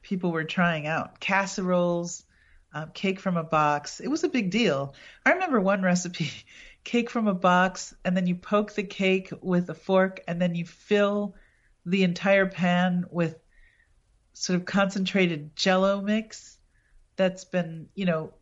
people 0.00 0.32
were 0.32 0.44
trying 0.44 0.86
out. 0.86 1.20
Casseroles, 1.20 2.24
um, 2.72 2.92
cake 2.94 3.20
from 3.20 3.36
a 3.36 3.44
box. 3.44 4.00
It 4.00 4.08
was 4.08 4.24
a 4.24 4.30
big 4.30 4.48
deal. 4.48 4.94
I 5.26 5.32
remember 5.32 5.60
one 5.60 5.82
recipe 5.82 6.30
cake 6.86 7.10
from 7.10 7.26
a 7.26 7.34
box, 7.34 7.94
and 8.04 8.16
then 8.16 8.26
you 8.28 8.36
poke 8.36 8.72
the 8.72 8.84
cake 8.84 9.32
with 9.42 9.68
a 9.68 9.74
fork, 9.74 10.20
and 10.28 10.40
then 10.40 10.54
you 10.54 10.64
fill 10.64 11.34
the 11.84 12.04
entire 12.04 12.46
pan 12.46 13.04
with 13.10 13.36
sort 14.32 14.58
of 14.58 14.64
concentrated 14.64 15.54
jello 15.56 16.00
mix 16.00 16.58
that's 17.16 17.44
been, 17.44 17.88
you 17.94 18.06
know, 18.06 18.32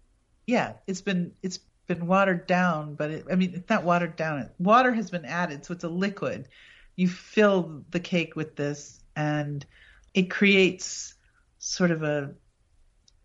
yeah, 0.46 0.74
it's 0.86 1.00
been 1.00 1.32
it's 1.42 1.58
been 1.86 2.06
watered 2.06 2.46
down, 2.46 2.94
but 2.96 3.10
it, 3.10 3.24
I 3.32 3.34
mean, 3.34 3.54
it's 3.54 3.70
not 3.70 3.84
watered 3.84 4.14
down. 4.14 4.50
Water 4.58 4.92
has 4.92 5.10
been 5.10 5.24
added, 5.24 5.64
so 5.64 5.72
it's 5.72 5.84
a 5.84 5.88
liquid. 5.88 6.48
You 6.96 7.08
fill 7.08 7.82
the 7.90 8.00
cake 8.00 8.36
with 8.36 8.56
this, 8.56 9.00
and 9.16 9.64
it 10.12 10.30
creates 10.30 11.14
sort 11.58 11.90
of 11.90 12.02
a 12.02 12.34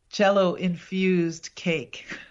jello 0.09 0.55
infused 0.55 1.53
cake. 1.55 2.05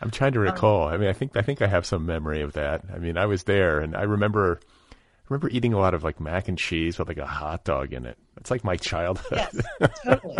I'm 0.00 0.10
trying 0.10 0.32
to 0.32 0.40
recall. 0.40 0.88
Um, 0.88 0.94
I 0.94 0.96
mean, 0.96 1.08
I 1.08 1.12
think 1.12 1.36
I 1.36 1.42
think 1.42 1.62
I 1.62 1.66
have 1.66 1.84
some 1.86 2.06
memory 2.06 2.42
of 2.42 2.52
that. 2.54 2.82
I 2.92 2.98
mean, 2.98 3.16
I 3.16 3.26
was 3.26 3.44
there, 3.44 3.80
and 3.80 3.96
I 3.96 4.02
remember 4.02 4.60
I 4.92 4.94
remember 5.28 5.50
eating 5.50 5.74
a 5.74 5.78
lot 5.78 5.94
of 5.94 6.04
like 6.04 6.20
mac 6.20 6.48
and 6.48 6.56
cheese 6.56 6.98
with 6.98 7.08
like 7.08 7.18
a 7.18 7.26
hot 7.26 7.64
dog 7.64 7.92
in 7.92 8.06
it. 8.06 8.16
It's 8.38 8.50
like 8.50 8.64
my 8.64 8.76
childhood. 8.76 9.38
Yes, 9.38 9.60
totally. 10.04 10.38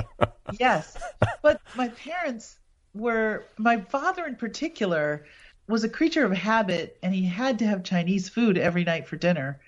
yes, 0.58 0.96
but 1.42 1.60
my 1.76 1.88
parents 1.88 2.58
were. 2.94 3.44
My 3.58 3.80
father, 3.80 4.26
in 4.26 4.36
particular, 4.36 5.26
was 5.68 5.84
a 5.84 5.88
creature 5.88 6.24
of 6.24 6.32
habit, 6.32 6.96
and 7.02 7.14
he 7.14 7.24
had 7.24 7.58
to 7.58 7.66
have 7.66 7.82
Chinese 7.82 8.28
food 8.28 8.56
every 8.56 8.84
night 8.84 9.06
for 9.06 9.16
dinner. 9.16 9.60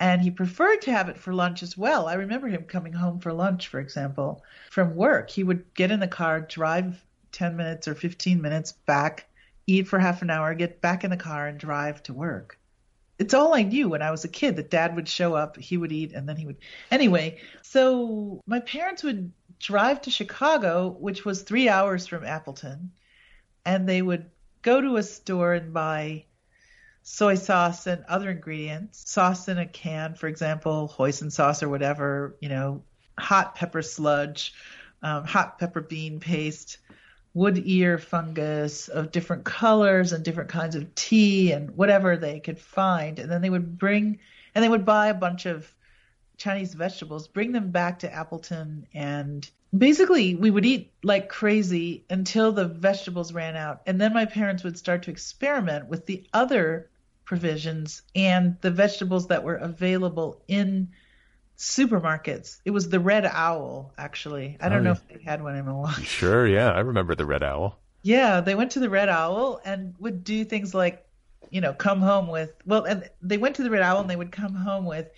And 0.00 0.20
he 0.20 0.32
preferred 0.32 0.82
to 0.82 0.92
have 0.92 1.08
it 1.08 1.16
for 1.16 1.32
lunch 1.32 1.62
as 1.62 1.78
well. 1.78 2.08
I 2.08 2.14
remember 2.14 2.48
him 2.48 2.64
coming 2.64 2.92
home 2.92 3.20
for 3.20 3.32
lunch, 3.32 3.68
for 3.68 3.78
example, 3.78 4.42
from 4.68 4.96
work. 4.96 5.30
He 5.30 5.44
would 5.44 5.72
get 5.74 5.92
in 5.92 6.00
the 6.00 6.08
car, 6.08 6.40
drive 6.40 7.00
10 7.32 7.56
minutes 7.56 7.88
or 7.88 7.94
15 7.94 8.40
minutes 8.40 8.72
back, 8.72 9.26
eat 9.66 9.88
for 9.88 9.98
half 9.98 10.22
an 10.22 10.30
hour, 10.30 10.54
get 10.54 10.80
back 10.80 11.04
in 11.04 11.10
the 11.10 11.16
car, 11.16 11.46
and 11.46 11.58
drive 11.58 12.02
to 12.04 12.14
work. 12.14 12.58
It's 13.18 13.34
all 13.34 13.54
I 13.54 13.62
knew 13.62 13.88
when 13.88 14.02
I 14.02 14.10
was 14.10 14.24
a 14.24 14.28
kid 14.28 14.56
that 14.56 14.70
dad 14.70 14.96
would 14.96 15.08
show 15.08 15.34
up, 15.34 15.56
he 15.56 15.76
would 15.76 15.92
eat, 15.92 16.12
and 16.12 16.28
then 16.28 16.36
he 16.36 16.46
would. 16.46 16.58
Anyway, 16.90 17.38
so 17.62 18.40
my 18.46 18.60
parents 18.60 19.02
would 19.02 19.32
drive 19.58 20.02
to 20.02 20.10
Chicago, 20.10 20.88
which 20.98 21.24
was 21.24 21.42
three 21.42 21.68
hours 21.68 22.06
from 22.06 22.24
Appleton, 22.24 22.92
and 23.64 23.88
they 23.88 24.02
would 24.02 24.30
go 24.62 24.80
to 24.80 24.96
a 24.96 25.02
store 25.02 25.54
and 25.54 25.72
buy 25.72 26.24
soy 27.02 27.34
sauce 27.34 27.86
and 27.86 28.04
other 28.08 28.30
ingredients, 28.30 29.10
sauce 29.10 29.48
in 29.48 29.58
a 29.58 29.66
can, 29.66 30.14
for 30.14 30.28
example, 30.28 30.88
hoisin 30.88 31.30
sauce 31.30 31.62
or 31.62 31.68
whatever, 31.68 32.36
you 32.40 32.48
know, 32.48 32.82
hot 33.18 33.54
pepper 33.54 33.82
sludge, 33.82 34.54
um, 35.02 35.24
hot 35.24 35.58
pepper 35.58 35.80
bean 35.80 36.20
paste, 36.20 36.78
wood 37.34 37.62
ear 37.64 37.98
fungus 37.98 38.88
of 38.88 39.12
different 39.12 39.44
colors 39.44 40.12
and 40.12 40.24
different 40.24 40.50
kinds 40.50 40.74
of 40.76 40.94
tea 40.94 41.52
and 41.52 41.76
whatever 41.76 42.16
they 42.16 42.40
could 42.40 42.58
find. 42.58 43.18
And 43.18 43.30
then 43.30 43.40
they 43.40 43.50
would 43.50 43.78
bring, 43.78 44.18
and 44.54 44.62
they 44.62 44.68
would 44.68 44.84
buy 44.84 45.08
a 45.08 45.14
bunch 45.14 45.46
of 45.46 45.74
Chinese 46.36 46.74
vegetables, 46.74 47.28
bring 47.28 47.52
them 47.52 47.70
back 47.70 48.00
to 48.00 48.12
Appleton, 48.12 48.86
and 48.92 49.48
basically 49.76 50.34
we 50.34 50.50
would 50.50 50.66
eat 50.66 50.92
like 51.02 51.28
crazy 51.28 52.04
until 52.10 52.52
the 52.52 52.66
vegetables 52.66 53.32
ran 53.32 53.56
out. 53.56 53.82
And 53.86 54.00
then 54.00 54.12
my 54.12 54.26
parents 54.26 54.64
would 54.64 54.76
start 54.76 55.04
to 55.04 55.10
experiment 55.10 55.88
with 55.88 56.06
the 56.06 56.26
other 56.32 56.90
provisions 57.24 58.02
and 58.14 58.56
the 58.60 58.70
vegetables 58.70 59.28
that 59.28 59.44
were 59.44 59.54
available 59.54 60.42
in 60.48 60.88
supermarkets. 61.56 62.58
It 62.64 62.70
was 62.70 62.88
the 62.88 63.00
Red 63.00 63.24
Owl, 63.24 63.92
actually. 63.96 64.56
I 64.60 64.68
don't 64.68 64.80
oh, 64.80 64.82
know 64.82 64.92
if 64.92 65.08
they 65.08 65.22
had 65.22 65.42
one 65.42 65.56
in 65.56 65.64
Milwaukee. 65.64 66.02
Sure, 66.04 66.46
yeah, 66.46 66.70
I 66.70 66.80
remember 66.80 67.14
the 67.14 67.26
Red 67.26 67.42
Owl. 67.42 67.78
Yeah, 68.02 68.40
they 68.40 68.54
went 68.54 68.72
to 68.72 68.80
the 68.80 68.90
Red 68.90 69.08
Owl 69.08 69.60
and 69.64 69.94
would 69.98 70.24
do 70.24 70.44
things 70.44 70.74
like, 70.74 71.06
you 71.50 71.60
know, 71.60 71.72
come 71.72 72.00
home 72.00 72.28
with 72.28 72.52
well, 72.66 72.84
and 72.84 73.08
they 73.20 73.38
went 73.38 73.56
to 73.56 73.62
the 73.62 73.70
Red 73.70 73.82
Owl 73.82 74.00
and 74.00 74.10
they 74.10 74.16
would 74.16 74.32
come 74.32 74.54
home 74.54 74.86
with, 74.86 75.08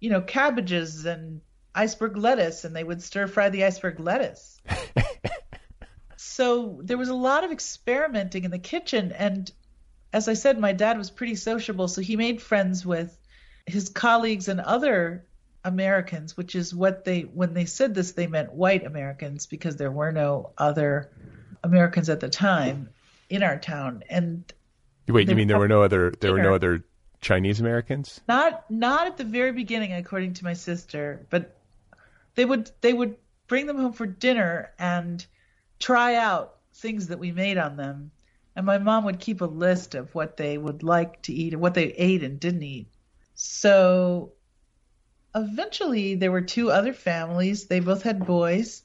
you 0.00 0.10
know, 0.10 0.20
cabbages 0.20 1.04
and 1.04 1.40
iceberg 1.74 2.16
lettuce, 2.16 2.64
and 2.64 2.74
they 2.74 2.82
would 2.82 3.02
stir 3.02 3.26
fry 3.26 3.50
the 3.50 3.64
iceberg 3.64 4.00
lettuce. 4.00 4.60
so 6.16 6.80
there 6.82 6.98
was 6.98 7.10
a 7.10 7.14
lot 7.14 7.44
of 7.44 7.52
experimenting 7.52 8.44
in 8.44 8.50
the 8.50 8.58
kitchen, 8.58 9.12
and 9.12 9.50
as 10.12 10.28
I 10.28 10.34
said, 10.34 10.58
my 10.58 10.72
dad 10.72 10.96
was 10.98 11.10
pretty 11.10 11.34
sociable, 11.34 11.88
so 11.88 12.00
he 12.00 12.16
made 12.16 12.40
friends 12.40 12.86
with 12.86 13.16
his 13.66 13.88
colleagues 13.90 14.48
and 14.48 14.60
other 14.60 15.26
Americans, 15.66 16.36
which 16.36 16.54
is 16.54 16.74
what 16.74 17.04
they 17.04 17.22
when 17.22 17.52
they 17.52 17.64
said 17.64 17.94
this 17.94 18.12
they 18.12 18.28
meant 18.28 18.52
white 18.52 18.86
Americans 18.86 19.46
because 19.46 19.76
there 19.76 19.90
were 19.90 20.12
no 20.12 20.52
other 20.56 21.10
Americans 21.62 22.08
at 22.08 22.20
the 22.20 22.28
time. 22.28 22.88
in 23.28 23.42
our 23.42 23.58
town, 23.58 24.04
and 24.08 24.52
Wait, 25.08 25.28
you 25.28 25.34
mean 25.34 25.48
there 25.48 25.58
were 25.58 25.68
no 25.68 25.82
other 25.82 26.12
there 26.20 26.32
were 26.32 26.42
no 26.42 26.54
other 26.54 26.84
Chinese 27.20 27.60
Americans? 27.60 28.20
not 28.28 28.70
not 28.70 29.08
at 29.08 29.16
the 29.16 29.24
very 29.24 29.52
beginning, 29.52 29.92
according 29.92 30.34
to 30.34 30.44
my 30.44 30.52
sister, 30.52 31.26
but 31.30 31.58
they 32.36 32.44
would 32.44 32.70
they 32.80 32.92
would 32.92 33.16
bring 33.48 33.66
them 33.66 33.78
home 33.78 33.92
for 33.92 34.06
dinner 34.06 34.70
and 34.78 35.26
try 35.80 36.14
out 36.14 36.58
things 36.74 37.08
that 37.08 37.18
we 37.18 37.32
made 37.32 37.58
on 37.58 37.76
them, 37.76 38.12
and 38.54 38.64
my 38.64 38.78
mom 38.78 39.04
would 39.04 39.18
keep 39.18 39.40
a 39.40 39.46
list 39.46 39.96
of 39.96 40.14
what 40.14 40.36
they 40.36 40.56
would 40.58 40.84
like 40.84 41.22
to 41.22 41.32
eat 41.32 41.52
and 41.52 41.62
what 41.62 41.74
they 41.74 41.86
ate 41.86 42.22
and 42.22 42.38
didn't 42.38 42.62
eat. 42.62 42.88
So 43.34 44.32
eventually 45.36 46.14
there 46.14 46.32
were 46.32 46.40
two 46.40 46.70
other 46.70 46.92
families. 46.92 47.66
They 47.66 47.80
both 47.80 48.02
had 48.02 48.26
boys. 48.26 48.82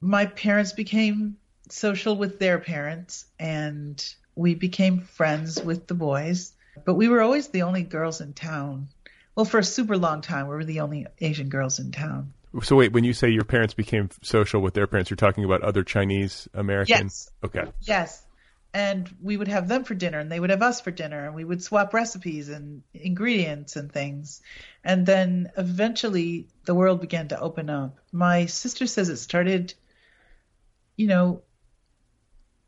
My 0.00 0.26
parents 0.26 0.72
became 0.72 1.36
social 1.68 2.16
with 2.16 2.38
their 2.38 2.58
parents 2.58 3.26
and 3.38 4.02
we 4.34 4.54
became 4.54 5.00
friends 5.00 5.62
with 5.62 5.86
the 5.86 5.94
boys. 5.94 6.52
But 6.84 6.94
we 6.94 7.08
were 7.08 7.20
always 7.20 7.48
the 7.48 7.62
only 7.62 7.82
girls 7.82 8.20
in 8.20 8.32
town. 8.32 8.88
Well, 9.34 9.44
for 9.44 9.58
a 9.58 9.64
super 9.64 9.96
long 9.96 10.22
time, 10.22 10.48
we 10.48 10.54
were 10.54 10.64
the 10.64 10.80
only 10.80 11.06
Asian 11.20 11.48
girls 11.48 11.78
in 11.78 11.92
town. 11.92 12.32
So 12.62 12.76
wait, 12.76 12.92
when 12.92 13.04
you 13.04 13.12
say 13.12 13.28
your 13.28 13.44
parents 13.44 13.74
became 13.74 14.08
social 14.22 14.60
with 14.60 14.74
their 14.74 14.86
parents, 14.86 15.10
you're 15.10 15.16
talking 15.16 15.44
about 15.44 15.62
other 15.62 15.84
Chinese 15.84 16.48
Americans? 16.54 17.30
Yes. 17.30 17.30
Okay. 17.44 17.70
Yes. 17.82 18.22
And 18.72 19.12
we 19.20 19.36
would 19.36 19.48
have 19.48 19.66
them 19.66 19.82
for 19.84 19.94
dinner 19.94 20.20
and 20.20 20.30
they 20.30 20.38
would 20.38 20.50
have 20.50 20.62
us 20.62 20.80
for 20.80 20.92
dinner 20.92 21.26
and 21.26 21.34
we 21.34 21.44
would 21.44 21.62
swap 21.62 21.92
recipes 21.92 22.48
and 22.48 22.82
ingredients 22.94 23.74
and 23.74 23.90
things. 23.90 24.42
And 24.84 25.04
then 25.04 25.50
eventually 25.56 26.46
the 26.66 26.74
world 26.74 27.00
began 27.00 27.28
to 27.28 27.40
open 27.40 27.68
up. 27.68 27.98
My 28.12 28.46
sister 28.46 28.86
says 28.86 29.08
it 29.08 29.16
started, 29.16 29.74
you 30.96 31.08
know, 31.08 31.42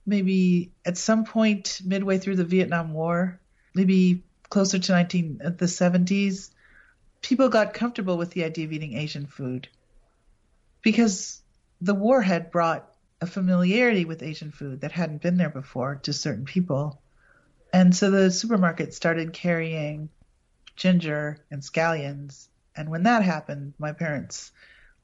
maybe 0.04 0.72
at 0.84 0.98
some 0.98 1.24
point 1.24 1.80
midway 1.84 2.18
through 2.18 2.36
the 2.36 2.44
Vietnam 2.44 2.92
War, 2.92 3.40
maybe 3.74 4.24
closer 4.48 4.78
to 4.78 4.92
19 4.92 5.40
uh, 5.44 5.50
the 5.50 5.66
70s, 5.66 6.50
people 7.22 7.48
got 7.48 7.74
comfortable 7.74 8.18
with 8.18 8.32
the 8.32 8.44
idea 8.44 8.66
of 8.66 8.72
eating 8.72 8.96
Asian 8.96 9.26
food 9.26 9.68
because 10.82 11.40
the 11.80 11.94
war 11.94 12.20
had 12.20 12.50
brought 12.50 12.91
a 13.22 13.26
familiarity 13.26 14.04
with 14.04 14.22
Asian 14.22 14.50
food 14.50 14.80
that 14.80 14.90
hadn't 14.90 15.22
been 15.22 15.36
there 15.36 15.48
before 15.48 15.94
to 16.02 16.12
certain 16.12 16.44
people. 16.44 17.00
And 17.72 17.94
so 17.94 18.10
the 18.10 18.30
supermarket 18.30 18.92
started 18.92 19.32
carrying 19.32 20.10
ginger 20.74 21.38
and 21.50 21.62
scallions. 21.62 22.48
And 22.76 22.90
when 22.90 23.04
that 23.04 23.22
happened, 23.22 23.74
my 23.78 23.92
parents' 23.92 24.50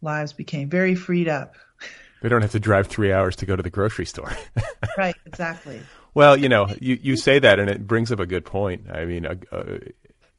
lives 0.03 0.33
became 0.33 0.69
very 0.69 0.95
freed 0.95 1.29
up. 1.29 1.55
They 2.21 2.29
don't 2.29 2.43
have 2.43 2.51
to 2.51 2.59
drive 2.59 2.89
three 2.89 3.13
hours 3.13 3.37
to 3.37 3.47
go 3.47 3.55
to 3.55 3.63
the 3.63 3.71
grocery 3.71 4.05
store. 4.05 4.33
right, 4.99 5.15
exactly. 5.25 5.81
well, 6.15 6.37
you 6.37 6.49
know, 6.49 6.67
you, 6.81 6.99
you 7.01 7.17
say 7.17 7.39
that 7.39 7.61
and 7.61 7.71
it 7.71 7.87
brings 7.87 8.11
up 8.11 8.19
a 8.19 8.27
good 8.27 8.45
point. 8.45 8.91
I 8.91 9.05
mean, 9.05 9.25
uh, 9.25 9.37
uh, 9.53 9.79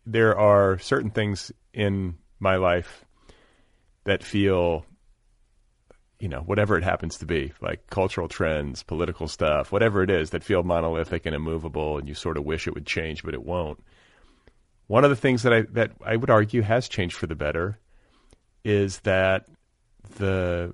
there 0.05 0.37
are 0.37 0.77
certain 0.79 1.09
things 1.09 1.53
in 1.73 2.17
my 2.37 2.57
life 2.57 3.05
that 4.03 4.25
feel, 4.25 4.85
you 6.19 6.27
know, 6.27 6.41
whatever 6.41 6.77
it 6.77 6.83
happens 6.83 7.17
to 7.17 7.25
be, 7.25 7.53
like 7.61 7.87
cultural 7.87 8.27
trends, 8.27 8.83
political 8.83 9.27
stuff, 9.27 9.71
whatever 9.71 10.03
it 10.03 10.09
is 10.09 10.31
that 10.31 10.43
feel 10.43 10.63
monolithic 10.63 11.25
and 11.25 11.33
immovable, 11.35 11.97
and 11.97 12.07
you 12.07 12.13
sort 12.13 12.37
of 12.37 12.43
wish 12.43 12.67
it 12.67 12.73
would 12.73 12.85
change, 12.85 13.23
but 13.23 13.33
it 13.33 13.43
won't. 13.43 13.81
One 14.87 15.03
of 15.03 15.09
the 15.09 15.15
things 15.15 15.43
that 15.43 15.53
I 15.53 15.61
that 15.73 15.91
I 16.05 16.15
would 16.15 16.29
argue 16.29 16.61
has 16.61 16.89
changed 16.89 17.15
for 17.15 17.27
the 17.27 17.35
better 17.35 17.77
is 18.63 18.99
that 19.01 19.47
the 20.17 20.73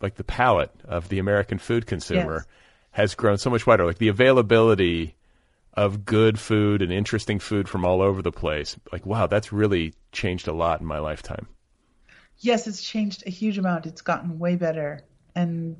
like 0.00 0.16
the 0.16 0.24
palate 0.24 0.72
of 0.84 1.08
the 1.08 1.18
American 1.18 1.58
food 1.58 1.86
consumer 1.86 2.34
Yes. 2.34 2.46
has 2.90 3.14
grown 3.14 3.38
so 3.38 3.50
much 3.50 3.66
wider. 3.66 3.84
Like 3.84 3.98
the 3.98 4.08
availability 4.08 5.14
of 5.74 6.04
good 6.04 6.38
food 6.38 6.82
and 6.82 6.92
interesting 6.92 7.38
food 7.38 7.68
from 7.68 7.84
all 7.84 8.02
over 8.02 8.20
the 8.20 8.32
place. 8.32 8.76
Like, 8.92 9.06
wow, 9.06 9.26
that's 9.26 9.52
really 9.52 9.94
changed 10.12 10.48
a 10.48 10.52
lot 10.52 10.80
in 10.80 10.86
my 10.86 10.98
lifetime. 10.98 11.46
Yes, 12.38 12.66
it's 12.66 12.82
changed 12.82 13.24
a 13.26 13.30
huge 13.30 13.58
amount. 13.58 13.86
It's 13.86 14.02
gotten 14.02 14.38
way 14.38 14.56
better. 14.56 15.00
And 15.34 15.76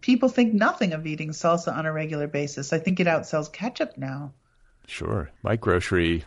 people 0.00 0.28
think 0.28 0.54
nothing 0.54 0.92
of 0.92 1.06
eating 1.06 1.30
salsa 1.30 1.76
on 1.76 1.86
a 1.86 1.92
regular 1.92 2.26
basis. 2.26 2.72
I 2.72 2.78
think 2.78 3.00
it 3.00 3.06
outsells 3.06 3.52
ketchup 3.52 3.96
now. 3.96 4.32
Sure, 4.86 5.30
my 5.42 5.56
grocery 5.56 6.24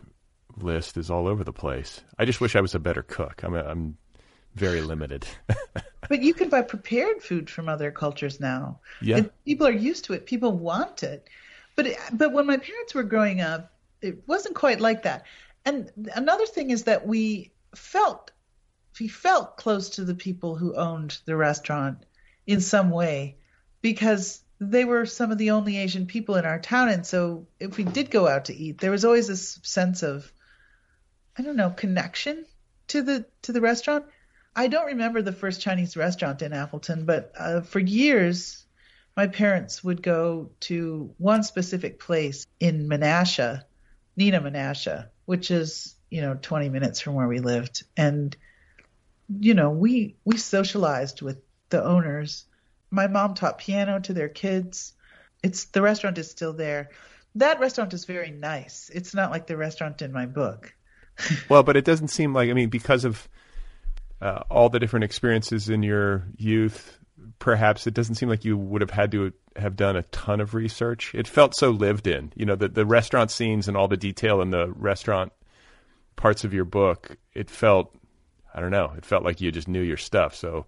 list 0.57 0.97
is 0.97 1.09
all 1.09 1.27
over 1.27 1.43
the 1.43 1.53
place. 1.53 2.01
I 2.17 2.25
just 2.25 2.41
wish 2.41 2.55
I 2.55 2.61
was 2.61 2.75
a 2.75 2.79
better 2.79 3.03
cook. 3.03 3.41
I'm 3.43 3.53
I'm 3.53 3.97
very 4.55 4.81
limited. 4.81 5.25
But 6.07 6.23
you 6.23 6.33
can 6.33 6.49
buy 6.49 6.63
prepared 6.63 7.21
food 7.21 7.49
from 7.49 7.69
other 7.69 7.91
cultures 7.91 8.39
now. 8.39 8.79
Yeah. 8.99 9.17
And 9.17 9.31
people 9.45 9.67
are 9.67 9.71
used 9.71 10.05
to 10.05 10.13
it. 10.13 10.25
People 10.25 10.51
want 10.51 11.03
it. 11.03 11.29
But 11.75 11.85
it, 11.87 11.97
but 12.11 12.33
when 12.33 12.47
my 12.47 12.57
parents 12.57 12.95
were 12.95 13.03
growing 13.03 13.41
up, 13.41 13.71
it 14.01 14.27
wasn't 14.27 14.55
quite 14.55 14.79
like 14.79 15.03
that. 15.03 15.25
And 15.65 15.91
another 16.15 16.47
thing 16.47 16.71
is 16.71 16.85
that 16.85 17.05
we 17.05 17.51
felt 17.75 18.31
we 18.99 19.07
felt 19.07 19.57
close 19.57 19.89
to 19.91 20.03
the 20.03 20.15
people 20.15 20.55
who 20.55 20.75
owned 20.75 21.17
the 21.25 21.35
restaurant 21.35 22.05
in 22.45 22.61
some 22.61 22.89
way 22.89 23.37
because 23.81 24.41
they 24.59 24.83
were 24.83 25.05
some 25.05 25.31
of 25.31 25.37
the 25.37 25.51
only 25.51 25.77
Asian 25.77 26.05
people 26.05 26.35
in 26.35 26.45
our 26.45 26.59
town 26.59 26.89
and 26.89 27.05
so 27.05 27.47
if 27.59 27.77
we 27.77 27.83
did 27.83 28.11
go 28.11 28.27
out 28.27 28.45
to 28.45 28.55
eat 28.55 28.79
there 28.79 28.91
was 28.91 29.05
always 29.05 29.27
this 29.27 29.59
sense 29.63 30.03
of 30.03 30.31
I 31.39 31.41
don't 31.41 31.55
know 31.55 31.69
connection 31.69 32.45
to 32.89 33.01
the 33.01 33.25
to 33.43 33.53
the 33.53 33.61
restaurant. 33.61 34.05
I 34.55 34.67
don't 34.67 34.87
remember 34.87 35.21
the 35.21 35.31
first 35.31 35.61
Chinese 35.61 35.95
restaurant 35.95 36.41
in 36.41 36.51
Appleton, 36.51 37.05
but 37.05 37.31
uh, 37.37 37.61
for 37.61 37.79
years, 37.79 38.65
my 39.15 39.27
parents 39.27 39.81
would 39.81 40.03
go 40.03 40.51
to 40.61 41.13
one 41.17 41.43
specific 41.43 41.99
place 41.99 42.45
in 42.59 42.89
Menasha, 42.89 43.63
Neenah 44.19 44.43
Menasha, 44.43 45.07
which 45.25 45.49
is 45.49 45.95
you 46.09 46.21
know 46.21 46.37
20 46.41 46.67
minutes 46.67 46.99
from 46.99 47.13
where 47.13 47.27
we 47.27 47.39
lived, 47.39 47.83
and 47.95 48.35
you 49.29 49.53
know 49.53 49.69
we 49.69 50.15
we 50.25 50.37
socialized 50.37 51.21
with 51.21 51.37
the 51.69 51.83
owners. 51.83 52.45
My 52.91 53.07
mom 53.07 53.35
taught 53.35 53.59
piano 53.59 53.99
to 54.01 54.13
their 54.13 54.29
kids. 54.29 54.93
It's 55.43 55.65
the 55.65 55.81
restaurant 55.81 56.17
is 56.17 56.29
still 56.29 56.53
there. 56.53 56.89
That 57.35 57.59
restaurant 57.59 57.93
is 57.93 58.05
very 58.05 58.31
nice. 58.31 58.89
It's 58.93 59.13
not 59.13 59.31
like 59.31 59.47
the 59.47 59.57
restaurant 59.57 60.01
in 60.01 60.11
my 60.11 60.25
book. 60.25 60.73
well, 61.49 61.63
but 61.63 61.77
it 61.77 61.85
doesn't 61.85 62.07
seem 62.07 62.33
like 62.33 62.49
I 62.49 62.53
mean 62.53 62.69
because 62.69 63.05
of 63.05 63.27
uh, 64.21 64.43
all 64.49 64.69
the 64.69 64.79
different 64.79 65.05
experiences 65.05 65.69
in 65.69 65.83
your 65.83 66.25
youth. 66.37 66.97
Perhaps 67.37 67.87
it 67.87 67.93
doesn't 67.93 68.15
seem 68.15 68.27
like 68.27 68.43
you 68.43 68.57
would 68.57 68.81
have 68.81 68.89
had 68.89 69.11
to 69.11 69.31
have 69.55 69.75
done 69.75 69.95
a 69.95 70.03
ton 70.03 70.41
of 70.41 70.53
research. 70.53 71.13
It 71.13 71.27
felt 71.27 71.55
so 71.55 71.69
lived 71.69 72.07
in. 72.07 72.33
You 72.35 72.45
know, 72.45 72.55
the 72.55 72.67
the 72.67 72.85
restaurant 72.85 73.31
scenes 73.31 73.67
and 73.67 73.77
all 73.77 73.87
the 73.87 73.97
detail 73.97 74.41
in 74.41 74.49
the 74.49 74.67
restaurant 74.71 75.31
parts 76.15 76.43
of 76.43 76.53
your 76.53 76.65
book. 76.65 77.17
It 77.33 77.49
felt, 77.49 77.95
I 78.53 78.59
don't 78.59 78.71
know, 78.71 78.93
it 78.97 79.05
felt 79.05 79.23
like 79.23 79.41
you 79.41 79.51
just 79.51 79.67
knew 79.67 79.81
your 79.81 79.97
stuff. 79.97 80.35
So 80.35 80.65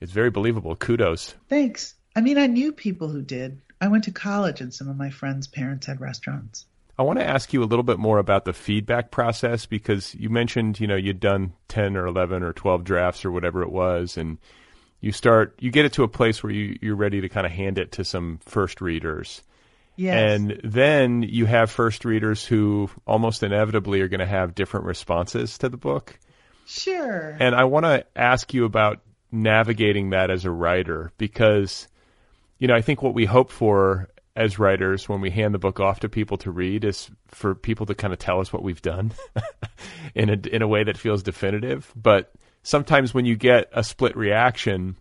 it's 0.00 0.12
very 0.12 0.30
believable. 0.30 0.76
Kudos. 0.76 1.34
Thanks. 1.48 1.94
I 2.16 2.20
mean, 2.20 2.38
I 2.38 2.46
knew 2.46 2.72
people 2.72 3.08
who 3.08 3.22
did. 3.22 3.60
I 3.80 3.88
went 3.88 4.04
to 4.04 4.10
college, 4.10 4.60
and 4.60 4.74
some 4.74 4.88
of 4.88 4.96
my 4.96 5.10
friends' 5.10 5.46
parents 5.46 5.86
had 5.86 6.00
restaurants. 6.00 6.66
I 6.98 7.02
want 7.02 7.18
to 7.18 7.26
ask 7.26 7.52
you 7.52 7.62
a 7.62 7.64
little 7.64 7.82
bit 7.82 7.98
more 7.98 8.18
about 8.18 8.44
the 8.44 8.52
feedback 8.52 9.10
process 9.10 9.64
because 9.64 10.14
you 10.14 10.28
mentioned, 10.28 10.80
you 10.80 10.86
know, 10.86 10.96
you'd 10.96 11.20
done 11.20 11.54
10 11.68 11.96
or 11.96 12.06
11 12.06 12.42
or 12.42 12.52
12 12.52 12.84
drafts 12.84 13.24
or 13.24 13.30
whatever 13.30 13.62
it 13.62 13.70
was 13.70 14.18
and 14.18 14.36
you 15.00 15.12
start 15.12 15.54
you 15.58 15.70
get 15.70 15.86
it 15.86 15.94
to 15.94 16.02
a 16.02 16.08
place 16.08 16.42
where 16.42 16.52
you 16.52 16.78
you're 16.80 16.96
ready 16.96 17.22
to 17.22 17.28
kind 17.28 17.46
of 17.46 17.52
hand 17.52 17.78
it 17.78 17.92
to 17.92 18.04
some 18.04 18.38
first 18.44 18.80
readers. 18.80 19.42
Yes. 19.96 20.32
And 20.32 20.60
then 20.62 21.22
you 21.22 21.46
have 21.46 21.70
first 21.70 22.04
readers 22.04 22.44
who 22.44 22.90
almost 23.06 23.42
inevitably 23.42 24.00
are 24.00 24.08
going 24.08 24.20
to 24.20 24.26
have 24.26 24.54
different 24.54 24.86
responses 24.86 25.58
to 25.58 25.68
the 25.68 25.76
book. 25.76 26.18
Sure. 26.70 27.36
And 27.40 27.54
I 27.54 27.64
want 27.64 27.84
to 27.84 28.04
ask 28.16 28.54
you 28.54 28.64
about 28.64 29.00
navigating 29.32 30.10
that 30.10 30.30
as 30.30 30.44
a 30.44 30.50
writer 30.50 31.12
because, 31.18 31.88
you 32.58 32.68
know, 32.68 32.74
I 32.74 32.82
think 32.82 33.02
what 33.02 33.14
we 33.14 33.24
hope 33.24 33.50
for 33.50 34.08
as 34.36 34.58
writers 34.58 35.08
when 35.08 35.20
we 35.20 35.30
hand 35.30 35.52
the 35.54 35.58
book 35.58 35.80
off 35.80 36.00
to 36.00 36.08
people 36.08 36.36
to 36.38 36.50
read 36.50 36.84
is 36.84 37.10
for 37.28 37.54
people 37.54 37.86
to 37.86 37.94
kind 37.94 38.12
of 38.12 38.18
tell 38.18 38.40
us 38.40 38.52
what 38.52 38.62
we've 38.62 38.82
done 38.82 39.12
in 40.14 40.30
a 40.30 40.48
in 40.48 40.62
a 40.62 40.68
way 40.68 40.84
that 40.84 40.96
feels 40.96 41.22
definitive. 41.22 41.92
But 41.96 42.32
sometimes 42.62 43.12
when 43.12 43.24
you 43.24 43.36
get 43.36 43.68
a 43.72 43.82
split 43.82 44.16
reaction, 44.16 44.96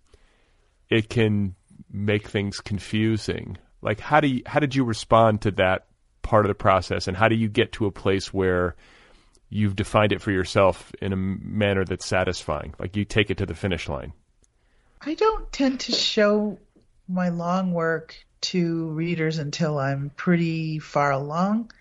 it 0.90 1.10
can 1.10 1.56
make 1.92 2.28
things 2.28 2.60
confusing. 2.60 3.58
Like 3.82 4.00
how 4.00 4.20
do 4.20 4.28
you, 4.28 4.42
how 4.46 4.60
did 4.60 4.76
you 4.76 4.84
respond 4.84 5.42
to 5.44 5.52
that 5.52 5.86
part 6.22 6.46
of 6.46 6.50
the 6.50 6.56
process, 6.56 7.08
and 7.08 7.16
how 7.16 7.28
do 7.28 7.36
you 7.36 7.48
get 7.48 7.72
to 7.74 7.86
a 7.86 7.92
place 7.92 8.34
where 8.34 8.76
you've 9.50 9.76
defined 9.76 10.12
it 10.12 10.22
for 10.22 10.32
yourself 10.32 10.92
in 11.02 11.14
a 11.14 11.18
manner 11.18 11.86
that's 11.86 12.06
satisfying? 12.06 12.74
Like 12.80 12.96
you 12.96 13.06
take 13.06 13.30
it 13.30 13.38
to 13.38 13.46
the 13.46 13.56
finish 13.56 13.90
line. 13.90 14.14
I 15.02 15.14
don't 15.14 15.52
tend 15.52 15.80
to 15.82 15.92
show 15.92 16.60
my 17.08 17.30
long 17.30 17.74
work 17.74 18.16
to 18.42 18.90
readers 18.90 19.38
until 19.38 19.80
I'm 19.80 20.12
pretty 20.16 20.80
far 20.80 21.12
along. 21.12 21.72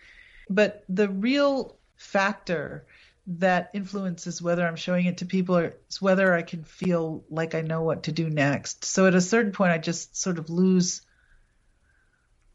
But 0.48 0.84
the 0.88 1.08
real 1.08 1.76
factor 1.96 2.86
that 3.26 3.70
influences 3.74 4.40
whether 4.40 4.66
I'm 4.66 4.76
showing 4.76 5.06
it 5.06 5.18
to 5.18 5.26
people 5.26 5.56
is 5.56 6.00
whether 6.00 6.32
I 6.32 6.42
can 6.42 6.64
feel 6.64 7.22
like 7.28 7.54
I 7.54 7.60
know 7.60 7.82
what 7.82 8.04
to 8.04 8.12
do 8.12 8.30
next. 8.30 8.84
So 8.84 9.06
at 9.06 9.14
a 9.14 9.20
certain 9.20 9.52
point, 9.52 9.72
I 9.72 9.78
just 9.78 10.16
sort 10.16 10.38
of 10.38 10.48
lose 10.48 11.02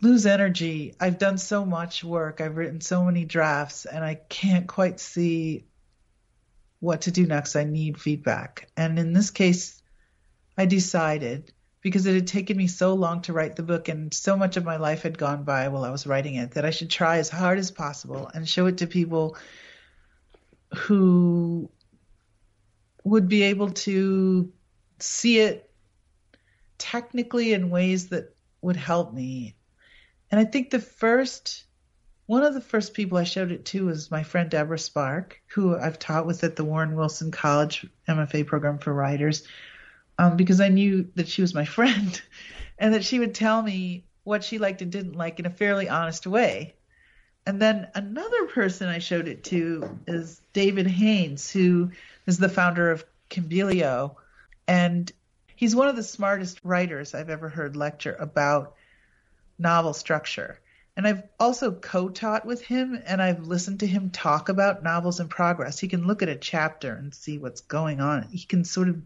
lose 0.04 0.26
energy. 0.26 0.94
I've 1.00 1.18
done 1.18 1.38
so 1.38 1.66
much 1.66 2.04
work, 2.04 2.42
I've 2.42 2.58
written 2.58 2.82
so 2.82 3.06
many 3.06 3.26
drafts, 3.26 3.86
and 3.86 4.04
I 4.04 4.16
can't 4.16 4.68
quite 4.68 5.00
see 5.00 5.66
what 6.80 7.02
to 7.02 7.12
do 7.12 7.26
next. 7.26 7.56
I 7.56 7.64
need 7.64 8.00
feedback. 8.00 8.68
And 8.76 9.00
in 9.00 9.14
this 9.14 9.32
case, 9.32 9.82
I 10.58 10.66
decided 10.66 11.54
because 11.82 12.06
it 12.06 12.16
had 12.16 12.28
taken 12.28 12.58
me 12.58 12.68
so 12.68 12.94
long 12.94 13.22
to 13.22 13.34
write 13.34 13.56
the 13.56 13.64
book 13.64 13.90
and 13.90 14.14
so 14.14 14.38
much 14.38 14.58
of 14.58 14.66
my 14.66 14.78
life 14.78 15.04
had 15.04 15.18
gone 15.18 15.44
by 15.44 15.68
while 15.70 15.84
I 15.84 15.90
was 15.90 16.06
writing 16.06 16.36
it 16.36 16.52
that 16.52 16.66
I 16.66 16.70
should 16.70 16.90
try 16.90 17.18
as 17.18 17.30
hard 17.30 17.58
as 17.58 17.72
possible 17.72 18.30
and 18.34 18.48
show 18.48 18.66
it 18.68 18.78
to 18.78 18.88
people 18.88 19.38
who 20.76 21.70
would 23.04 23.28
be 23.28 23.44
able 23.44 23.72
to 23.72 24.52
see 25.00 25.40
it 25.40 25.70
technically 26.78 27.54
in 27.54 27.70
ways 27.70 28.10
that 28.10 28.34
would 28.62 28.78
help 28.78 29.14
me. 29.14 29.56
And 30.34 30.40
I 30.40 30.46
think 30.46 30.72
the 30.72 30.80
first 30.80 31.64
one 32.26 32.42
of 32.42 32.56
the 32.56 32.60
first 32.60 32.96
people 32.96 33.20
I 33.20 33.24
showed 33.24 33.52
it 33.52 33.66
to 33.66 33.86
was 33.86 34.10
my 34.10 34.24
friend 34.24 34.50
Debra 34.50 34.80
Spark, 34.80 35.40
who 35.46 35.78
I've 35.78 36.00
taught 36.00 36.26
with 36.26 36.44
at 36.44 36.56
the 36.56 36.64
Warren 36.64 36.96
Wilson 36.96 37.30
College 37.30 37.86
MFA 38.08 38.48
program 38.48 38.80
for 38.80 38.92
writers, 38.92 39.48
um, 40.18 40.36
because 40.36 40.60
I 40.60 40.70
knew 40.70 41.08
that 41.14 41.28
she 41.28 41.44
was 41.44 41.54
my 41.54 41.66
friend 41.78 42.20
and 42.80 42.96
that 42.96 43.04
she 43.04 43.20
would 43.20 43.36
tell 43.36 43.62
me 43.62 44.06
what 44.24 44.44
she 44.44 44.58
liked 44.58 44.82
and 44.82 44.92
didn't 44.92 45.16
like 45.16 45.38
in 45.38 45.46
a 45.46 45.52
fairly 45.52 45.88
honest 45.88 46.26
way. 46.26 46.74
And 47.46 47.62
then 47.62 47.90
another 47.94 48.48
person 48.48 48.90
I 48.90 48.98
showed 48.98 49.28
it 49.28 49.44
to 49.44 50.00
is 50.08 50.42
David 50.52 50.88
Haynes, 50.88 51.52
who 51.52 51.92
is 52.26 52.40
the 52.40 52.50
founder 52.50 52.90
of 52.90 53.06
Kimbilio. 53.30 54.16
And 54.68 55.12
he's 55.56 55.76
one 55.76 55.90
of 55.90 55.96
the 55.96 56.02
smartest 56.02 56.60
writers 56.64 57.14
I've 57.14 57.30
ever 57.30 57.50
heard 57.50 57.76
lecture 57.76 58.16
about 58.20 58.74
novel 59.58 59.94
structure. 59.94 60.60
And 60.96 61.08
I've 61.08 61.24
also 61.40 61.72
co 61.72 62.10
taught 62.10 62.46
with 62.46 62.62
him 62.62 63.00
and 63.06 63.22
I've 63.22 63.48
listened 63.48 63.80
to 63.80 63.88
him 63.88 64.12
talk 64.12 64.50
about 64.50 64.84
novels 64.84 65.20
in 65.20 65.28
progress. 65.28 65.80
He 65.80 65.88
can 65.88 66.06
look 66.06 66.22
at 66.22 66.30
a 66.30 66.36
chapter 66.36 66.94
and 66.94 67.14
see 67.14 67.38
what's 67.40 67.62
going 67.62 68.00
on. 68.00 68.24
He 68.24 68.46
can 68.46 68.64
sort 68.64 68.90
of 68.90 69.02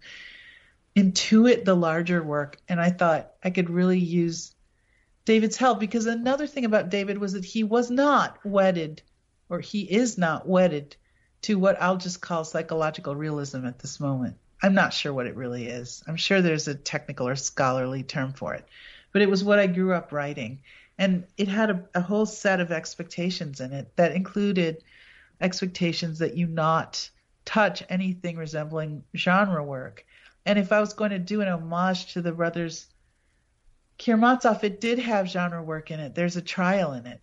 intuit 0.98 1.64
the 1.64 1.76
larger 1.76 2.22
work. 2.22 2.58
And 2.68 2.82
I 2.82 2.90
thought 2.90 3.32
I 3.44 3.52
could 3.52 3.70
really 3.70 4.00
use 4.00 4.54
David's 5.26 5.58
help 5.58 5.80
because 5.80 6.06
another 6.08 6.48
thing 6.48 6.66
about 6.66 6.90
David 6.90 7.18
was 7.18 7.34
that 7.34 7.46
he 7.46 7.64
was 7.64 7.92
not 7.92 8.38
wedded, 8.46 9.02
or 9.50 9.60
he 9.60 9.82
is 9.82 10.18
not 10.18 10.48
wedded 10.48 10.96
to 11.42 11.60
what 11.60 11.82
I'll 11.82 11.98
just 11.98 12.22
call 12.22 12.44
psychological 12.44 13.16
realism 13.16 13.66
at 13.66 13.80
this 13.80 14.00
moment. 14.00 14.38
I'm 14.64 14.74
not 14.74 14.94
sure 14.94 15.14
what 15.14 15.28
it 15.28 15.36
really 15.36 15.68
is. 15.68 16.04
I'm 16.08 16.16
sure 16.16 16.42
there's 16.42 16.68
a 16.68 16.76
technical 16.76 17.28
or 17.28 17.36
scholarly 17.36 18.04
term 18.04 18.34
for 18.34 18.56
it, 18.56 18.66
but 19.12 19.22
it 19.22 19.30
was 19.30 19.44
what 19.44 19.60
I 19.60 19.68
grew 19.68 19.94
up 19.94 20.12
writing. 20.12 20.62
And 20.98 21.26
it 21.38 21.48
had 21.48 21.70
a, 21.70 21.84
a 21.96 22.02
whole 22.02 22.26
set 22.26 22.60
of 22.60 22.72
expectations 22.72 23.62
in 23.62 23.72
it 23.72 23.96
that 23.96 24.14
included 24.14 24.84
expectations 25.42 26.20
that 26.20 26.36
you 26.36 26.48
not 26.48 27.10
touch 27.46 27.84
anything 27.90 28.36
resembling 28.36 29.04
genre 29.16 29.64
work 29.64 30.06
and 30.48 30.58
if 30.58 30.72
I 30.72 30.80
was 30.80 30.94
going 30.94 31.12
to 31.12 31.20
do 31.20 31.42
an 31.42 31.50
homage 31.50 32.14
to 32.14 32.22
the 32.22 32.32
brothers 32.32 32.88
Karamazov, 33.98 34.64
it 34.64 34.80
did 34.80 35.00
have 35.00 35.28
genre 35.28 35.62
work 35.62 35.92
in 35.92 36.00
it. 36.00 36.16
There's 36.16 36.38
a 36.38 36.42
trial 36.42 36.94
in 36.94 37.06
it. 37.06 37.20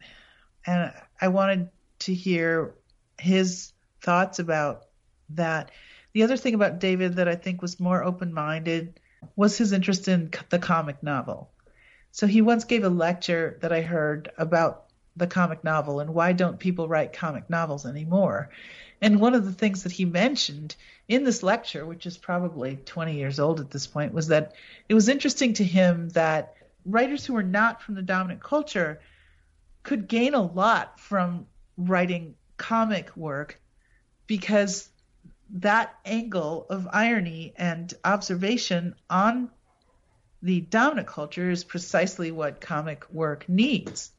And 0.67 0.93
I 1.21 1.29
wanted 1.29 1.71
to 2.01 2.13
hear 2.13 2.75
his 3.19 3.73
thoughts 4.03 4.41
about 4.41 4.87
that. 5.31 5.71
The 6.13 6.23
other 6.23 6.37
thing 6.37 6.55
about 6.55 6.81
David 6.81 7.17
that 7.17 7.29
I 7.29 7.35
think 7.35 7.63
was 7.63 7.81
more 7.81 8.05
open 8.05 8.35
minded 8.35 9.01
was 9.37 9.57
his 9.57 9.73
interest 9.73 10.07
in 10.09 10.31
the 10.51 10.59
comic 10.59 11.03
novel. 11.03 11.51
So 12.15 12.29
he 12.29 12.43
once 12.43 12.63
gave 12.63 12.85
a 12.85 12.89
lecture 12.89 13.59
that 13.61 13.73
I 13.73 13.81
heard 13.81 14.31
about 14.39 14.85
the 15.17 15.27
comic 15.27 15.65
novel 15.65 15.99
and 15.99 16.15
why 16.15 16.33
don't 16.33 16.61
people 16.61 16.87
write 16.87 17.13
comic 17.13 17.51
novels 17.51 17.85
anymore. 17.85 18.51
And 19.03 19.19
one 19.21 19.35
of 19.35 19.45
the 19.45 19.53
things 19.53 19.83
that 19.83 19.91
he 19.91 20.05
mentioned 20.05 20.77
in 21.09 21.25
this 21.25 21.43
lecture, 21.43 21.85
which 21.85 22.07
is 22.07 22.17
probably 22.17 22.77
20 22.77 23.17
years 23.17 23.41
old 23.41 23.59
at 23.59 23.73
this 23.73 23.89
point, 23.89 24.15
was 24.15 24.29
that 24.29 24.55
it 24.89 24.95
was 24.95 25.09
interesting 25.09 25.55
to 25.55 25.65
him 25.65 26.09
that 26.11 26.55
writers 26.87 27.27
who 27.27 27.33
were 27.33 27.43
not 27.43 27.83
from 27.83 27.97
the 27.97 28.03
dominant 28.03 28.41
culture 28.41 29.01
could 29.83 30.07
gain 30.07 30.35
a 30.35 30.41
lot 30.41 31.01
from 31.01 31.49
writing 31.77 32.37
comic 32.59 33.17
work 33.17 33.61
because 34.29 34.89
that 35.51 35.93
angle 36.05 36.65
of 36.71 36.87
irony 36.93 37.55
and 37.57 37.93
observation 38.05 38.95
on 39.11 39.51
the 40.45 40.61
dominant 40.61 41.09
culture 41.09 41.51
is 41.51 41.65
precisely 41.65 42.31
what 42.31 42.61
comic 42.61 43.07
work 43.11 43.49
needs. 43.49 44.13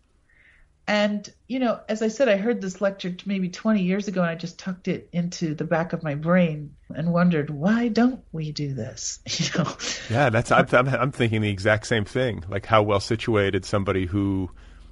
And, 0.87 1.27
you 1.47 1.59
know, 1.59 1.79
as 1.87 2.01
I 2.01 2.07
said, 2.07 2.29
I 2.29 2.37
heard 2.37 2.61
this 2.61 2.81
lecture 2.81 3.15
maybe 3.25 3.49
20 3.49 3.83
years 3.83 4.07
ago 4.07 4.21
and 4.21 4.29
I 4.29 4.35
just 4.35 4.57
tucked 4.57 4.87
it 4.87 5.09
into 5.11 5.53
the 5.53 5.63
back 5.63 5.93
of 5.93 6.01
my 6.01 6.15
brain 6.15 6.75
and 6.95 7.13
wondered, 7.13 7.51
why 7.51 7.89
don't 7.89 8.23
we 8.31 8.51
do 8.51 8.73
this? 8.73 9.19
You 9.39 9.63
know? 9.63 9.77
Yeah, 10.09 10.29
that's, 10.31 10.51
I'm, 10.51 10.67
I'm 10.73 11.11
thinking 11.11 11.41
the 11.41 11.49
exact 11.49 11.85
same 11.85 12.05
thing. 12.05 12.43
Like 12.49 12.65
how 12.65 12.81
well 12.81 12.99
situated 12.99 13.63
somebody 13.63 14.07
who, 14.07 14.49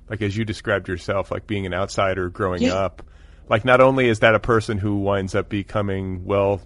like 0.10 0.22
as 0.22 0.38
you 0.38 0.46
described 0.46 0.88
yourself, 0.88 1.32
like 1.32 1.48
being 1.48 1.66
an 1.66 1.74
outsider 1.74 2.30
growing 2.30 2.62
yeah. 2.62 2.76
up, 2.76 3.04
like 3.50 3.66
not 3.66 3.82
only 3.82 4.08
is 4.08 4.20
that 4.20 4.36
a 4.36 4.40
person 4.40 4.78
who 4.78 4.98
winds 4.98 5.34
up 5.34 5.50
becoming 5.50 6.26
well 6.26 6.62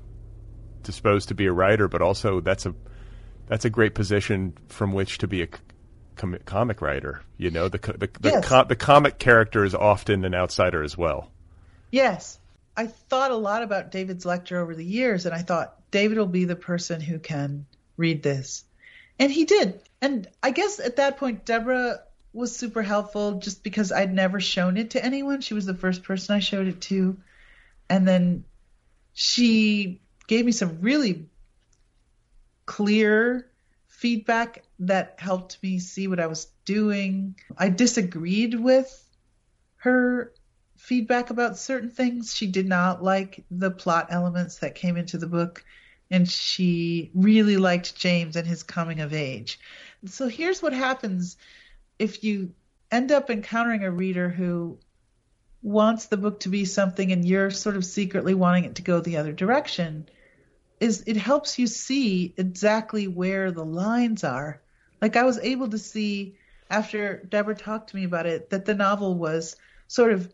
disposed 0.84 1.30
to 1.30 1.36
be 1.36 1.45
a 1.45 1.53
writer, 1.53 1.88
but 1.88 2.01
also 2.01 2.41
that's 2.41 2.65
a, 2.65 2.76
that's 3.47 3.65
a 3.65 3.69
great 3.69 3.95
position 3.95 4.53
from 4.67 4.91
which 4.93 5.19
to 5.19 5.27
be 5.27 5.41
a 5.41 5.47
com- 6.15 6.37
comic 6.45 6.81
writer. 6.81 7.21
You 7.37 7.51
know, 7.51 7.69
the 7.69 7.79
the 7.79 8.09
the, 8.19 8.29
yes. 8.29 8.45
com- 8.45 8.67
the 8.67 8.75
comic 8.75 9.17
character 9.17 9.63
is 9.63 9.73
often 9.73 10.25
an 10.25 10.35
outsider 10.35 10.83
as 10.83 10.97
well. 10.97 11.31
Yes, 11.91 12.39
I 12.75 12.87
thought 12.87 13.31
a 13.31 13.35
lot 13.35 13.63
about 13.63 13.91
David's 13.91 14.25
lecture 14.25 14.59
over 14.59 14.75
the 14.75 14.85
years, 14.85 15.25
and 15.25 15.33
I 15.33 15.41
thought 15.41 15.75
David 15.91 16.17
will 16.17 16.25
be 16.25 16.45
the 16.45 16.55
person 16.55 17.01
who 17.01 17.19
can 17.19 17.65
read 17.95 18.21
this, 18.21 18.65
and 19.17 19.31
he 19.31 19.45
did. 19.45 19.81
And 20.01 20.27
I 20.43 20.51
guess 20.51 20.79
at 20.79 20.97
that 20.97 21.17
point, 21.17 21.45
Debra 21.45 22.01
was 22.33 22.55
super 22.55 22.83
helpful 22.83 23.39
just 23.39 23.63
because 23.63 23.91
I'd 23.91 24.13
never 24.13 24.39
shown 24.39 24.77
it 24.77 24.91
to 24.91 25.03
anyone. 25.03 25.41
She 25.41 25.55
was 25.55 25.65
the 25.65 25.73
first 25.73 26.03
person 26.03 26.35
I 26.35 26.39
showed 26.39 26.67
it 26.67 26.81
to, 26.81 27.17
and 27.89 28.07
then 28.07 28.43
she 29.13 30.01
gave 30.27 30.45
me 30.45 30.51
some 30.51 30.81
really 30.81 31.25
clear 32.68 33.49
feedback 33.88 34.63
that 34.78 35.15
helped 35.18 35.57
me 35.63 35.80
see 35.80 36.07
what 36.07 36.20
I 36.20 36.28
was 36.28 36.45
doing. 36.65 37.36
I 37.57 37.70
disagreed 37.70 38.53
with 38.53 39.03
her 39.78 40.34
feedback 40.76 41.32
about 41.32 41.57
certain 41.57 41.89
things. 41.89 42.36
She 42.36 42.45
did 42.45 42.68
not 42.68 43.03
like 43.03 43.43
the 43.49 43.72
plot 43.72 44.09
elements 44.11 44.59
that 44.59 44.76
came 44.76 44.97
into 44.97 45.18
the 45.18 45.26
book, 45.26 45.65
and 46.11 46.30
she 46.30 47.09
really 47.15 47.57
liked 47.57 47.95
James 47.95 48.36
and 48.36 48.45
his 48.45 48.61
coming 48.61 48.99
of 48.99 49.13
age. 49.13 49.59
So 50.05 50.28
here's 50.28 50.61
what 50.61 50.74
happens 50.74 51.38
if 51.97 52.24
you 52.24 52.53
end 52.91 53.11
up 53.11 53.32
encountering 53.32 53.84
a 53.84 53.91
reader 53.91 54.30
who 54.30 54.78
wants 55.63 56.05
the 56.05 56.18
book 56.18 56.41
to 56.41 56.49
be 56.49 56.65
something 56.65 57.11
and 57.11 57.26
you're 57.26 57.49
sort 57.49 57.76
of 57.76 57.84
secretly 57.84 58.36
wanting 58.36 58.65
it 58.65 58.76
to 58.76 58.84
go 58.84 58.99
the 58.99 59.18
other 59.18 59.34
direction 59.34 60.07
is 60.80 61.03
it 61.07 61.17
helps 61.17 61.57
you 61.57 61.67
see 61.67 62.34
exactly 62.38 63.07
where 63.07 63.51
the 63.51 63.65
lines 63.65 64.23
are. 64.23 64.61
Like 65.01 65.15
I 65.15 65.23
was 65.23 65.39
able 65.39 65.69
to 65.69 65.78
see 65.78 66.36
after 66.69 67.23
Debra 67.30 67.55
talked 67.55 67.89
to 67.89 67.95
me 67.95 68.03
about 68.03 68.25
it 68.25 68.49
that 68.49 68.65
the 68.65 68.75
novel 68.75 69.15
was 69.15 69.55
sort 69.88 70.11
of 70.11 70.32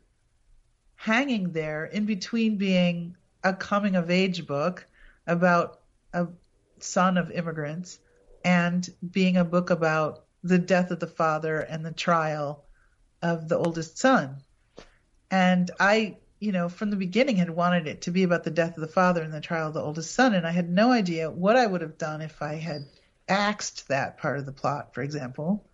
hanging 0.95 1.51
there 1.51 1.85
in 1.85 2.05
between 2.05 2.57
being 2.57 3.15
a 3.43 3.53
coming 3.53 3.95
of 3.95 4.09
age 4.09 4.47
book 4.47 4.85
about 5.27 5.81
a 6.13 6.27
son 6.79 7.17
of 7.17 7.31
immigrants 7.31 7.99
and 8.43 8.89
being 9.11 9.37
a 9.37 9.45
book 9.45 9.69
about 9.69 10.25
the 10.43 10.59
death 10.59 10.91
of 10.91 10.99
the 10.99 11.07
father 11.07 11.59
and 11.59 11.85
the 11.85 11.91
trial 11.91 12.63
of 13.21 13.47
the 13.47 13.57
oldest 13.57 13.97
son. 13.97 14.37
And 15.31 15.71
I 15.79 16.17
you 16.43 16.51
know, 16.51 16.67
from 16.67 16.89
the 16.89 16.97
beginning 16.97 17.37
had 17.37 17.49
wanted 17.49 17.87
it 17.87 18.01
to 18.01 18.11
be 18.11 18.23
about 18.23 18.43
the 18.43 18.51
death 18.51 18.75
of 18.75 18.81
the 18.81 18.87
father 18.87 19.21
and 19.21 19.33
the 19.33 19.39
trial 19.39 19.69
of 19.69 19.73
the 19.73 19.81
oldest 19.81 20.13
son, 20.13 20.33
and 20.33 20.45
I 20.45 20.51
had 20.51 20.69
no 20.69 20.91
idea 20.91 21.31
what 21.31 21.55
I 21.55 21.65
would 21.65 21.81
have 21.81 21.97
done 21.97 22.21
if 22.21 22.41
I 22.41 22.55
had 22.55 22.85
axed 23.29 23.87
that 23.87 24.17
part 24.17 24.39
of 24.39 24.45
the 24.45 24.51
plot, 24.51 24.93
for 24.93 25.01
example. 25.01 25.65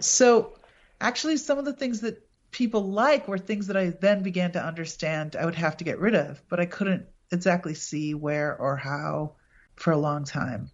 So, 0.00 0.58
actually, 1.00 1.36
some 1.36 1.58
of 1.58 1.64
the 1.64 1.72
things 1.72 2.00
that 2.00 2.26
people 2.50 2.90
like 2.90 3.28
were 3.28 3.38
things 3.38 3.68
that 3.68 3.76
I 3.76 3.90
then 3.90 4.24
began 4.24 4.50
to 4.52 4.64
understand 4.64 5.36
I 5.36 5.44
would 5.44 5.54
have 5.54 5.76
to 5.76 5.84
get 5.84 6.00
rid 6.00 6.16
of, 6.16 6.42
but 6.48 6.58
I 6.58 6.66
couldn't 6.66 7.06
exactly 7.30 7.74
see 7.74 8.14
where 8.14 8.56
or 8.56 8.76
how 8.76 9.36
for 9.76 9.92
a 9.92 9.98
long 9.98 10.24
time. 10.24 10.72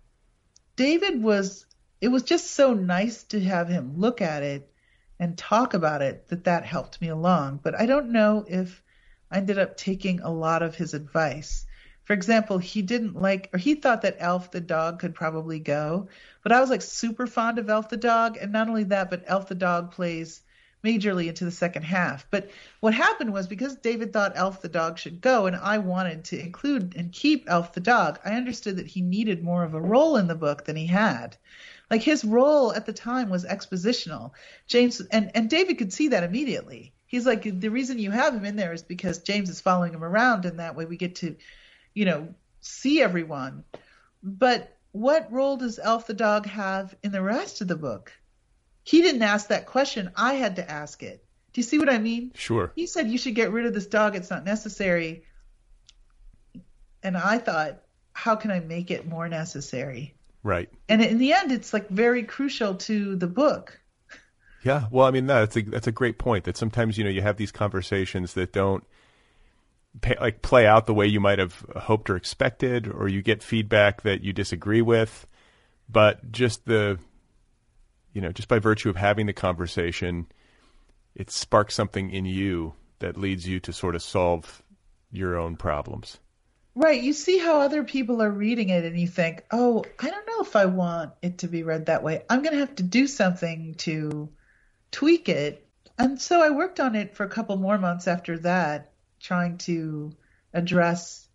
David 0.76 1.22
was, 1.22 1.66
it 2.00 2.08
was 2.08 2.22
just 2.22 2.52
so 2.52 2.72
nice 2.72 3.24
to 3.24 3.40
have 3.40 3.68
him 3.68 3.98
look 3.98 4.22
at 4.22 4.42
it 4.42 4.72
and 5.18 5.36
talk 5.36 5.74
about 5.74 6.00
it 6.00 6.28
that 6.28 6.44
that 6.44 6.64
helped 6.64 7.00
me 7.02 7.08
along. 7.08 7.60
But 7.62 7.78
I 7.78 7.84
don't 7.84 8.12
know 8.12 8.44
if 8.48 8.82
I 9.30 9.38
ended 9.38 9.58
up 9.58 9.76
taking 9.76 10.20
a 10.20 10.30
lot 10.30 10.62
of 10.62 10.74
his 10.74 10.94
advice. 10.94 11.66
For 12.04 12.12
example, 12.12 12.58
he 12.58 12.82
didn't 12.82 13.20
like, 13.20 13.50
or 13.52 13.58
he 13.58 13.74
thought 13.74 14.02
that 14.02 14.16
Elf 14.20 14.52
the 14.52 14.60
dog 14.60 15.00
could 15.00 15.14
probably 15.14 15.58
go, 15.58 16.08
but 16.42 16.52
I 16.52 16.60
was 16.60 16.70
like 16.70 16.82
super 16.82 17.26
fond 17.26 17.58
of 17.58 17.68
Elf 17.68 17.88
the 17.88 17.96
dog, 17.96 18.38
and 18.40 18.52
not 18.52 18.68
only 18.68 18.84
that, 18.84 19.10
but 19.10 19.24
Elf 19.26 19.48
the 19.48 19.56
dog 19.56 19.90
plays 19.90 20.42
majorly 20.84 21.26
into 21.26 21.44
the 21.44 21.50
second 21.50 21.82
half. 21.82 22.26
But 22.30 22.50
what 22.78 22.94
happened 22.94 23.32
was 23.32 23.48
because 23.48 23.74
David 23.74 24.12
thought 24.12 24.36
Elf 24.36 24.62
the 24.62 24.68
dog 24.68 24.98
should 24.98 25.20
go, 25.20 25.46
and 25.46 25.56
I 25.56 25.78
wanted 25.78 26.24
to 26.26 26.38
include 26.38 26.94
and 26.96 27.10
keep 27.10 27.44
Elf 27.48 27.72
the 27.72 27.80
dog, 27.80 28.20
I 28.24 28.34
understood 28.34 28.76
that 28.76 28.86
he 28.86 29.00
needed 29.00 29.42
more 29.42 29.64
of 29.64 29.74
a 29.74 29.80
role 29.80 30.16
in 30.16 30.28
the 30.28 30.36
book 30.36 30.64
than 30.64 30.76
he 30.76 30.86
had. 30.86 31.36
Like 31.90 32.02
his 32.02 32.24
role 32.24 32.72
at 32.72 32.86
the 32.86 32.92
time 32.92 33.30
was 33.30 33.44
expositional. 33.44 34.30
James 34.68 35.00
and 35.00 35.32
and 35.34 35.50
David 35.50 35.78
could 35.78 35.92
see 35.92 36.08
that 36.08 36.24
immediately. 36.24 36.92
He's 37.16 37.24
like 37.24 37.60
the 37.60 37.70
reason 37.70 37.98
you 37.98 38.10
have 38.10 38.34
him 38.34 38.44
in 38.44 38.56
there 38.56 38.74
is 38.74 38.82
because 38.82 39.20
James 39.20 39.48
is 39.48 39.62
following 39.62 39.94
him 39.94 40.04
around, 40.04 40.44
and 40.44 40.58
that 40.58 40.76
way 40.76 40.84
we 40.84 40.98
get 40.98 41.14
to, 41.16 41.34
you 41.94 42.04
know, 42.04 42.34
see 42.60 43.00
everyone. 43.00 43.64
But 44.22 44.76
what 44.92 45.32
role 45.32 45.56
does 45.56 45.78
Elf 45.78 46.06
the 46.06 46.12
dog 46.12 46.44
have 46.44 46.94
in 47.02 47.12
the 47.12 47.22
rest 47.22 47.62
of 47.62 47.68
the 47.68 47.74
book? 47.74 48.12
He 48.82 49.00
didn't 49.00 49.22
ask 49.22 49.48
that 49.48 49.64
question. 49.64 50.10
I 50.14 50.34
had 50.34 50.56
to 50.56 50.70
ask 50.70 51.02
it. 51.02 51.24
Do 51.54 51.60
you 51.60 51.62
see 51.62 51.78
what 51.78 51.88
I 51.88 51.96
mean? 51.96 52.32
Sure. 52.34 52.70
He 52.76 52.86
said 52.86 53.08
you 53.08 53.16
should 53.16 53.34
get 53.34 53.50
rid 53.50 53.64
of 53.64 53.72
this 53.72 53.86
dog. 53.86 54.14
It's 54.14 54.28
not 54.28 54.44
necessary. 54.44 55.24
And 57.02 57.16
I 57.16 57.38
thought, 57.38 57.80
how 58.12 58.36
can 58.36 58.50
I 58.50 58.60
make 58.60 58.90
it 58.90 59.08
more 59.08 59.26
necessary? 59.26 60.12
Right. 60.42 60.68
And 60.86 61.00
in 61.00 61.16
the 61.16 61.32
end, 61.32 61.50
it's 61.50 61.72
like 61.72 61.88
very 61.88 62.24
crucial 62.24 62.74
to 62.74 63.16
the 63.16 63.26
book. 63.26 63.80
Yeah. 64.62 64.86
Well, 64.90 65.06
I 65.06 65.10
mean, 65.10 65.26
no, 65.26 65.40
that's 65.40 65.56
a 65.56 65.62
that's 65.62 65.86
a 65.86 65.92
great 65.92 66.18
point. 66.18 66.44
That 66.44 66.56
sometimes 66.56 66.98
you 66.98 67.04
know 67.04 67.10
you 67.10 67.22
have 67.22 67.36
these 67.36 67.52
conversations 67.52 68.34
that 68.34 68.52
don't 68.52 68.84
pay, 70.00 70.16
like 70.20 70.42
play 70.42 70.66
out 70.66 70.86
the 70.86 70.94
way 70.94 71.06
you 71.06 71.20
might 71.20 71.38
have 71.38 71.64
hoped 71.76 72.10
or 72.10 72.16
expected, 72.16 72.88
or 72.88 73.08
you 73.08 73.22
get 73.22 73.42
feedback 73.42 74.02
that 74.02 74.22
you 74.22 74.32
disagree 74.32 74.82
with, 74.82 75.26
but 75.88 76.32
just 76.32 76.64
the 76.64 76.98
you 78.12 78.20
know 78.20 78.32
just 78.32 78.48
by 78.48 78.58
virtue 78.58 78.90
of 78.90 78.96
having 78.96 79.26
the 79.26 79.32
conversation, 79.32 80.26
it 81.14 81.30
sparks 81.30 81.74
something 81.74 82.10
in 82.10 82.24
you 82.24 82.74
that 82.98 83.16
leads 83.16 83.46
you 83.46 83.60
to 83.60 83.72
sort 83.72 83.94
of 83.94 84.02
solve 84.02 84.62
your 85.12 85.36
own 85.36 85.56
problems. 85.56 86.18
Right. 86.74 87.02
You 87.02 87.14
see 87.14 87.38
how 87.38 87.60
other 87.60 87.84
people 87.84 88.20
are 88.20 88.30
reading 88.30 88.68
it 88.68 88.84
and 88.84 89.00
you 89.00 89.08
think, 89.08 89.44
oh, 89.50 89.82
I 89.98 90.10
don't 90.10 90.26
know 90.26 90.42
if 90.42 90.54
I 90.56 90.66
want 90.66 91.12
it 91.22 91.38
to 91.38 91.48
be 91.48 91.62
read 91.62 91.86
that 91.86 92.02
way. 92.02 92.22
I'm 92.28 92.42
going 92.42 92.52
to 92.52 92.60
have 92.60 92.76
to 92.76 92.82
do 92.82 93.06
something 93.06 93.74
to 93.78 94.28
tweak 94.90 95.28
it. 95.28 95.66
And 95.98 96.20
so 96.20 96.42
I 96.42 96.50
worked 96.50 96.80
on 96.80 96.94
it 96.94 97.16
for 97.16 97.24
a 97.24 97.28
couple 97.28 97.56
more 97.56 97.78
months 97.78 98.06
after 98.06 98.38
that, 98.40 98.92
trying 99.20 99.58
to 99.58 100.12
address 100.52 101.26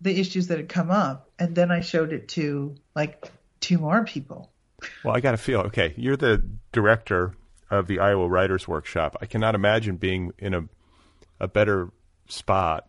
the 0.00 0.18
issues 0.18 0.48
that 0.48 0.58
had 0.58 0.68
come 0.68 0.90
up. 0.90 1.30
And 1.38 1.54
then 1.54 1.70
I 1.70 1.80
showed 1.80 2.12
it 2.12 2.28
to 2.30 2.74
like 2.94 3.30
two 3.60 3.78
more 3.78 4.04
people. 4.04 4.50
Well, 5.04 5.14
I 5.14 5.20
got 5.20 5.32
to 5.32 5.36
feel 5.36 5.60
okay. 5.62 5.94
You're 5.96 6.16
the 6.16 6.42
director 6.72 7.34
of 7.70 7.86
the 7.86 7.98
Iowa 7.98 8.28
Writers 8.28 8.68
Workshop. 8.68 9.16
I 9.20 9.26
cannot 9.26 9.54
imagine 9.54 9.96
being 9.96 10.32
in 10.38 10.54
a 10.54 10.68
a 11.40 11.48
better 11.48 11.90
spot 12.28 12.88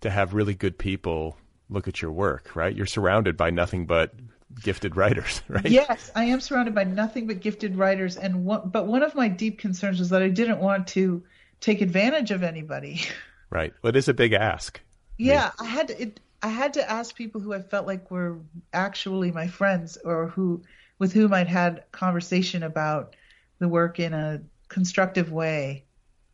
to 0.00 0.10
have 0.10 0.34
really 0.34 0.54
good 0.54 0.78
people 0.78 1.36
look 1.68 1.86
at 1.86 2.02
your 2.02 2.10
work, 2.10 2.56
right? 2.56 2.74
You're 2.74 2.86
surrounded 2.86 3.36
by 3.36 3.50
nothing 3.50 3.86
but 3.86 4.14
gifted 4.62 4.96
writers, 4.96 5.42
right? 5.48 5.66
Yes, 5.66 6.10
I 6.14 6.24
am 6.24 6.40
surrounded 6.40 6.74
by 6.74 6.84
nothing 6.84 7.26
but 7.26 7.40
gifted 7.40 7.76
writers, 7.76 8.16
and 8.16 8.44
one, 8.44 8.68
but 8.70 8.86
one 8.86 9.02
of 9.02 9.14
my 9.14 9.28
deep 9.28 9.58
concerns 9.58 9.98
was 9.98 10.10
that 10.10 10.22
I 10.22 10.28
didn't 10.28 10.60
want 10.60 10.88
to 10.88 11.22
take 11.60 11.80
advantage 11.80 12.30
of 12.30 12.42
anybody. 12.42 13.02
Right. 13.52 13.74
Well, 13.82 13.90
it 13.90 13.96
is 13.96 14.06
a 14.06 14.14
big 14.14 14.32
ask. 14.32 14.80
Yeah, 15.18 15.50
I, 15.58 15.62
mean, 15.64 15.70
I 15.70 15.74
had 15.74 15.88
to. 15.88 16.02
It, 16.02 16.20
I 16.40 16.48
had 16.48 16.74
to 16.74 16.88
ask 16.88 17.16
people 17.16 17.40
who 17.40 17.52
I 17.52 17.60
felt 17.60 17.84
like 17.84 18.08
were 18.08 18.38
actually 18.72 19.32
my 19.32 19.48
friends 19.48 19.98
or 20.04 20.28
who 20.28 20.62
with 21.00 21.12
whom 21.12 21.34
I'd 21.34 21.48
had 21.48 21.82
conversation 21.90 22.62
about 22.62 23.16
the 23.58 23.68
work 23.68 23.98
in 23.98 24.14
a 24.14 24.40
constructive 24.68 25.32
way. 25.32 25.84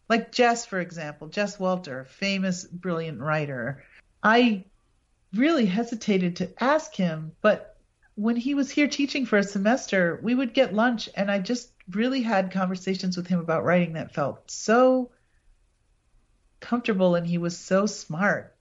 Like 0.08 0.30
Jess, 0.30 0.66
for 0.66 0.78
example, 0.78 1.28
Jess 1.28 1.58
Walter, 1.58 2.04
famous, 2.04 2.64
brilliant 2.64 3.20
writer. 3.20 3.82
I 4.22 4.64
really 5.34 5.66
hesitated 5.66 6.36
to 6.36 6.62
ask 6.62 6.94
him, 6.94 7.32
but 7.40 7.75
when 8.16 8.36
he 8.36 8.54
was 8.54 8.70
here 8.70 8.88
teaching 8.88 9.26
for 9.26 9.36
a 9.36 9.44
semester, 9.44 10.18
we 10.22 10.34
would 10.34 10.54
get 10.54 10.74
lunch, 10.74 11.08
and 11.14 11.30
I 11.30 11.38
just 11.38 11.70
really 11.90 12.22
had 12.22 12.50
conversations 12.50 13.16
with 13.16 13.26
him 13.26 13.38
about 13.38 13.64
writing 13.64 13.92
that 13.92 14.14
felt 14.14 14.50
so 14.50 15.10
comfortable, 16.58 17.14
and 17.14 17.26
he 17.26 17.38
was 17.38 17.56
so 17.56 17.84
smart. 17.84 18.54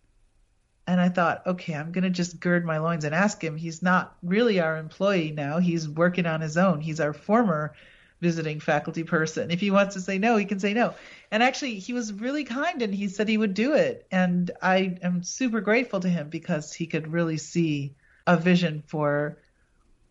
And 0.85 0.99
I 1.01 1.09
thought, 1.09 1.47
okay, 1.47 1.73
I'm 1.73 1.93
going 1.93 2.03
to 2.03 2.09
just 2.09 2.39
gird 2.39 2.65
my 2.65 2.77
loins 2.77 3.05
and 3.05 3.15
ask 3.15 3.43
him. 3.43 3.55
He's 3.55 3.81
not 3.81 4.15
really 4.21 4.59
our 4.59 4.77
employee 4.77 5.31
now. 5.31 5.57
He's 5.57 5.89
working 5.89 6.27
on 6.27 6.41
his 6.41 6.57
own. 6.57 6.81
He's 6.81 6.99
our 6.99 7.13
former 7.13 7.73
visiting 8.21 8.59
faculty 8.59 9.03
person. 9.03 9.51
If 9.51 9.61
he 9.61 9.71
wants 9.71 9.95
to 9.95 10.01
say 10.01 10.19
no, 10.19 10.35
he 10.35 10.45
can 10.45 10.59
say 10.59 10.73
no. 10.73 10.93
And 11.31 11.41
actually, 11.41 11.79
he 11.79 11.93
was 11.93 12.13
really 12.13 12.43
kind 12.43 12.81
and 12.81 12.93
he 12.93 13.07
said 13.07 13.27
he 13.27 13.37
would 13.37 13.53
do 13.53 13.73
it. 13.73 14.05
And 14.11 14.51
I 14.61 14.97
am 15.01 15.23
super 15.23 15.61
grateful 15.61 16.01
to 16.01 16.09
him 16.09 16.29
because 16.29 16.71
he 16.71 16.85
could 16.85 17.11
really 17.11 17.37
see 17.37 17.95
a 18.27 18.37
vision 18.37 18.83
for 18.85 19.37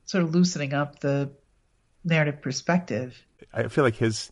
sort 0.05 0.25
of 0.25 0.35
loosening 0.35 0.75
up 0.75 1.01
the 1.01 1.31
narrative 2.05 2.43
perspective. 2.43 3.21
I 3.53 3.69
feel 3.69 3.85
like 3.85 3.97
his 3.97 4.31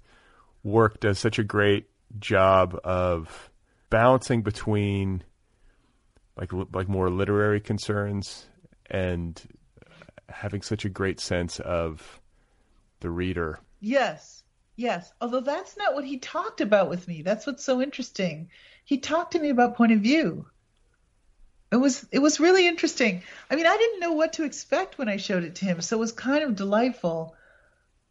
work 0.63 1.01
does 1.01 1.19
such 1.19 1.39
a 1.39 1.45
great 1.45 1.89
job 2.19 2.79
of 2.85 3.51
balancing 3.91 4.43
between 4.43 5.23
like 6.37 6.51
like 6.73 6.89
more 6.89 7.11
literary 7.11 7.61
concerns 7.61 8.47
and 8.91 9.41
having 10.29 10.63
such 10.63 10.85
a 10.85 10.89
great 10.89 11.21
sense 11.21 11.61
of 11.61 12.21
the 13.01 13.11
reader. 13.11 13.61
Yes. 13.81 14.43
Yes. 14.77 15.13
Although 15.21 15.41
that's 15.41 15.77
not 15.77 15.95
what 15.95 16.05
he 16.05 16.19
talked 16.19 16.61
about 16.61 16.89
with 16.89 17.07
me. 17.07 17.23
That's 17.23 17.47
what's 17.47 17.65
so 17.65 17.83
interesting. 17.83 18.49
He 18.85 18.99
talked 18.99 19.33
to 19.33 19.39
me 19.39 19.51
about 19.51 19.77
point 19.77 19.93
of 19.93 20.01
view 20.01 20.47
it 21.73 21.77
was 21.77 22.07
it 22.13 22.19
was 22.19 22.39
really 22.39 22.67
interesting. 22.67 23.23
I 23.51 23.57
mean, 23.57 23.67
I 23.67 23.77
didn't 23.77 24.01
know 24.01 24.13
what 24.13 24.35
to 24.35 24.45
expect 24.45 24.99
when 24.99 25.09
I 25.09 25.17
showed 25.17 25.43
it 25.43 25.55
to 25.57 25.65
him, 25.65 25.81
so 25.81 25.97
it 25.97 26.01
was 26.01 26.13
kind 26.13 26.45
of 26.45 26.55
delightful 26.55 27.35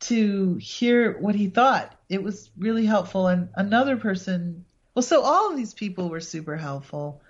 to 0.01 0.55
hear 0.55 1.15
what 1.19 1.35
he 1.35 1.47
thought. 1.47 1.95
It 2.09 2.23
was 2.23 2.49
really 2.57 2.87
helpful. 2.87 3.27
And 3.27 3.49
another 3.55 3.97
person, 3.97 4.65
well, 4.95 5.03
so 5.03 5.21
all 5.21 5.51
of 5.51 5.57
these 5.57 5.75
people 5.75 6.09
were 6.09 6.19
super 6.19 6.57
helpful, 6.57 7.21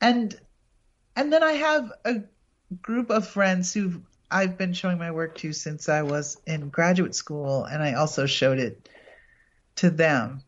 and 0.00 0.38
and 1.16 1.32
then 1.32 1.42
I 1.42 1.52
have 1.52 1.92
a 2.04 2.22
group 2.80 3.10
of 3.10 3.26
friends 3.26 3.74
who 3.74 4.02
I've 4.30 4.56
been 4.56 4.74
showing 4.74 4.98
my 4.98 5.10
work 5.10 5.36
to 5.38 5.52
since 5.52 5.88
I 5.88 6.02
was 6.02 6.40
in 6.46 6.68
graduate 6.68 7.16
school, 7.16 7.64
and 7.64 7.82
I 7.82 7.94
also 7.94 8.26
showed 8.26 8.60
it 8.60 8.88
to 9.76 9.90
them. 9.90 10.42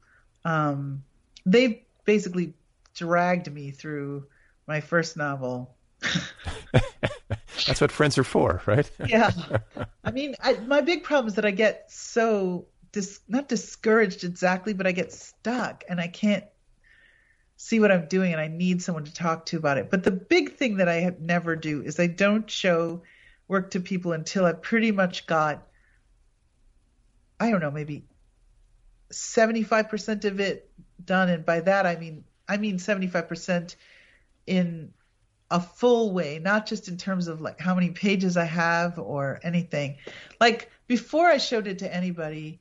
Um, 0.45 1.03
they 1.45 1.83
basically 2.05 2.55
dragged 2.95 3.53
me 3.53 3.73
through 3.73 4.29
my 4.67 4.81
first 4.81 5.17
novel. 5.17 5.75
That's 7.67 7.81
what 7.81 7.93
friends 7.93 8.19
are 8.19 8.25
for, 8.25 8.63
right? 8.67 8.91
yeah. 9.07 9.31
I 10.05 10.11
mean, 10.11 10.35
I, 10.43 10.55
my 10.55 10.81
big 10.81 11.05
problem 11.05 11.29
is 11.29 11.35
that 11.35 11.45
I 11.45 11.51
get 11.51 11.91
so 11.91 12.67
dis, 12.93 13.21
not 13.29 13.49
discouraged 13.49 14.25
exactly, 14.25 14.73
but 14.75 14.87
I 14.87 14.93
get 14.93 15.13
stuck 15.13 15.85
and 15.89 16.01
I 16.01 16.09
can't 16.09 16.45
see 17.57 17.81
what 17.81 17.93
I'm 17.93 18.07
doing 18.07 18.33
and 18.33 18.41
I 18.41 18.49
need 18.49 18.83
someone 18.83 19.05
to 19.05 19.15
talk 19.15 19.47
to 19.47 19.57
about 19.57 19.79
it. 19.79 19.91
But 19.91 20.05
the 20.05 20.11
big 20.11 20.57
thing 20.57 20.79
that 20.79 20.89
I 20.89 21.15
never 21.21 21.57
do 21.57 21.83
is 21.83 21.99
I 21.99 22.09
don't 22.09 22.51
show 22.51 23.03
work 23.49 23.71
to 23.73 23.81
people 23.81 24.13
until 24.13 24.45
I 24.45 24.53
pretty 24.53 24.91
much 24.91 25.27
got 25.27 25.67
I 27.41 27.51
don't 27.51 27.61
know, 27.61 27.71
maybe 27.71 28.05
75% 29.11 30.25
of 30.25 30.41
it 30.41 30.71
done 31.05 31.29
and 31.29 31.45
by 31.45 31.61
that 31.61 31.87
I 31.87 31.97
mean 31.97 32.25
I 32.49 32.57
mean 32.57 32.79
75% 32.79 33.77
in 34.47 34.93
a 35.51 35.61
full 35.61 36.13
way, 36.13 36.41
not 36.43 36.67
just 36.67 36.89
in 36.89 36.97
terms 36.97 37.29
of 37.29 37.41
like 37.41 37.61
how 37.61 37.75
many 37.75 37.91
pages 37.91 38.37
I 38.37 38.45
have 38.45 38.99
or 38.99 39.41
anything. 39.43 39.99
Like 40.41 40.71
before 40.87 41.27
I 41.27 41.39
showed 41.39 41.67
it 41.67 41.79
to 41.81 41.95
anybody, 41.95 42.61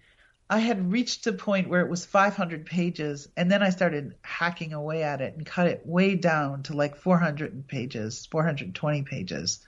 I 0.49 0.59
had 0.59 0.91
reached 0.91 1.25
a 1.25 1.33
point 1.33 1.69
where 1.69 1.81
it 1.81 1.89
was 1.89 2.05
500 2.05 2.65
pages, 2.65 3.27
and 3.35 3.49
then 3.49 3.63
I 3.63 3.69
started 3.69 4.15
hacking 4.21 4.73
away 4.73 5.01
at 5.01 5.21
it 5.21 5.35
and 5.35 5.45
cut 5.45 5.67
it 5.67 5.85
way 5.85 6.15
down 6.15 6.63
to 6.63 6.73
like 6.75 6.95
400 6.95 7.67
pages, 7.67 8.27
420 8.27 9.01
pages, 9.03 9.65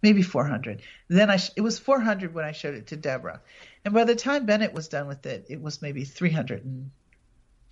maybe 0.00 0.22
400. 0.22 0.82
Then 1.08 1.28
I 1.28 1.36
sh- 1.36 1.50
it 1.56 1.60
was 1.60 1.78
400 1.78 2.32
when 2.32 2.44
I 2.44 2.52
showed 2.52 2.74
it 2.74 2.86
to 2.88 2.96
Debra, 2.96 3.42
and 3.84 3.92
by 3.92 4.04
the 4.04 4.14
time 4.14 4.46
Bennett 4.46 4.72
was 4.72 4.88
done 4.88 5.08
with 5.08 5.26
it, 5.26 5.46
it 5.50 5.60
was 5.60 5.82
maybe 5.82 6.04
300 6.04 6.64
and 6.64 6.90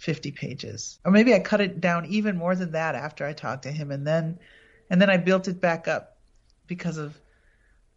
50 0.00 0.32
pages. 0.32 0.98
Or 1.04 1.12
maybe 1.12 1.34
I 1.34 1.40
cut 1.40 1.60
it 1.60 1.80
down 1.80 2.06
even 2.06 2.36
more 2.36 2.56
than 2.56 2.72
that 2.72 2.94
after 2.94 3.26
I 3.26 3.34
talked 3.34 3.64
to 3.64 3.70
him 3.70 3.90
and 3.90 4.06
then 4.06 4.38
and 4.88 5.00
then 5.00 5.10
I 5.10 5.18
built 5.18 5.46
it 5.46 5.60
back 5.60 5.86
up 5.86 6.16
because 6.66 6.96
of 6.96 7.16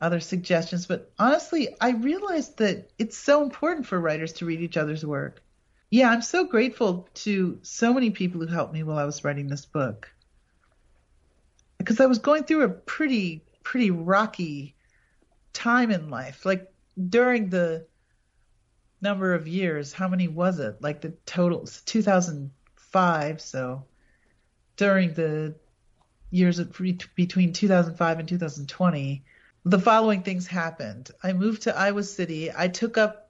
other 0.01 0.19
suggestions. 0.19 0.85
But 0.85 1.11
honestly, 1.17 1.75
I 1.79 1.91
realized 1.91 2.57
that 2.57 2.91
it's 2.99 3.17
so 3.17 3.41
important 3.41 3.87
for 3.87 3.99
writers 3.99 4.33
to 4.33 4.45
read 4.45 4.59
each 4.59 4.77
other's 4.77 5.05
work. 5.05 5.41
Yeah, 5.89 6.09
I'm 6.09 6.21
so 6.21 6.43
grateful 6.43 7.07
to 7.15 7.57
so 7.63 7.93
many 7.93 8.09
people 8.09 8.41
who 8.41 8.47
helped 8.47 8.73
me 8.73 8.83
while 8.83 8.97
I 8.97 9.05
was 9.05 9.23
writing 9.23 9.47
this 9.47 9.65
book. 9.65 10.11
Because 11.77 12.01
I 12.01 12.05
was 12.05 12.19
going 12.19 12.43
through 12.43 12.63
a 12.63 12.69
pretty 12.69 13.43
pretty 13.63 13.91
rocky 13.91 14.75
time 15.53 15.89
in 15.89 16.09
life. 16.09 16.45
Like 16.45 16.69
during 17.09 17.49
the 17.49 17.87
number 19.03 19.33
of 19.33 19.47
years. 19.47 19.93
How 19.93 20.07
many 20.07 20.27
was 20.27 20.59
it? 20.59 20.81
Like 20.81 21.01
the 21.01 21.13
total 21.25 21.67
2005. 21.85 23.41
So 23.41 23.85
during 24.77 25.13
the 25.13 25.55
years 26.31 26.59
between 26.59 27.53
2005 27.53 28.19
and 28.19 28.27
2020, 28.27 29.23
the 29.65 29.79
following 29.79 30.23
things 30.23 30.47
happened. 30.47 31.11
I 31.21 31.33
moved 31.33 31.63
to 31.63 31.77
Iowa 31.77 32.03
City. 32.03 32.51
I 32.55 32.67
took 32.69 32.97
up 32.97 33.23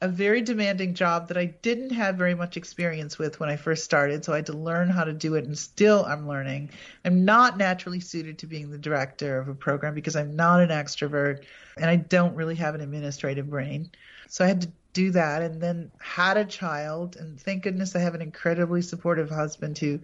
a 0.00 0.08
very 0.08 0.42
demanding 0.42 0.94
job 0.94 1.28
that 1.28 1.38
I 1.38 1.46
didn't 1.46 1.90
have 1.90 2.16
very 2.16 2.34
much 2.34 2.56
experience 2.56 3.18
with 3.18 3.40
when 3.40 3.48
I 3.48 3.56
first 3.56 3.84
started, 3.84 4.24
so 4.24 4.32
I 4.32 4.36
had 4.36 4.46
to 4.46 4.52
learn 4.52 4.90
how 4.90 5.04
to 5.04 5.12
do 5.12 5.34
it, 5.34 5.46
and 5.46 5.56
still 5.56 6.04
I'm 6.04 6.28
learning. 6.28 6.70
I'm 7.04 7.24
not 7.24 7.56
naturally 7.56 8.00
suited 8.00 8.38
to 8.38 8.46
being 8.46 8.70
the 8.70 8.78
director 8.78 9.38
of 9.38 9.48
a 9.48 9.54
program 9.54 9.94
because 9.94 10.16
I'm 10.16 10.36
not 10.36 10.60
an 10.60 10.68
extrovert 10.68 11.44
and 11.76 11.86
I 11.86 11.96
don't 11.96 12.34
really 12.34 12.56
have 12.56 12.74
an 12.74 12.82
administrative 12.82 13.48
brain. 13.48 13.90
So 14.28 14.44
I 14.44 14.48
had 14.48 14.62
to 14.62 14.68
do 14.92 15.10
that 15.10 15.42
and 15.42 15.60
then 15.60 15.90
had 15.98 16.36
a 16.36 16.44
child, 16.44 17.16
and 17.16 17.40
thank 17.40 17.64
goodness 17.64 17.96
I 17.96 18.00
have 18.00 18.14
an 18.14 18.22
incredibly 18.22 18.80
supportive 18.80 19.28
husband 19.28 19.76
who 19.78 20.00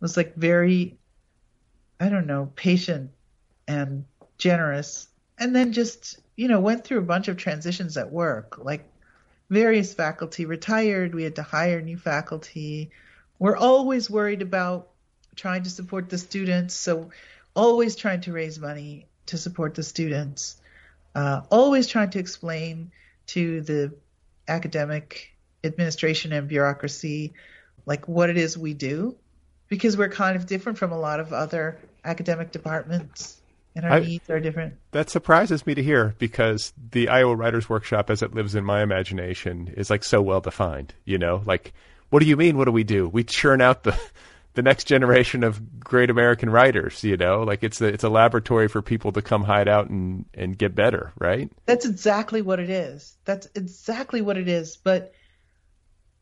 was 0.00 0.16
like 0.16 0.34
very, 0.36 0.98
I 1.98 2.08
don't 2.08 2.26
know, 2.26 2.52
patient 2.54 3.10
and 3.66 4.04
generous. 4.38 5.08
And 5.38 5.54
then 5.54 5.72
just, 5.72 6.18
you 6.36 6.48
know, 6.48 6.60
went 6.60 6.84
through 6.84 6.98
a 6.98 7.02
bunch 7.02 7.28
of 7.28 7.36
transitions 7.36 7.96
at 7.96 8.12
work, 8.12 8.58
like 8.62 8.88
various 9.50 9.94
faculty 9.94 10.44
retired. 10.44 11.14
We 11.14 11.24
had 11.24 11.36
to 11.36 11.42
hire 11.42 11.80
new 11.80 11.96
faculty. 11.96 12.90
We're 13.38 13.56
always 13.56 14.10
worried 14.10 14.42
about 14.42 14.88
trying 15.34 15.62
to 15.64 15.70
support 15.70 16.08
the 16.08 16.18
students, 16.18 16.74
so 16.74 17.10
always 17.54 17.96
trying 17.96 18.22
to 18.22 18.32
raise 18.32 18.58
money 18.58 19.06
to 19.26 19.38
support 19.38 19.74
the 19.74 19.82
students. 19.82 20.56
Uh, 21.14 21.42
always 21.50 21.86
trying 21.86 22.10
to 22.10 22.18
explain 22.18 22.92
to 23.26 23.60
the 23.62 23.94
academic 24.48 25.34
administration 25.64 26.32
and 26.32 26.48
bureaucracy 26.48 27.32
like 27.84 28.06
what 28.06 28.30
it 28.30 28.36
is 28.36 28.56
we 28.56 28.74
do 28.74 29.16
because 29.68 29.96
we're 29.96 30.08
kind 30.08 30.36
of 30.36 30.46
different 30.46 30.78
from 30.78 30.92
a 30.92 30.98
lot 30.98 31.20
of 31.20 31.32
other 31.32 31.78
academic 32.04 32.52
departments 32.52 33.40
and 33.74 33.84
our 33.84 33.92
I, 33.92 34.00
needs 34.00 34.28
are 34.30 34.40
different. 34.40 34.74
That 34.92 35.10
surprises 35.10 35.66
me 35.66 35.74
to 35.74 35.82
hear 35.82 36.14
because 36.18 36.72
the 36.92 37.10
Iowa 37.10 37.36
Writers 37.36 37.68
Workshop, 37.68 38.08
as 38.08 38.22
it 38.22 38.34
lives 38.34 38.54
in 38.54 38.64
my 38.64 38.82
imagination, 38.82 39.72
is 39.76 39.90
like 39.90 40.02
so 40.02 40.22
well 40.22 40.40
defined. 40.40 40.94
You 41.04 41.18
know, 41.18 41.42
like 41.44 41.74
what 42.08 42.20
do 42.20 42.26
you 42.26 42.36
mean? 42.36 42.56
What 42.56 42.64
do 42.64 42.72
we 42.72 42.84
do? 42.84 43.06
We 43.06 43.22
churn 43.22 43.60
out 43.60 43.82
the 43.84 43.98
the 44.56 44.62
next 44.62 44.84
generation 44.84 45.44
of 45.44 45.78
great 45.78 46.10
American 46.10 46.50
writers. 46.50 47.04
You 47.04 47.16
know, 47.16 47.44
like 47.44 47.62
it's 47.62 47.80
a, 47.80 47.86
it's 47.86 48.04
a 48.04 48.08
laboratory 48.08 48.66
for 48.68 48.82
people 48.82 49.12
to 49.12 49.22
come 49.22 49.44
hide 49.44 49.68
out 49.68 49.88
and 49.88 50.24
and 50.34 50.58
get 50.58 50.74
better, 50.74 51.12
right? 51.18 51.50
That's 51.66 51.86
exactly 51.86 52.42
what 52.42 52.58
it 52.58 52.70
is. 52.70 53.16
That's 53.24 53.48
exactly 53.54 54.22
what 54.22 54.36
it 54.36 54.48
is. 54.48 54.76
But 54.76 55.12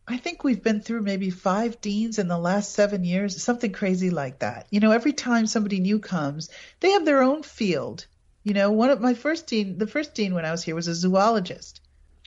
I 0.06 0.18
think 0.18 0.44
we've 0.44 0.62
been 0.62 0.82
through 0.82 1.02
maybe 1.02 1.30
five 1.30 1.80
deans 1.80 2.18
in 2.18 2.28
the 2.28 2.36
last 2.36 2.72
seven 2.72 3.04
years, 3.04 3.42
something 3.42 3.72
crazy 3.72 4.10
like 4.10 4.40
that. 4.40 4.66
You 4.70 4.80
know, 4.80 4.90
every 4.90 5.14
time 5.14 5.46
somebody 5.46 5.80
new 5.80 5.98
comes, 5.98 6.50
they 6.80 6.90
have 6.90 7.06
their 7.06 7.22
own 7.22 7.42
field. 7.42 8.06
You 8.42 8.52
know, 8.52 8.70
one 8.70 8.90
of 8.90 9.00
my 9.00 9.14
first 9.14 9.46
dean, 9.46 9.78
the 9.78 9.86
first 9.86 10.14
dean 10.14 10.34
when 10.34 10.44
I 10.44 10.50
was 10.50 10.62
here 10.62 10.74
was 10.74 10.88
a 10.88 10.94
zoologist. 10.94 11.80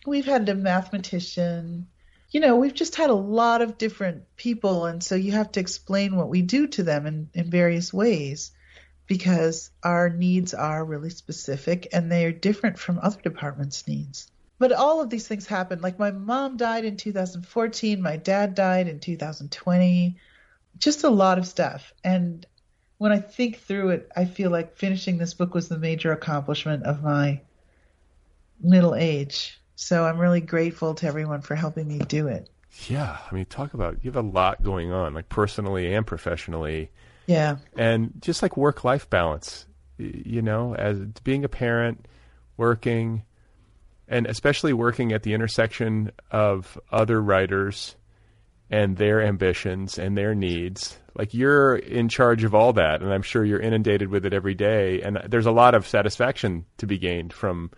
We've 0.07 0.25
had 0.25 0.49
a 0.49 0.55
mathematician. 0.55 1.87
You 2.29 2.41
know, 2.41 2.57
we've 2.57 2.73
just 2.73 2.95
had 2.95 3.09
a 3.09 3.15
lot 3.15 3.61
of 3.61 3.77
different 3.77 4.23
people, 4.35 4.85
and 4.85 5.01
so 5.01 5.15
you 5.15 5.31
have 5.31 5.51
to 5.53 5.59
explain 5.59 6.15
what 6.15 6.29
we 6.29 6.41
do 6.41 6.67
to 6.67 6.83
them 6.83 7.05
in, 7.05 7.29
in 7.33 7.49
various 7.49 7.93
ways 7.93 8.51
because 9.07 9.71
our 9.83 10.09
needs 10.09 10.53
are 10.53 10.83
really 10.83 11.09
specific 11.09 11.87
and 11.93 12.11
they 12.11 12.25
are 12.25 12.31
different 12.31 12.77
from 12.77 12.99
other 13.01 13.21
departments' 13.21 13.87
needs 13.87 14.29
but 14.59 14.71
all 14.71 15.01
of 15.01 15.09
these 15.09 15.27
things 15.27 15.45
happen. 15.45 15.81
Like 15.81 15.99
my 15.99 16.11
mom 16.11 16.57
died 16.57 16.85
in 16.85 16.97
2014, 16.97 18.01
my 18.01 18.17
dad 18.17 18.55
died 18.55 18.87
in 18.87 18.99
2020, 18.99 20.17
just 20.77 21.03
a 21.03 21.09
lot 21.09 21.37
of 21.37 21.47
stuff. 21.47 21.93
And 22.03 22.45
when 22.97 23.11
I 23.11 23.19
think 23.19 23.59
through 23.59 23.89
it, 23.89 24.11
I 24.15 24.25
feel 24.25 24.49
like 24.49 24.75
finishing 24.75 25.17
this 25.17 25.35
book 25.35 25.53
was 25.53 25.67
the 25.67 25.77
major 25.77 26.11
accomplishment 26.11 26.83
of 26.83 27.03
my 27.03 27.41
middle 28.59 28.95
age. 28.95 29.56
So 29.79 30.05
I'm 30.05 30.17
really 30.17 30.41
grateful 30.41 30.95
to 30.95 31.07
everyone 31.07 31.41
for 31.41 31.53
helping 31.53 31.87
me 31.87 31.99
do 31.99 32.27
it. 32.27 32.49
Yeah, 32.89 33.15
I 33.31 33.33
mean, 33.33 33.45
talk 33.45 33.75
about 33.75 34.03
you 34.03 34.11
have 34.11 34.23
a 34.23 34.27
lot 34.27 34.63
going 34.63 34.91
on, 34.91 35.13
like 35.13 35.29
personally 35.29 35.93
and 35.93 36.05
professionally. 36.05 36.89
Yeah. 37.27 37.57
And 37.77 38.11
just 38.19 38.41
like 38.41 38.57
work 38.57 38.83
life 38.83 39.07
balance, 39.07 39.67
you 39.99 40.41
know, 40.41 40.73
as 40.73 40.97
being 41.23 41.45
a 41.45 41.49
parent, 41.49 42.07
working, 42.57 43.21
and 44.07 44.25
especially 44.25 44.73
working 44.73 45.11
at 45.11 45.21
the 45.21 45.35
intersection 45.35 46.11
of 46.31 46.79
other 46.91 47.21
writers 47.21 47.95
and 48.71 48.97
their 48.97 49.21
ambitions 49.21 49.99
and 49.99 50.17
their 50.17 50.33
needs. 50.33 50.97
Like 51.15 51.35
you're 51.35 51.75
in 51.75 52.09
charge 52.09 52.43
of 52.43 52.55
all 52.55 52.73
that, 52.73 53.03
and 53.03 53.13
I'm 53.13 53.21
sure 53.21 53.45
you're 53.45 53.59
inundated 53.59 54.09
with 54.09 54.25
it 54.25 54.33
every 54.33 54.55
day. 54.55 55.03
And 55.03 55.21
there's 55.27 55.45
a 55.45 55.51
lot 55.51 55.75
of 55.75 55.87
satisfaction 55.87 56.65
to 56.77 56.87
be 56.87 56.97
gained 56.97 57.31
from 57.31 57.69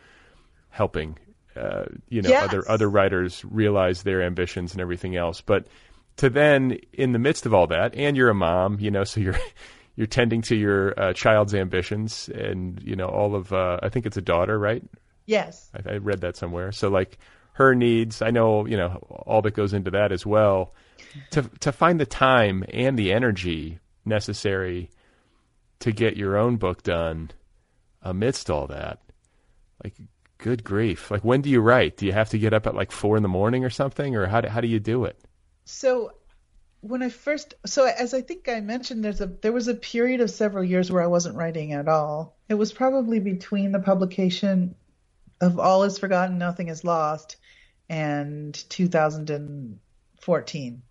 helping, 0.69 1.17
uh, 1.59 1.85
you 2.07 2.21
know, 2.21 2.29
yes. 2.29 2.43
other 2.43 2.69
other 2.69 2.89
writers 2.89 3.43
realize 3.49 4.03
their 4.03 4.21
ambitions 4.21 4.71
and 4.71 4.81
everything 4.81 5.15
else. 5.15 5.41
But 5.41 5.67
to 6.17 6.29
then, 6.29 6.79
in 6.93 7.11
the 7.11 7.19
midst 7.19 7.45
of 7.45 7.53
all 7.53 7.67
that, 7.67 7.95
and 7.95 8.15
you're 8.15 8.29
a 8.29 8.35
mom, 8.35 8.79
you 8.79 8.91
know, 8.91 9.03
so 9.05 9.19
you're 9.19 9.37
you're 9.95 10.07
tending 10.07 10.41
to 10.43 10.55
your 10.55 10.99
uh, 10.99 11.13
child's 11.13 11.53
ambitions 11.53 12.29
and 12.29 12.81
you 12.83 12.95
know 12.95 13.07
all 13.07 13.35
of. 13.35 13.51
Uh, 13.51 13.79
I 13.81 13.89
think 13.89 14.05
it's 14.05 14.17
a 14.17 14.21
daughter, 14.21 14.57
right? 14.57 14.83
Yes. 15.25 15.69
I, 15.75 15.93
I 15.93 15.97
read 15.97 16.21
that 16.21 16.35
somewhere. 16.35 16.71
So 16.71 16.89
like 16.89 17.19
her 17.53 17.75
needs, 17.75 18.23
I 18.23 18.31
know, 18.31 18.65
you 18.65 18.77
know, 18.77 18.95
all 19.27 19.43
that 19.43 19.53
goes 19.53 19.73
into 19.73 19.91
that 19.91 20.11
as 20.11 20.25
well. 20.25 20.73
To 21.31 21.43
to 21.59 21.71
find 21.71 21.99
the 21.99 22.05
time 22.05 22.63
and 22.73 22.97
the 22.97 23.11
energy 23.11 23.79
necessary 24.05 24.89
to 25.79 25.91
get 25.91 26.17
your 26.17 26.37
own 26.37 26.57
book 26.57 26.83
done 26.83 27.31
amidst 28.01 28.49
all 28.49 28.67
that. 28.67 28.99
Like 29.83 29.93
good 30.39 30.63
grief. 30.63 31.11
Like 31.11 31.23
when 31.23 31.41
do 31.41 31.49
you 31.49 31.61
write? 31.61 31.97
Do 31.97 32.07
you 32.07 32.13
have 32.13 32.29
to 32.29 32.39
get 32.39 32.53
up 32.53 32.65
at 32.65 32.73
like 32.73 32.91
4 32.91 33.17
in 33.17 33.23
the 33.23 33.29
morning 33.29 33.63
or 33.63 33.69
something 33.69 34.15
or 34.15 34.25
how 34.25 34.41
do, 34.41 34.47
how 34.47 34.61
do 34.61 34.67
you 34.67 34.79
do 34.79 35.05
it? 35.05 35.19
So 35.65 36.13
when 36.81 37.03
I 37.03 37.09
first, 37.09 37.53
so 37.65 37.85
as 37.85 38.13
I 38.13 38.21
think 38.21 38.47
I 38.49 38.61
mentioned, 38.61 39.03
there's 39.03 39.19
a 39.21 39.27
there 39.27 39.51
was 39.51 39.67
a 39.67 39.75
period 39.75 40.21
of 40.21 40.31
several 40.31 40.63
years 40.63 40.91
where 40.91 41.03
I 41.03 41.07
wasn't 41.07 41.35
writing 41.35 41.73
at 41.73 41.87
all. 41.87 42.37
It 42.47 42.55
was 42.55 42.73
probably 42.73 43.19
between 43.19 43.71
the 43.71 43.79
publication 43.79 44.73
of 45.41 45.59
All 45.59 45.83
Is 45.83 45.99
Forgotten, 45.99 46.37
Nothing 46.37 46.69
Is 46.69 46.83
Lost, 46.83 47.37
and 47.89 48.53
2014. 48.69 50.81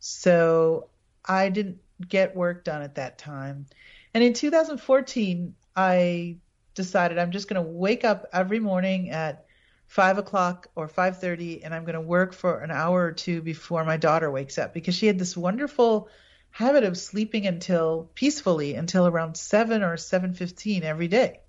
So 0.00 0.88
I 1.24 1.48
didn't 1.48 1.78
get 2.06 2.36
work 2.36 2.64
done 2.64 2.82
at 2.82 2.96
that 2.96 3.16
time. 3.18 3.66
And 4.14 4.22
in 4.22 4.34
2014, 4.34 5.54
I 5.74 6.36
decided 6.78 7.18
I'm 7.18 7.32
just 7.32 7.48
going 7.48 7.62
to 7.62 7.70
wake 7.70 8.04
up 8.04 8.26
every 8.32 8.60
morning 8.60 9.10
at 9.10 9.44
five 9.88 10.16
o'clock 10.16 10.68
or 10.76 10.88
5:30, 10.88 11.62
and 11.64 11.74
I'm 11.74 11.84
going 11.84 11.94
to 11.94 12.00
work 12.00 12.32
for 12.32 12.60
an 12.60 12.70
hour 12.70 13.04
or 13.04 13.12
two 13.12 13.42
before 13.42 13.84
my 13.84 13.96
daughter 13.96 14.30
wakes 14.30 14.56
up 14.56 14.72
because 14.72 14.94
she 14.94 15.08
had 15.08 15.18
this 15.18 15.36
wonderful 15.36 16.08
habit 16.50 16.84
of 16.84 16.96
sleeping 16.96 17.46
until 17.46 18.10
peacefully 18.14 18.74
until 18.74 19.06
around 19.06 19.36
seven 19.36 19.82
or 19.82 19.96
7:15 19.96 20.82
every 20.84 21.08
day, 21.08 21.40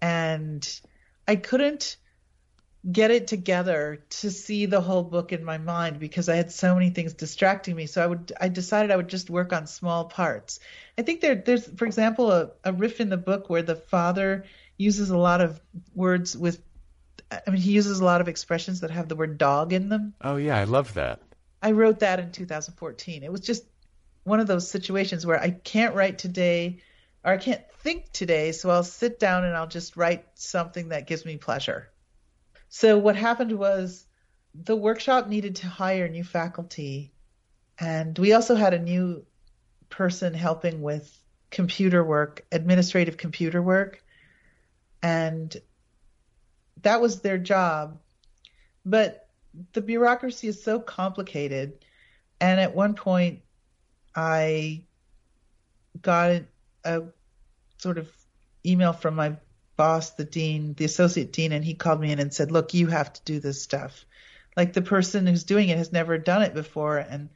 and 0.00 0.80
I 1.26 1.34
couldn't 1.36 1.96
get 2.90 3.10
it 3.10 3.26
together 3.26 4.04
to 4.08 4.30
see 4.30 4.66
the 4.66 4.80
whole 4.80 5.02
book 5.02 5.32
in 5.32 5.42
my 5.42 5.58
mind 5.58 5.98
because 5.98 6.28
I 6.28 6.36
had 6.36 6.52
so 6.52 6.74
many 6.74 6.90
things 6.90 7.14
distracting 7.14 7.74
me. 7.74 7.86
So 7.86 8.02
I 8.02 8.06
would 8.06 8.32
I 8.40 8.48
decided 8.48 8.90
I 8.92 8.96
would 8.96 9.08
just 9.08 9.28
work 9.28 9.52
on 9.52 9.66
small 9.66 10.04
parts. 10.04 10.60
I 10.96 11.02
think 11.02 11.20
there 11.20 11.34
there's 11.34 11.66
for 11.66 11.86
example 11.86 12.30
a, 12.30 12.50
a 12.62 12.72
riff 12.72 13.00
in 13.00 13.08
the 13.08 13.16
book 13.16 13.50
where 13.50 13.62
the 13.62 13.74
father 13.74 14.44
uses 14.76 15.10
a 15.10 15.16
lot 15.16 15.40
of 15.40 15.60
words 15.94 16.36
with 16.36 16.62
I 17.30 17.50
mean 17.50 17.60
he 17.60 17.72
uses 17.72 18.00
a 18.00 18.04
lot 18.04 18.20
of 18.20 18.28
expressions 18.28 18.80
that 18.80 18.90
have 18.90 19.08
the 19.08 19.16
word 19.16 19.38
dog 19.38 19.72
in 19.72 19.88
them. 19.88 20.14
Oh 20.20 20.36
yeah, 20.36 20.56
I 20.56 20.64
love 20.64 20.94
that. 20.94 21.20
I 21.62 21.72
wrote 21.72 22.00
that 22.00 22.20
in 22.20 22.30
2014. 22.30 23.22
It 23.22 23.32
was 23.32 23.40
just 23.40 23.64
one 24.24 24.40
of 24.40 24.46
those 24.46 24.68
situations 24.68 25.24
where 25.26 25.40
I 25.40 25.50
can't 25.50 25.94
write 25.94 26.18
today 26.18 26.82
or 27.24 27.32
I 27.32 27.38
can't 27.38 27.62
think 27.80 28.12
today, 28.12 28.52
so 28.52 28.70
I'll 28.70 28.84
sit 28.84 29.18
down 29.18 29.44
and 29.44 29.56
I'll 29.56 29.66
just 29.66 29.96
write 29.96 30.26
something 30.34 30.90
that 30.90 31.06
gives 31.06 31.24
me 31.24 31.36
pleasure. 31.36 31.90
So 32.68 32.98
what 32.98 33.16
happened 33.16 33.52
was 33.52 34.06
the 34.54 34.76
workshop 34.76 35.28
needed 35.28 35.56
to 35.56 35.66
hire 35.66 36.08
new 36.08 36.24
faculty, 36.24 37.12
and 37.78 38.16
we 38.18 38.32
also 38.32 38.54
had 38.54 38.74
a 38.74 38.78
new 38.78 39.24
person 39.88 40.34
helping 40.34 40.82
with 40.82 41.12
computer 41.50 42.04
work, 42.04 42.44
administrative 42.52 43.16
computer 43.16 43.62
work, 43.62 44.02
and 45.02 45.56
that 46.82 47.00
was 47.00 47.20
their 47.20 47.38
job. 47.38 47.98
But 48.84 49.28
the 49.72 49.80
bureaucracy 49.80 50.48
is 50.48 50.62
so 50.62 50.78
complicated, 50.78 51.84
and 52.40 52.60
at 52.60 52.74
one 52.74 52.94
point 52.94 53.40
I 54.14 54.84
got 56.00 56.42
a 56.84 57.02
sort 57.78 57.98
of 57.98 58.10
email 58.64 58.92
from 58.92 59.14
my 59.14 59.36
boss, 59.76 60.10
the 60.10 60.24
dean, 60.24 60.74
the 60.74 60.84
associate 60.84 61.32
dean, 61.32 61.52
and 61.52 61.64
he 61.64 61.74
called 61.74 62.00
me 62.00 62.12
in 62.12 62.18
and 62.18 62.32
said, 62.32 62.50
"Look, 62.50 62.74
you 62.74 62.86
have 62.86 63.12
to 63.12 63.20
do 63.24 63.40
this 63.40 63.62
stuff. 63.62 64.04
Like 64.56 64.72
the 64.72 64.82
person 64.82 65.26
who's 65.26 65.44
doing 65.44 65.68
it 65.68 65.78
has 65.78 65.92
never 65.92 66.18
done 66.18 66.42
it 66.42 66.54
before, 66.54 66.98
and 66.98 67.28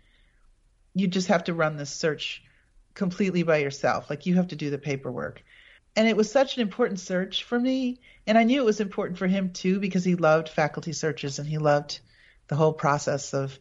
you 0.94 1.06
just 1.06 1.28
have 1.28 1.44
to 1.44 1.54
run 1.54 1.76
this 1.76 1.90
search 1.90 2.42
completely 2.94 3.42
by 3.42 3.58
yourself. 3.58 4.10
Like 4.10 4.26
you 4.26 4.36
have 4.36 4.48
to 4.48 4.56
do 4.56 4.70
the 4.70 4.78
paperwork. 4.78 5.42
And 5.96 6.08
it 6.08 6.16
was 6.16 6.30
such 6.30 6.56
an 6.56 6.62
important 6.62 7.00
search 7.00 7.44
for 7.44 7.58
me. 7.58 8.00
And 8.26 8.38
I 8.38 8.44
knew 8.44 8.60
it 8.60 8.64
was 8.66 8.80
important 8.80 9.18
for 9.18 9.26
him 9.26 9.52
too 9.52 9.80
because 9.80 10.04
he 10.04 10.14
loved 10.14 10.48
faculty 10.48 10.92
searches 10.92 11.38
and 11.38 11.48
he 11.48 11.58
loved 11.58 12.00
the 12.48 12.56
whole 12.56 12.72
process 12.72 13.34
of, 13.34 13.58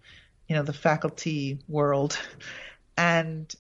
you 0.48 0.56
know, 0.56 0.64
the 0.64 0.74
faculty 0.74 1.60
world. 1.68 2.18
And 2.98 3.56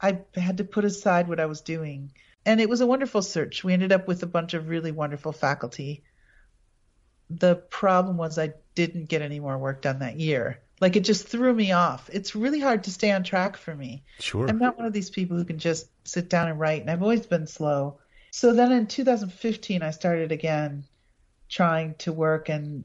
I 0.00 0.20
had 0.34 0.56
to 0.56 0.64
put 0.64 0.86
aside 0.86 1.28
what 1.28 1.40
I 1.40 1.44
was 1.44 1.60
doing. 1.60 2.14
And 2.46 2.58
it 2.58 2.70
was 2.70 2.80
a 2.80 2.86
wonderful 2.86 3.20
search. 3.20 3.62
We 3.62 3.74
ended 3.74 3.92
up 3.92 4.08
with 4.08 4.22
a 4.22 4.26
bunch 4.26 4.54
of 4.54 4.70
really 4.70 4.92
wonderful 4.92 5.32
faculty. 5.32 6.04
The 7.28 7.56
problem 7.56 8.16
was 8.16 8.38
I 8.38 8.54
didn't 8.74 9.10
get 9.10 9.20
any 9.20 9.40
more 9.40 9.58
work 9.58 9.82
done 9.82 9.98
that 9.98 10.18
year. 10.18 10.61
Like 10.82 10.96
it 10.96 11.04
just 11.04 11.28
threw 11.28 11.54
me 11.54 11.70
off. 11.70 12.10
It's 12.12 12.34
really 12.34 12.58
hard 12.58 12.82
to 12.84 12.90
stay 12.90 13.12
on 13.12 13.22
track 13.22 13.56
for 13.56 13.72
me. 13.72 14.02
Sure. 14.18 14.48
I'm 14.48 14.58
not 14.58 14.76
one 14.76 14.84
of 14.84 14.92
these 14.92 15.10
people 15.10 15.36
who 15.36 15.44
can 15.44 15.60
just 15.60 15.86
sit 16.02 16.28
down 16.28 16.48
and 16.48 16.58
write, 16.58 16.80
and 16.80 16.90
I've 16.90 17.04
always 17.04 17.24
been 17.24 17.46
slow. 17.46 18.00
So 18.32 18.52
then 18.52 18.72
in 18.72 18.88
2015, 18.88 19.80
I 19.80 19.92
started 19.92 20.32
again 20.32 20.82
trying 21.48 21.94
to 21.98 22.12
work, 22.12 22.48
and 22.48 22.82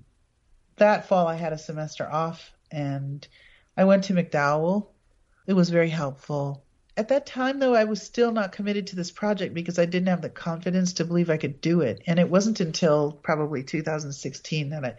that 0.76 1.08
fall 1.08 1.26
I 1.26 1.34
had 1.34 1.54
a 1.54 1.58
semester 1.58 2.08
off, 2.08 2.52
and 2.70 3.28
I 3.76 3.86
went 3.86 4.04
to 4.04 4.14
MacDowell. 4.14 4.86
It 5.48 5.54
was 5.54 5.72
very 5.72 5.90
helpful. 5.90 6.64
At 6.98 7.08
that 7.08 7.26
time, 7.26 7.58
though, 7.58 7.74
I 7.74 7.86
was 7.86 8.00
still 8.00 8.32
not 8.32 8.52
committed 8.52 8.86
to 8.88 8.96
this 8.96 9.10
project 9.10 9.56
because 9.56 9.80
I 9.80 9.86
didn't 9.86 10.10
have 10.10 10.22
the 10.22 10.30
confidence 10.30 10.94
to 10.94 11.06
believe 11.06 11.32
I 11.32 11.38
could 11.38 11.62
do 11.62 11.82
it. 11.82 12.04
And 12.06 12.20
it 12.20 12.30
wasn't 12.30 12.60
until 12.60 13.12
probably 13.24 13.64
2016 13.64 14.70
that 14.70 14.86
I 14.86 14.96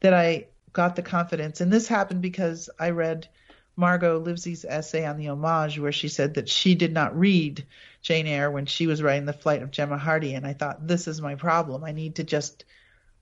that 0.00 0.12
I 0.12 0.46
got 0.72 0.96
the 0.96 1.02
confidence. 1.02 1.60
And 1.60 1.72
this 1.72 1.88
happened 1.88 2.22
because 2.22 2.70
I 2.78 2.90
read 2.90 3.28
Margot 3.76 4.18
Livesey's 4.18 4.64
essay 4.64 5.06
on 5.06 5.16
the 5.16 5.28
homage, 5.28 5.78
where 5.78 5.92
she 5.92 6.08
said 6.08 6.34
that 6.34 6.48
she 6.48 6.74
did 6.74 6.92
not 6.92 7.18
read 7.18 7.66
Jane 8.02 8.26
Eyre 8.26 8.50
when 8.50 8.66
she 8.66 8.86
was 8.86 9.02
writing 9.02 9.26
The 9.26 9.32
Flight 9.32 9.62
of 9.62 9.70
Gemma 9.70 9.98
Hardy. 9.98 10.34
And 10.34 10.46
I 10.46 10.52
thought, 10.52 10.86
this 10.86 11.08
is 11.08 11.22
my 11.22 11.34
problem. 11.34 11.84
I 11.84 11.92
need 11.92 12.16
to 12.16 12.24
just 12.24 12.64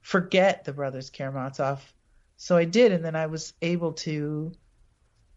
forget 0.01 0.65
the 0.65 0.73
brothers 0.73 1.09
Karamazov. 1.09 1.81
So 2.37 2.57
I 2.57 2.65
did, 2.65 2.91
and 2.91 3.05
then 3.05 3.15
I 3.15 3.27
was 3.27 3.53
able 3.61 3.93
to 3.93 4.51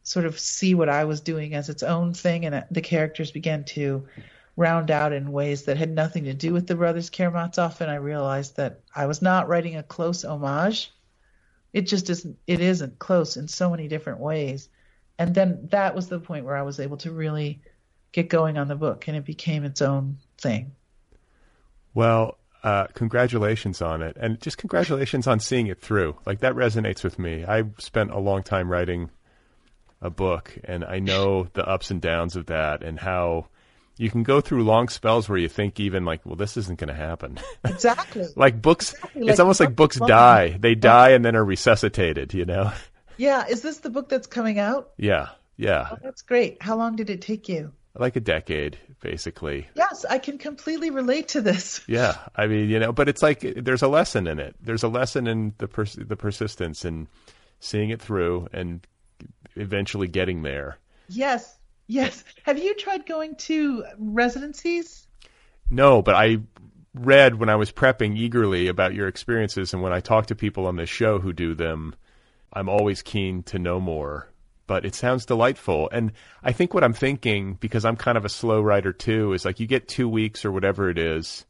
sort 0.03 0.27
of 0.27 0.39
see 0.39 0.75
what 0.75 0.89
I 0.89 1.05
was 1.05 1.21
doing 1.21 1.55
as 1.55 1.69
its 1.69 1.83
own 1.83 2.15
thing, 2.15 2.47
and 2.47 2.65
the 2.71 2.81
characters 2.81 3.31
began 3.31 3.65
to 3.65 4.07
round 4.57 4.91
out 4.91 5.12
in 5.12 5.33
ways 5.33 5.65
that 5.65 5.77
had 5.77 5.91
nothing 5.91 6.25
to 6.25 6.35
do 6.35 6.53
with 6.53 6.67
the 6.67 6.77
brothers 6.77 7.11
Karamazov, 7.11 7.81
and 7.81 7.91
I 7.91 7.97
realized 7.97 8.57
that 8.57 8.81
I 8.95 9.07
was 9.07 9.21
not 9.21 9.49
writing 9.49 9.77
a 9.77 9.83
close 9.83 10.25
homage 10.25 10.93
it 11.75 11.83
just 11.83 12.09
isn't 12.09 12.39
it 12.47 12.61
isn't 12.61 12.99
close 12.99 13.37
in 13.37 13.49
so 13.49 13.68
many 13.68 13.89
different 13.89 14.20
ways. 14.20 14.70
And 15.18 15.35
then 15.35 15.68
that 15.70 15.95
was 15.95 16.09
the 16.09 16.18
point 16.18 16.45
where 16.45 16.57
i 16.57 16.62
was 16.62 16.81
able 16.81 16.97
to 16.99 17.12
really 17.12 17.61
get 18.12 18.29
going 18.29 18.57
on 18.57 18.68
the 18.68 18.77
book 18.77 19.07
and 19.09 19.16
it 19.16 19.25
became 19.25 19.64
its 19.64 19.83
own 19.83 20.18
thing. 20.39 20.72
Well 21.93 22.39
uh, 22.62 22.87
congratulations 22.95 23.83
on 23.83 24.01
it 24.01 24.16
and 24.18 24.41
just 24.41 24.57
congratulations 24.57 25.27
on 25.27 25.39
seeing 25.41 25.66
it 25.66 25.83
through. 25.83 26.16
Like 26.25 26.41
that 26.41 26.55
resonates 26.55 27.05
with 27.05 27.18
me. 27.18 27.45
I 27.45 27.64
spent 27.79 28.11
a 28.11 28.18
long 28.18 28.43
time 28.43 28.70
writing 28.70 29.11
a 30.01 30.11
book 30.11 30.57
and 30.64 30.85
i 30.85 30.99
know 30.99 31.49
the 31.55 31.66
ups 31.66 31.91
and 31.91 32.01
downs 32.01 32.37
of 32.37 32.47
that 32.47 32.83
and 32.83 33.01
how 33.01 33.47
you 33.97 34.11
can 34.11 34.23
go 34.23 34.41
through 34.41 34.65
long 34.65 34.89
spells 34.89 35.29
where 35.29 35.39
you 35.39 35.49
think 35.49 35.79
even 35.79 36.05
like, 36.05 36.25
well, 36.25 36.37
this 36.37 36.57
isn't 36.57 36.79
going 36.79 36.89
to 36.89 36.95
happen. 36.95 37.39
Exactly. 37.65 38.27
like 38.37 38.61
books, 38.61 38.93
exactly. 38.93 39.23
it's 39.23 39.39
like 39.39 39.41
almost 39.41 39.61
like 39.61 39.77
books 39.77 39.99
die. 39.99 40.57
They 40.59 40.75
die 40.75 41.11
and 41.11 41.25
then 41.25 41.37
are 41.37 41.45
resuscitated. 41.45 42.35
You 42.35 42.45
know. 42.45 42.73
Yeah. 43.17 43.47
Is 43.47 43.63
this 43.63 43.79
the 43.79 43.91
book 43.91 44.09
that's 44.09 44.27
coming 44.27 44.59
out? 44.59 44.91
Yeah. 44.97 45.29
Yeah. 45.57 45.91
Oh, 45.93 45.99
that's 46.03 46.23
great. 46.23 46.61
How 46.61 46.77
long 46.77 46.97
did 46.97 47.11
it 47.11 47.21
take 47.23 47.49
you? 47.49 47.71
Like 47.97 48.17
a 48.17 48.21
decade, 48.21 48.77
basically. 49.01 49.69
Yes, 49.77 50.05
I 50.05 50.19
can 50.19 50.37
completely 50.37 50.91
relate 50.91 51.29
to 51.29 51.41
this. 51.41 51.81
Yeah, 51.89 52.17
I 52.35 52.49
mean, 52.49 52.69
you 52.69 52.81
know, 52.81 52.93
but 52.93 53.09
it's 53.09 53.23
like 53.23 53.41
there's 53.57 53.83
a 53.83 53.89
lesson 53.89 54.27
in 54.27 54.41
it. 54.41 54.57
There's 54.61 54.83
a 54.83 54.89
lesson 54.89 55.29
in 55.29 55.55
the 55.59 55.69
pers- 55.69 55.95
the 55.95 56.17
persistence 56.17 56.85
and 56.85 57.07
seeing 57.61 57.91
it 57.91 58.03
through 58.03 58.49
and 58.53 58.85
eventually 59.55 60.09
getting 60.09 60.43
there. 60.43 60.79
Yes, 61.09 61.57
Yes. 61.87 62.24
Have 62.45 62.59
you 62.59 62.74
tried 62.74 63.07
going 63.07 63.37
to 63.37 63.85
residencies? 63.99 65.07
No, 65.70 66.03
but 66.03 66.14
I 66.14 66.39
read 66.95 67.35
when 67.35 67.49
I 67.49 67.57
was 67.57 67.72
prepping 67.72 68.16
eagerly 68.16 68.68
about 68.68 68.95
your 68.95 69.09
experiences, 69.09 69.72
and 69.72 69.82
when 69.82 69.93
I 69.93 70.01
talk 70.01 70.26
to 70.26 70.35
people 70.35 70.66
on 70.66 70.76
this 70.76 70.89
show 70.89 71.18
who 71.18 71.32
do 71.32 71.55
them, 71.55 71.95
I'm 72.53 72.68
always 72.68 73.03
keen 73.03 73.43
to 73.45 73.59
know 73.59 73.80
more. 73.80 74.30
But 74.66 74.87
it 74.87 74.95
sounds 74.95 75.26
delightful. 75.26 75.91
And 75.93 76.12
I 76.43 76.53
think 76.53 76.72
what 76.72 76.85
I'm 76.85 76.95
thinking, 76.95 77.55
because 77.55 77.85
I'm 77.85 77.97
kind 77.97 78.16
of 78.16 78.24
a 78.24 78.30
slow 78.30 78.62
writer 78.62 78.93
too, 78.95 79.35
is 79.35 79.45
like 79.45 79.61
you 79.61 79.66
get 79.66 79.89
two 79.89 80.09
weeks 80.09 80.45
or 80.45 80.53
whatever 80.53 80.89
it 80.89 80.99
is, 80.99 81.45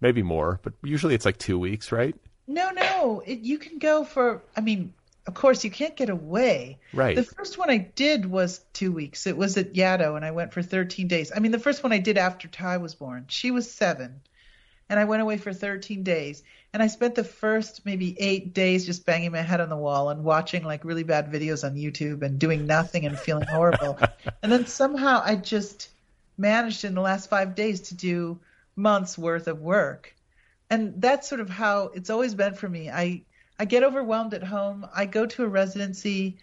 maybe 0.00 0.22
more, 0.22 0.60
but 0.62 0.74
usually 0.82 1.14
it's 1.14 1.24
like 1.24 1.38
two 1.38 1.58
weeks, 1.58 1.90
right? 1.90 2.14
No, 2.46 2.70
no. 2.70 3.22
It, 3.24 3.38
you 3.40 3.56
can 3.56 3.78
go 3.78 4.04
for, 4.04 4.42
I 4.54 4.60
mean, 4.60 4.92
of 5.26 5.34
course, 5.34 5.64
you 5.64 5.70
can't 5.70 5.96
get 5.96 6.10
away. 6.10 6.78
Right. 6.92 7.16
The 7.16 7.22
first 7.22 7.56
one 7.56 7.70
I 7.70 7.78
did 7.78 8.26
was 8.26 8.60
two 8.74 8.92
weeks. 8.92 9.26
It 9.26 9.36
was 9.36 9.56
at 9.56 9.72
Yaddo, 9.72 10.16
and 10.16 10.24
I 10.24 10.32
went 10.32 10.52
for 10.52 10.62
13 10.62 11.08
days. 11.08 11.32
I 11.34 11.40
mean, 11.40 11.52
the 11.52 11.58
first 11.58 11.82
one 11.82 11.92
I 11.92 11.98
did 11.98 12.18
after 12.18 12.46
Ty 12.46 12.76
was 12.76 12.94
born. 12.94 13.24
She 13.28 13.50
was 13.50 13.70
seven, 13.70 14.20
and 14.90 15.00
I 15.00 15.04
went 15.04 15.22
away 15.22 15.38
for 15.38 15.52
13 15.52 16.02
days. 16.02 16.42
And 16.74 16.82
I 16.82 16.88
spent 16.88 17.14
the 17.14 17.24
first 17.24 17.86
maybe 17.86 18.20
eight 18.20 18.52
days 18.52 18.84
just 18.84 19.06
banging 19.06 19.32
my 19.32 19.40
head 19.40 19.60
on 19.60 19.68
the 19.68 19.76
wall 19.76 20.10
and 20.10 20.24
watching 20.24 20.64
like 20.64 20.84
really 20.84 21.04
bad 21.04 21.30
videos 21.30 21.64
on 21.64 21.76
YouTube 21.76 22.22
and 22.22 22.38
doing 22.38 22.66
nothing 22.66 23.06
and 23.06 23.18
feeling 23.18 23.46
horrible. 23.46 23.98
and 24.42 24.50
then 24.50 24.66
somehow 24.66 25.22
I 25.24 25.36
just 25.36 25.88
managed 26.36 26.84
in 26.84 26.94
the 26.94 27.00
last 27.00 27.30
five 27.30 27.54
days 27.54 27.80
to 27.82 27.94
do 27.94 28.40
months 28.74 29.16
worth 29.16 29.46
of 29.46 29.60
work. 29.60 30.14
And 30.68 31.00
that's 31.00 31.28
sort 31.28 31.40
of 31.40 31.48
how 31.48 31.92
it's 31.94 32.10
always 32.10 32.34
been 32.34 32.54
for 32.54 32.68
me. 32.68 32.90
I 32.90 33.22
I 33.58 33.64
get 33.64 33.84
overwhelmed 33.84 34.34
at 34.34 34.42
home. 34.42 34.86
I 34.94 35.06
go 35.06 35.26
to 35.26 35.44
a 35.44 35.48
residency. 35.48 36.38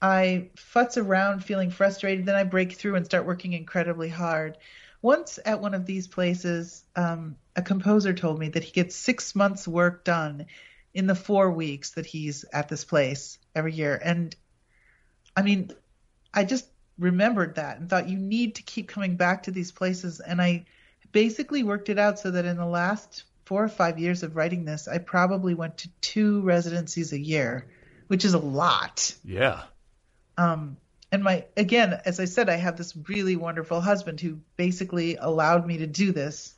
I 0.00 0.50
futz 0.56 0.96
around 0.96 1.44
feeling 1.44 1.70
frustrated. 1.70 2.26
Then 2.26 2.36
I 2.36 2.44
break 2.44 2.72
through 2.72 2.96
and 2.96 3.04
start 3.04 3.26
working 3.26 3.52
incredibly 3.52 4.08
hard. 4.08 4.58
Once 5.02 5.38
at 5.44 5.60
one 5.60 5.74
of 5.74 5.86
these 5.86 6.06
places, 6.06 6.84
um, 6.94 7.36
a 7.54 7.62
composer 7.62 8.12
told 8.12 8.38
me 8.38 8.48
that 8.50 8.64
he 8.64 8.72
gets 8.72 8.94
six 8.94 9.34
months' 9.34 9.66
work 9.66 10.04
done 10.04 10.46
in 10.94 11.06
the 11.06 11.14
four 11.14 11.50
weeks 11.50 11.90
that 11.90 12.06
he's 12.06 12.44
at 12.52 12.68
this 12.68 12.84
place 12.84 13.38
every 13.54 13.72
year. 13.72 14.00
And 14.02 14.34
I 15.36 15.42
mean, 15.42 15.70
I 16.32 16.44
just 16.44 16.66
remembered 16.98 17.56
that 17.56 17.78
and 17.78 17.88
thought 17.88 18.08
you 18.08 18.18
need 18.18 18.54
to 18.54 18.62
keep 18.62 18.88
coming 18.88 19.16
back 19.16 19.42
to 19.44 19.50
these 19.50 19.72
places. 19.72 20.20
And 20.20 20.40
I 20.40 20.64
basically 21.12 21.62
worked 21.62 21.88
it 21.88 21.98
out 21.98 22.18
so 22.18 22.30
that 22.30 22.44
in 22.44 22.56
the 22.56 22.66
last 22.66 23.24
four 23.46 23.62
or 23.62 23.68
five 23.68 23.98
years 23.98 24.22
of 24.24 24.36
writing 24.36 24.64
this, 24.64 24.88
I 24.88 24.98
probably 24.98 25.54
went 25.54 25.78
to 25.78 25.88
two 26.00 26.42
residencies 26.42 27.12
a 27.12 27.18
year, 27.18 27.66
which 28.08 28.24
is 28.24 28.34
a 28.34 28.38
lot. 28.38 29.14
Yeah. 29.24 29.62
Um, 30.36 30.76
and 31.12 31.22
my 31.22 31.46
again, 31.56 31.98
as 32.04 32.20
I 32.20 32.24
said, 32.26 32.50
I 32.50 32.56
have 32.56 32.76
this 32.76 32.94
really 33.08 33.36
wonderful 33.36 33.80
husband 33.80 34.20
who 34.20 34.40
basically 34.56 35.16
allowed 35.16 35.64
me 35.64 35.78
to 35.78 35.86
do 35.86 36.12
this, 36.12 36.54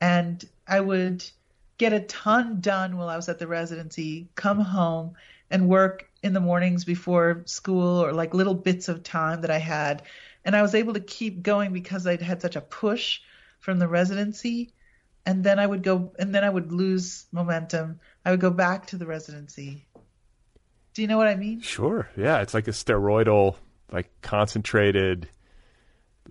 and 0.00 0.44
I 0.66 0.80
would 0.80 1.24
get 1.78 1.92
a 1.92 2.00
ton 2.00 2.60
done 2.60 2.96
while 2.96 3.08
I 3.08 3.16
was 3.16 3.28
at 3.28 3.38
the 3.38 3.46
residency, 3.46 4.28
come 4.34 4.58
home 4.58 5.14
and 5.48 5.68
work 5.68 6.10
in 6.22 6.32
the 6.32 6.40
mornings 6.40 6.84
before 6.84 7.42
school 7.46 8.04
or 8.04 8.12
like 8.12 8.34
little 8.34 8.54
bits 8.54 8.88
of 8.88 9.02
time 9.02 9.42
that 9.42 9.50
I 9.50 9.58
had. 9.58 10.02
And 10.44 10.56
I 10.56 10.62
was 10.62 10.74
able 10.74 10.94
to 10.94 11.00
keep 11.00 11.42
going 11.42 11.72
because 11.72 12.06
I'd 12.06 12.20
had 12.20 12.42
such 12.42 12.56
a 12.56 12.60
push 12.60 13.20
from 13.60 13.78
the 13.78 13.88
residency 13.88 14.72
and 15.26 15.44
then 15.44 15.58
I 15.58 15.66
would 15.66 15.82
go, 15.82 16.12
and 16.18 16.34
then 16.34 16.44
I 16.44 16.50
would 16.50 16.72
lose 16.72 17.26
momentum. 17.32 18.00
I 18.24 18.30
would 18.30 18.40
go 18.40 18.50
back 18.50 18.88
to 18.88 18.96
the 18.96 19.06
residency. 19.06 19.86
Do 20.94 21.02
you 21.02 21.08
know 21.08 21.18
what 21.18 21.28
I 21.28 21.36
mean? 21.36 21.60
Sure. 21.60 22.08
Yeah, 22.16 22.40
it's 22.40 22.54
like 22.54 22.68
a 22.68 22.72
steroidal, 22.72 23.56
like 23.92 24.10
concentrated, 24.22 25.28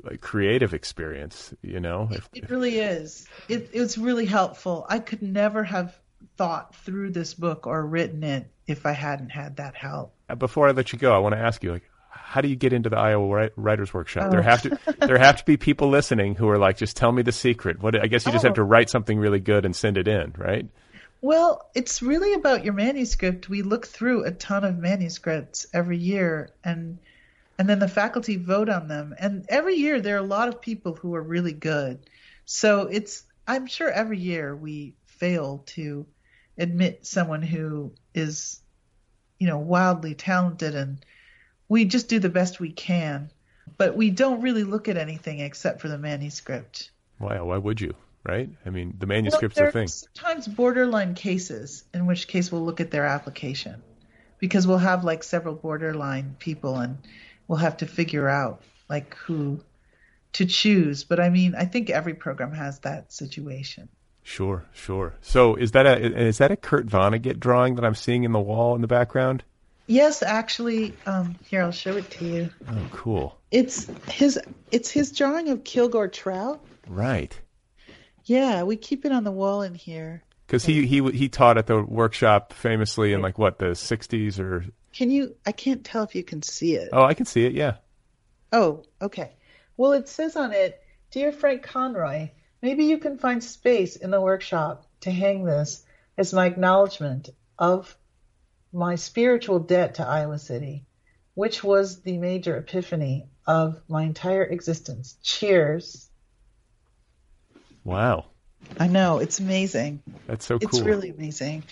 like 0.03 0.21
creative 0.21 0.73
experience. 0.73 1.53
You 1.61 1.79
know, 1.79 2.09
it, 2.11 2.23
it 2.33 2.49
really 2.49 2.79
is. 2.79 3.27
It, 3.47 3.69
it's 3.73 3.97
really 3.97 4.25
helpful. 4.25 4.85
I 4.89 4.99
could 4.99 5.21
never 5.21 5.63
have 5.63 5.97
thought 6.35 6.75
through 6.75 7.11
this 7.11 7.33
book 7.33 7.67
or 7.67 7.85
written 7.85 8.23
it 8.23 8.51
if 8.67 8.85
I 8.85 8.91
hadn't 8.91 9.29
had 9.29 9.57
that 9.57 9.75
help. 9.75 10.13
Before 10.37 10.67
I 10.67 10.71
let 10.71 10.91
you 10.93 10.99
go, 10.99 11.13
I 11.13 11.19
want 11.19 11.35
to 11.35 11.39
ask 11.39 11.63
you, 11.63 11.71
like, 11.71 11.89
how 12.09 12.41
do 12.41 12.47
you 12.47 12.55
get 12.55 12.73
into 12.73 12.89
the 12.89 12.97
Iowa 12.97 13.49
Writers 13.55 13.93
Workshop? 13.93 14.25
Oh. 14.27 14.31
There 14.31 14.41
have 14.41 14.61
to 14.63 14.79
there 14.99 15.17
have 15.17 15.37
to 15.37 15.45
be 15.45 15.57
people 15.57 15.89
listening 15.89 16.35
who 16.35 16.49
are 16.49 16.57
like, 16.57 16.77
just 16.77 16.97
tell 16.97 17.11
me 17.11 17.21
the 17.21 17.31
secret. 17.31 17.81
What 17.81 18.01
I 18.01 18.07
guess 18.07 18.25
you 18.25 18.31
just 18.31 18.45
oh. 18.45 18.49
have 18.49 18.55
to 18.55 18.61
oh. 18.61 18.65
write 18.65 18.89
something 18.89 19.17
really 19.17 19.39
good 19.39 19.65
and 19.65 19.75
send 19.75 19.97
it 19.97 20.07
in, 20.07 20.33
right? 20.37 20.67
Well, 21.21 21.69
it's 21.75 22.01
really 22.01 22.33
about 22.33 22.63
your 22.63 22.73
manuscript. 22.73 23.49
We 23.49 23.61
look 23.61 23.85
through 23.85 24.23
a 24.23 24.31
ton 24.31 24.63
of 24.63 24.77
manuscripts 24.77 25.67
every 25.73 25.97
year, 25.97 26.49
and 26.63 26.99
and 27.57 27.67
then 27.67 27.79
the 27.79 27.87
faculty 27.87 28.37
vote 28.37 28.69
on 28.69 28.87
them. 28.87 29.15
And 29.19 29.45
every 29.49 29.75
year 29.75 29.99
there 29.99 30.15
are 30.15 30.19
a 30.19 30.23
lot 30.23 30.47
of 30.47 30.61
people 30.61 30.95
who 30.95 31.15
are 31.15 31.21
really 31.21 31.53
good. 31.53 31.99
So 32.45 32.83
it's 32.83 33.23
I'm 33.47 33.67
sure 33.67 33.89
every 33.89 34.19
year 34.19 34.55
we 34.55 34.93
fail 35.05 35.63
to 35.67 36.05
admit 36.57 37.05
someone 37.05 37.41
who 37.41 37.91
is 38.13 38.61
you 39.39 39.47
know, 39.47 39.57
wildly 39.57 40.13
talented 40.13 40.75
and 40.75 41.03
we 41.69 41.85
just 41.85 42.09
do 42.09 42.19
the 42.19 42.29
best 42.29 42.59
we 42.59 42.71
can. 42.71 43.29
But 43.77 43.95
we 43.95 44.09
don't 44.09 44.41
really 44.41 44.63
look 44.63 44.87
at 44.87 44.97
anything 44.97 45.39
except 45.39 45.79
for 45.79 45.87
the 45.87 45.97
manuscript. 45.97 46.91
Why? 47.19 47.39
Why 47.39 47.57
would 47.57 47.79
you? 47.79 47.93
Right? 48.23 48.49
I 48.65 48.69
mean, 48.69 48.95
the 48.99 49.05
manuscript's 49.05 49.57
well, 49.57 49.67
the 49.67 49.71
thing. 49.71 49.87
Sometimes 49.87 50.47
borderline 50.47 51.13
cases, 51.13 51.85
in 51.93 52.05
which 52.05 52.27
case 52.27 52.51
we'll 52.51 52.65
look 52.65 52.81
at 52.81 52.91
their 52.91 53.05
application, 53.05 53.81
because 54.39 54.67
we'll 54.67 54.79
have 54.79 55.05
like 55.05 55.23
several 55.23 55.55
borderline 55.55 56.35
people, 56.39 56.77
and 56.77 56.97
we'll 57.47 57.59
have 57.59 57.77
to 57.77 57.85
figure 57.85 58.27
out 58.27 58.61
like 58.89 59.15
who 59.15 59.61
to 60.33 60.45
choose. 60.45 61.05
But 61.05 61.19
I 61.19 61.29
mean, 61.29 61.55
I 61.55 61.65
think 61.65 61.89
every 61.89 62.15
program 62.15 62.51
has 62.51 62.79
that 62.79 63.13
situation. 63.13 63.87
Sure, 64.23 64.65
sure. 64.73 65.15
So 65.21 65.55
is 65.55 65.71
that 65.71 65.85
a 65.85 66.27
is 66.27 66.39
that 66.39 66.51
a 66.51 66.57
Kurt 66.57 66.87
Vonnegut 66.87 67.39
drawing 67.39 67.75
that 67.75 67.85
I'm 67.85 67.95
seeing 67.95 68.25
in 68.25 68.31
the 68.31 68.39
wall 68.39 68.75
in 68.75 68.81
the 68.81 68.87
background? 68.87 69.43
Yes, 69.89 70.21
actually, 70.21 70.93
um, 71.07 71.35
here 71.49 71.63
I'll 71.63 71.71
show 71.71 71.97
it 71.97 72.11
to 72.11 72.25
you. 72.25 72.49
Oh, 72.69 72.87
cool. 72.91 73.39
It's 73.49 73.87
his 74.07 74.39
it's 74.71 74.91
his 74.91 75.11
drawing 75.11 75.49
of 75.49 75.63
Kilgore 75.63 76.07
Trout. 76.07 76.63
Right. 76.87 77.35
Yeah, 78.25 78.61
we 78.61 78.77
keep 78.77 79.03
it 79.03 79.11
on 79.11 79.23
the 79.23 79.31
wall 79.31 79.63
in 79.63 79.73
here. 79.73 80.21
Because 80.45 80.63
he 80.63 80.85
he 80.85 81.01
he 81.09 81.27
taught 81.27 81.57
at 81.57 81.65
the 81.65 81.81
workshop 81.81 82.53
famously 82.53 83.13
in 83.13 83.23
like 83.23 83.39
what 83.39 83.57
the 83.57 83.71
'60s 83.71 84.39
or. 84.39 84.63
Can 84.93 85.09
you? 85.09 85.35
I 85.47 85.51
can't 85.51 85.83
tell 85.83 86.03
if 86.03 86.13
you 86.13 86.23
can 86.23 86.43
see 86.43 86.75
it. 86.75 86.89
Oh, 86.93 87.01
I 87.01 87.15
can 87.15 87.25
see 87.25 87.45
it. 87.45 87.53
Yeah. 87.53 87.77
Oh, 88.51 88.83
okay. 89.01 89.31
Well, 89.75 89.93
it 89.93 90.07
says 90.07 90.35
on 90.35 90.53
it, 90.53 90.79
"Dear 91.09 91.31
Frank 91.31 91.63
Conroy, 91.63 92.29
maybe 92.61 92.85
you 92.85 92.99
can 92.99 93.17
find 93.17 93.43
space 93.43 93.95
in 93.95 94.11
the 94.11 94.21
workshop 94.21 94.85
to 95.01 95.09
hang 95.09 95.45
this 95.45 95.83
as 96.15 96.31
my 96.31 96.45
acknowledgement 96.45 97.29
of 97.57 97.97
my 98.71 98.95
spiritual 98.95 99.59
debt 99.59 99.95
to 99.95 100.07
Iowa 100.07 100.39
City, 100.39 100.85
which 101.33 101.63
was 101.63 102.01
the 102.01 102.17
major 102.17 102.57
epiphany 102.57 103.27
of 103.47 103.81
my 103.87 104.03
entire 104.03 104.43
existence. 104.43 105.17
Cheers. 105.23 106.09
Wow. 107.83 108.25
I 108.79 108.87
know, 108.87 109.19
it's 109.19 109.39
amazing. 109.39 110.03
That's 110.27 110.45
so 110.45 110.59
cool. 110.59 110.67
It's 110.67 110.81
really 110.81 111.09
amazing. 111.09 111.63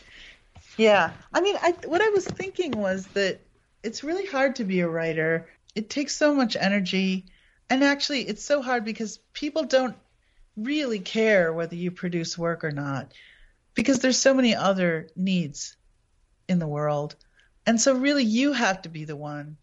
Yeah. 0.78 1.12
I 1.34 1.42
mean, 1.42 1.56
I, 1.62 1.76
what 1.86 2.02
I 2.02 2.10
was 2.10 2.26
thinking 2.26 2.72
was 2.72 3.06
that 3.08 3.40
it's 3.84 4.04
really 4.04 4.26
hard 4.26 4.56
to 4.56 4.64
be 4.64 4.80
a 4.80 4.90
writer. 4.90 5.48
It 5.76 5.90
takes 5.90 6.16
so 6.16 6.34
much 6.34 6.56
energy. 6.56 7.26
And 7.70 7.84
actually, 7.84 8.22
it's 8.22 8.44
so 8.44 8.62
hard 8.62 8.86
because 8.86 9.20
people 9.34 9.66
don't 9.66 9.96
really 10.56 11.00
care 11.00 11.54
whether 11.54 11.76
you 11.76 11.92
produce 11.92 12.38
work 12.38 12.64
or 12.64 12.72
not 12.72 13.12
because 13.76 14.00
there's 14.00 14.18
so 14.18 14.34
many 14.34 14.56
other 14.56 15.08
needs 15.16 15.77
in 16.48 16.60
the 16.60 16.68
world. 16.68 17.16
And 17.66 17.80
so, 17.80 17.94
really, 17.94 18.24
you 18.24 18.54
have 18.54 18.82
to 18.84 18.90
be 18.90 19.06
the 19.06 19.16
one 19.16 19.58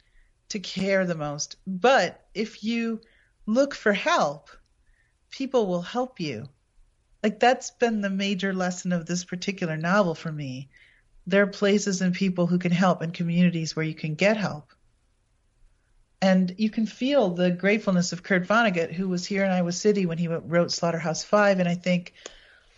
to 0.50 0.58
care 0.58 1.06
the 1.06 1.14
most. 1.14 1.56
But 1.66 2.26
if 2.34 2.62
you 2.62 3.00
look 3.46 3.74
for 3.74 3.92
help, 3.92 4.50
people 5.30 5.66
will 5.66 5.82
help 5.82 6.20
you. 6.20 6.48
Like, 7.22 7.40
that's 7.40 7.70
been 7.70 8.02
the 8.02 8.10
major 8.10 8.52
lesson 8.52 8.92
of 8.92 9.06
this 9.06 9.24
particular 9.24 9.76
novel 9.76 10.14
for 10.14 10.30
me. 10.30 10.68
There 11.26 11.42
are 11.42 11.46
places 11.46 12.02
and 12.02 12.14
people 12.14 12.46
who 12.46 12.58
can 12.58 12.72
help 12.72 13.00
and 13.00 13.14
communities 13.14 13.74
where 13.74 13.86
you 13.86 13.94
can 13.94 14.14
get 14.14 14.36
help. 14.36 14.72
And 16.20 16.54
you 16.58 16.70
can 16.70 16.86
feel 16.86 17.30
the 17.30 17.50
gratefulness 17.50 18.12
of 18.12 18.22
Kurt 18.22 18.46
Vonnegut, 18.46 18.92
who 18.92 19.08
was 19.08 19.26
here 19.26 19.44
in 19.44 19.50
Iowa 19.50 19.72
City 19.72 20.06
when 20.06 20.18
he 20.18 20.28
wrote 20.28 20.72
Slaughterhouse 20.72 21.24
Five. 21.24 21.60
And 21.60 21.68
I 21.68 21.74
think 21.74 22.12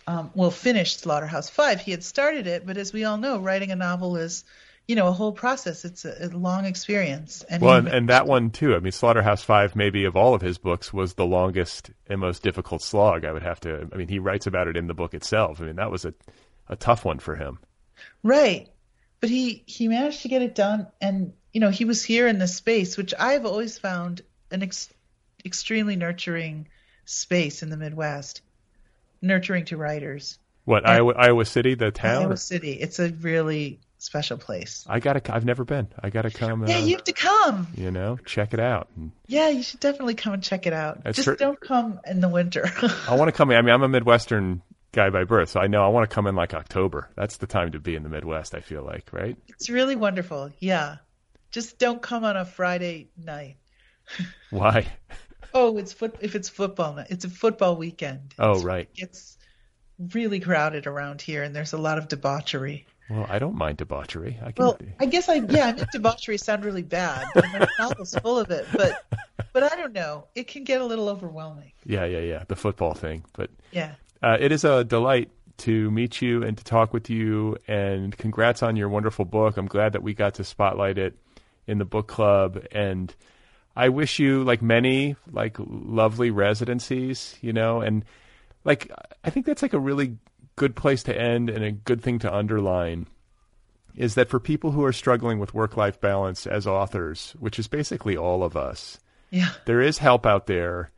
um, 0.07 0.31
well, 0.33 0.51
finished 0.51 1.01
Slaughterhouse 1.01 1.49
Five. 1.49 1.81
He 1.81 1.91
had 1.91 2.03
started 2.03 2.47
it, 2.47 2.65
but 2.65 2.77
as 2.77 2.93
we 2.93 3.03
all 3.03 3.17
know, 3.17 3.39
writing 3.39 3.71
a 3.71 3.75
novel 3.75 4.15
is, 4.15 4.45
you 4.87 4.95
know, 4.95 5.07
a 5.07 5.11
whole 5.11 5.33
process. 5.33 5.83
It's 5.83 6.05
a, 6.05 6.15
a 6.21 6.27
long 6.29 6.63
experience. 6.63 7.43
And 7.43 7.61
well, 7.61 7.75
and, 7.75 7.89
and, 7.89 8.09
that 8.09 8.25
one 8.25 8.49
too. 8.49 8.73
I 8.73 8.79
mean, 8.79 8.93
Slaughterhouse 8.93 9.43
Five, 9.43 9.75
maybe 9.75 10.05
of 10.05 10.15
all 10.15 10.33
of 10.33 10.41
his 10.41 10.57
books, 10.57 10.93
was 10.93 11.15
the 11.15 11.25
longest 11.25 11.91
and 12.07 12.21
most 12.21 12.41
difficult 12.41 12.81
slog. 12.81 13.25
I 13.25 13.33
would 13.33 13.43
have 13.43 13.59
to. 13.61 13.89
I 13.91 13.97
mean, 13.97 14.07
he 14.07 14.19
writes 14.19 14.47
about 14.47 14.69
it 14.69 14.77
in 14.77 14.87
the 14.87 14.93
book 14.93 15.13
itself. 15.13 15.59
I 15.59 15.65
mean, 15.65 15.75
that 15.75 15.91
was 15.91 16.05
a 16.05 16.13
a 16.69 16.77
tough 16.77 17.03
one 17.03 17.19
for 17.19 17.35
him. 17.35 17.59
Right, 18.23 18.69
but 19.19 19.29
he 19.29 19.63
he 19.65 19.89
managed 19.89 20.21
to 20.21 20.29
get 20.29 20.41
it 20.41 20.55
done, 20.55 20.87
and 21.01 21.33
you 21.51 21.59
know, 21.59 21.69
he 21.69 21.83
was 21.83 22.01
here 22.01 22.29
in 22.29 22.39
this 22.39 22.55
space, 22.55 22.95
which 22.95 23.13
I've 23.19 23.45
always 23.45 23.77
found 23.77 24.21
an 24.51 24.63
ex- 24.63 24.93
extremely 25.43 25.97
nurturing 25.97 26.69
space 27.03 27.61
in 27.61 27.69
the 27.69 27.77
Midwest 27.77 28.41
nurturing 29.21 29.65
to 29.65 29.77
writers. 29.77 30.39
What 30.65 30.83
and 30.83 30.91
Iowa 30.91 31.13
Iowa 31.13 31.45
City, 31.45 31.75
the 31.75 31.91
town? 31.91 32.23
Iowa 32.23 32.37
City. 32.37 32.73
It's 32.73 32.99
a 32.99 33.09
really 33.09 33.79
special 33.99 34.37
place. 34.37 34.85
I 34.87 34.99
gotta. 34.99 35.33
I've 35.33 35.45
never 35.45 35.63
been. 35.63 35.87
I 36.01 36.09
gotta 36.09 36.29
come. 36.29 36.67
Yeah, 36.67 36.77
uh, 36.77 36.81
you 36.81 36.95
have 36.95 37.03
to 37.05 37.13
come. 37.13 37.67
You 37.75 37.91
know, 37.91 38.17
check 38.25 38.53
it 38.53 38.59
out. 38.59 38.89
Yeah, 39.27 39.49
you 39.49 39.63
should 39.63 39.79
definitely 39.79 40.15
come 40.15 40.33
and 40.33 40.43
check 40.43 40.67
it 40.67 40.73
out. 40.73 41.03
Just 41.11 41.39
don't 41.39 41.59
come 41.59 41.99
in 42.05 42.19
the 42.21 42.29
winter. 42.29 42.69
I 43.07 43.15
want 43.15 43.29
to 43.29 43.31
come. 43.31 43.49
I 43.51 43.61
mean, 43.61 43.73
I'm 43.73 43.83
a 43.83 43.87
Midwestern 43.87 44.61
guy 44.91 45.09
by 45.09 45.23
birth, 45.23 45.49
so 45.49 45.59
I 45.59 45.67
know 45.67 45.83
I 45.83 45.89
want 45.89 46.09
to 46.09 46.13
come 46.13 46.27
in 46.27 46.35
like 46.35 46.53
October. 46.53 47.09
That's 47.15 47.37
the 47.37 47.47
time 47.47 47.71
to 47.71 47.79
be 47.79 47.95
in 47.95 48.03
the 48.03 48.09
Midwest. 48.09 48.55
I 48.55 48.61
feel 48.61 48.83
like, 48.83 49.11
right? 49.11 49.37
It's 49.47 49.69
really 49.69 49.95
wonderful. 49.95 50.51
Yeah, 50.59 50.97
just 51.51 51.77
don't 51.79 52.01
come 52.01 52.23
on 52.23 52.35
a 52.35 52.45
Friday 52.45 53.09
night. 53.17 53.57
Why? 54.49 54.87
Oh, 55.53 55.77
it's 55.77 55.93
foot. 55.93 56.15
If 56.21 56.35
it's 56.35 56.49
football 56.49 56.93
night, 56.93 57.07
it's 57.09 57.25
a 57.25 57.29
football 57.29 57.75
weekend. 57.75 58.33
Oh, 58.39 58.53
it's, 58.53 58.63
right. 58.63 58.89
It's 58.95 59.37
really 60.13 60.39
crowded 60.39 60.87
around 60.87 61.21
here, 61.21 61.43
and 61.43 61.55
there's 61.55 61.73
a 61.73 61.77
lot 61.77 61.97
of 61.97 62.07
debauchery. 62.07 62.85
Well, 63.09 63.25
I 63.29 63.39
don't 63.39 63.55
mind 63.55 63.77
debauchery. 63.77 64.37
I 64.43 64.51
can... 64.51 64.65
Well, 64.65 64.77
I 64.99 65.05
guess 65.05 65.29
I 65.29 65.35
yeah, 65.35 65.67
I 65.67 65.73
mean 65.73 65.85
debauchery 65.91 66.37
sound 66.37 66.65
really 66.65 66.83
bad, 66.83 67.27
the 67.33 67.69
novel's 67.79 68.13
full 68.15 68.37
of 68.37 68.51
it. 68.51 68.67
But 68.73 69.05
but 69.53 69.63
I 69.63 69.75
don't 69.75 69.93
know. 69.93 70.25
It 70.35 70.47
can 70.47 70.63
get 70.63 70.81
a 70.81 70.85
little 70.85 71.07
overwhelming. 71.07 71.71
Yeah, 71.85 72.05
yeah, 72.05 72.19
yeah. 72.19 72.43
The 72.47 72.55
football 72.55 72.93
thing, 72.93 73.23
but 73.33 73.49
yeah, 73.71 73.93
uh, 74.21 74.37
it 74.39 74.51
is 74.51 74.65
a 74.65 74.83
delight 74.83 75.31
to 75.59 75.89
meet 75.89 76.21
you 76.21 76.43
and 76.43 76.57
to 76.57 76.63
talk 76.63 76.93
with 76.93 77.09
you. 77.09 77.57
And 77.67 78.15
congrats 78.17 78.61
on 78.61 78.75
your 78.75 78.89
wonderful 78.89 79.25
book. 79.25 79.57
I'm 79.57 79.67
glad 79.67 79.93
that 79.93 80.03
we 80.03 80.13
got 80.13 80.35
to 80.35 80.43
spotlight 80.43 80.97
it 80.97 81.17
in 81.65 81.77
the 81.77 81.85
book 81.85 82.07
club 82.07 82.65
and 82.71 83.13
I 83.77 83.89
wish 83.89 84.17
you 84.17 84.43
like 84.43 84.63
many 84.63 85.15
like 85.31 85.55
lovely 85.59 86.31
residencies, 86.31 87.37
you 87.41 87.53
know, 87.53 87.81
and 87.81 88.03
like 88.63 88.91
I 89.23 89.29
think 89.29 89.45
that's 89.45 89.61
like 89.61 89.73
a 89.73 89.79
really 89.79 90.17
good 90.55 90.75
place 90.75 91.03
to 91.03 91.15
end 91.15 91.51
and 91.51 91.63
a 91.63 91.71
good 91.71 92.01
thing 92.01 92.17
to 92.19 92.35
underline 92.35 93.05
is 93.95 94.15
that 94.15 94.29
for 94.29 94.39
people 94.39 94.71
who 94.71 94.83
are 94.83 94.91
struggling 94.91 95.37
with 95.37 95.53
work-life 95.53 96.01
balance 96.01 96.47
as 96.47 96.65
authors, 96.65 97.35
which 97.39 97.59
is 97.59 97.67
basically 97.67 98.17
all 98.17 98.43
of 98.43 98.57
us. 98.57 98.99
Yeah. 99.29 99.49
There 99.65 99.81
is 99.81 99.99
help 99.99 100.25
out 100.25 100.47
there 100.47 100.91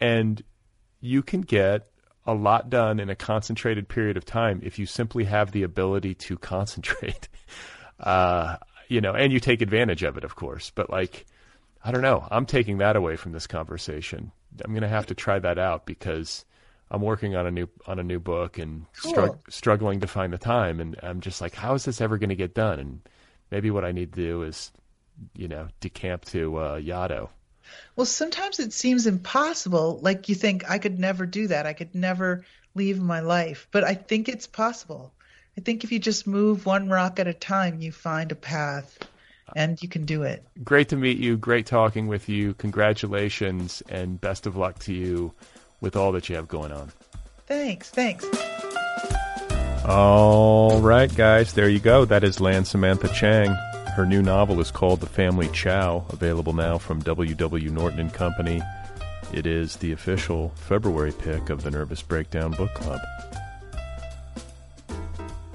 and 0.00 0.42
you 1.02 1.22
can 1.22 1.42
get 1.42 1.90
a 2.26 2.32
lot 2.32 2.70
done 2.70 3.00
in 3.00 3.10
a 3.10 3.14
concentrated 3.14 3.86
period 3.86 4.16
of 4.16 4.24
time 4.24 4.62
if 4.64 4.78
you 4.78 4.86
simply 4.86 5.24
have 5.24 5.52
the 5.52 5.62
ability 5.62 6.14
to 6.14 6.38
concentrate. 6.52 7.28
Uh, 8.00 8.56
you 8.88 9.02
know, 9.02 9.12
and 9.12 9.30
you 9.30 9.40
take 9.40 9.60
advantage 9.60 10.02
of 10.02 10.16
it, 10.16 10.24
of 10.24 10.36
course. 10.36 10.72
But 10.74 10.88
like, 10.88 11.26
I 11.84 11.92
don't 11.92 12.00
know. 12.00 12.26
I'm 12.30 12.46
taking 12.46 12.78
that 12.78 12.96
away 12.96 13.16
from 13.16 13.32
this 13.32 13.46
conversation. 13.46 14.32
I'm 14.64 14.72
going 14.72 14.82
to 14.82 14.88
have 14.88 15.06
to 15.06 15.14
try 15.14 15.38
that 15.38 15.58
out 15.58 15.84
because 15.84 16.46
I'm 16.90 17.02
working 17.02 17.36
on 17.36 17.46
a 17.46 17.50
new 17.50 17.68
on 17.86 17.98
a 17.98 18.02
new 18.02 18.18
book 18.18 18.58
and 18.58 18.86
cool. 19.02 19.38
struggling 19.50 20.00
to 20.00 20.06
find 20.06 20.32
the 20.32 20.38
time. 20.38 20.80
And 20.80 20.98
I'm 21.02 21.20
just 21.20 21.42
like, 21.42 21.54
how 21.54 21.74
is 21.74 21.84
this 21.84 22.00
ever 22.00 22.16
going 22.16 22.30
to 22.30 22.36
get 22.36 22.54
done? 22.54 22.78
And 22.78 23.00
maybe 23.50 23.70
what 23.70 23.84
I 23.84 23.92
need 23.92 24.14
to 24.14 24.20
do 24.20 24.42
is, 24.44 24.72
you 25.36 25.46
know, 25.46 25.68
decamp 25.82 26.24
to 26.26 26.56
uh, 26.56 26.80
Yaddo. 26.80 27.28
Well, 27.96 28.06
sometimes 28.06 28.60
it 28.60 28.72
seems 28.72 29.06
impossible. 29.06 29.98
Like 30.00 30.30
you 30.30 30.34
think 30.34 30.70
I 30.70 30.78
could 30.78 30.98
never 30.98 31.26
do 31.26 31.48
that. 31.48 31.66
I 31.66 31.74
could 31.74 31.94
never 31.94 32.46
leave 32.74 32.98
my 32.98 33.20
life. 33.20 33.68
But 33.70 33.84
I 33.84 33.92
think 33.92 34.30
it's 34.30 34.46
possible. 34.46 35.12
I 35.58 35.60
think 35.60 35.84
if 35.84 35.92
you 35.92 35.98
just 35.98 36.26
move 36.26 36.64
one 36.64 36.88
rock 36.88 37.20
at 37.20 37.26
a 37.26 37.34
time, 37.34 37.80
you 37.80 37.92
find 37.92 38.32
a 38.32 38.36
path 38.36 38.98
and 39.56 39.82
you 39.82 39.88
can 39.88 40.04
do 40.04 40.22
it. 40.22 40.44
Great 40.62 40.88
to 40.90 40.96
meet 40.96 41.18
you. 41.18 41.36
Great 41.36 41.66
talking 41.66 42.06
with 42.06 42.28
you. 42.28 42.54
Congratulations 42.54 43.82
and 43.88 44.20
best 44.20 44.46
of 44.46 44.56
luck 44.56 44.78
to 44.80 44.92
you 44.92 45.32
with 45.80 45.96
all 45.96 46.12
that 46.12 46.28
you 46.28 46.36
have 46.36 46.48
going 46.48 46.72
on. 46.72 46.90
Thanks. 47.46 47.90
Thanks. 47.90 48.26
All 49.86 50.80
right, 50.80 51.14
guys. 51.14 51.52
There 51.52 51.68
you 51.68 51.78
go. 51.78 52.04
That 52.04 52.24
is 52.24 52.40
Lan 52.40 52.64
Samantha 52.64 53.08
Chang. 53.08 53.54
Her 53.94 54.06
new 54.06 54.22
novel 54.22 54.60
is 54.60 54.70
called 54.70 55.00
The 55.00 55.06
Family 55.06 55.48
Chao, 55.52 56.06
available 56.08 56.52
now 56.52 56.78
from 56.78 57.00
W.W. 57.00 57.70
Norton 57.70 58.00
and 58.00 58.12
Company. 58.12 58.62
It 59.32 59.46
is 59.46 59.76
the 59.76 59.92
official 59.92 60.50
February 60.56 61.12
pick 61.12 61.50
of 61.50 61.62
the 61.62 61.70
Nervous 61.70 62.02
Breakdown 62.02 62.52
Book 62.52 62.72
Club. 62.74 63.00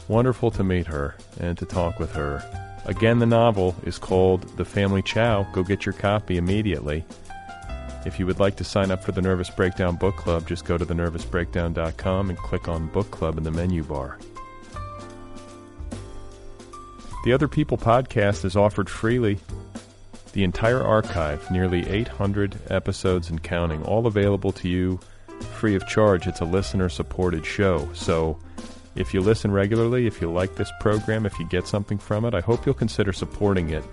Wonderful 0.08 0.52
to 0.52 0.64
meet 0.64 0.88
her 0.88 1.16
and 1.40 1.58
to 1.58 1.66
talk 1.66 2.00
with 2.00 2.14
her 2.14 2.44
Again, 2.90 3.20
the 3.20 3.28
novel 3.28 3.76
is 3.84 4.00
called 4.00 4.42
The 4.58 4.66
Family 4.66 5.04
Chao. 5.04 5.44
Go 5.54 5.62
get 5.62 5.86
your 5.86 5.94
copy 5.94 6.38
immediately. 6.38 7.06
If 8.04 8.18
you 8.18 8.26
would 8.26 8.40
like 8.40 8.56
to 8.56 8.64
sign 8.64 8.90
up 8.90 9.04
for 9.04 9.12
the 9.12 9.22
Nervous 9.22 9.52
Breakdown 9.52 9.96
Book 9.96 10.16
Club, 10.16 10.48
just 10.48 10.66
go 10.66 10.76
to 10.76 10.88
thenervousbreakdown.com 10.88 12.30
and 12.30 12.40
click 12.40 12.68
on 12.68 12.88
Book 12.88 13.12
Club 13.12 13.38
in 13.38 13.44
the 13.44 13.52
menu 13.52 13.84
bar. 13.84 14.18
The 17.26 17.32
Other 17.32 17.48
People 17.48 17.78
podcast 17.78 18.44
is 18.44 18.56
offered 18.56 18.90
freely. 18.90 19.38
The 20.34 20.44
entire 20.44 20.82
archive, 20.82 21.52
nearly 21.52 21.88
800 21.88 22.60
episodes 22.72 23.30
and 23.30 23.44
counting, 23.44 23.84
all 23.84 24.08
available 24.08 24.52
to 24.54 24.68
you 24.68 25.00
free 25.54 25.76
of 25.76 25.86
charge. 25.88 26.26
It's 26.26 26.42
a 26.42 26.46
listener 26.46 26.90
supported 26.90 27.46
show. 27.46 27.88
So 27.94 28.40
if 28.96 29.14
you 29.14 29.22
listen 29.22 29.52
regularly, 29.52 30.08
if 30.08 30.22
you 30.22 30.32
like 30.32 30.56
this 30.56 30.72
program, 30.80 31.26
if 31.26 31.38
you 31.40 31.48
get 31.48 31.68
something 31.68 31.98
from 31.98 32.26
it, 32.26 32.34
I 32.34 32.42
hope 32.42 32.66
you'll 32.66 32.76
consider 32.76 33.14
supporting 33.14 33.70
it. 33.70 33.84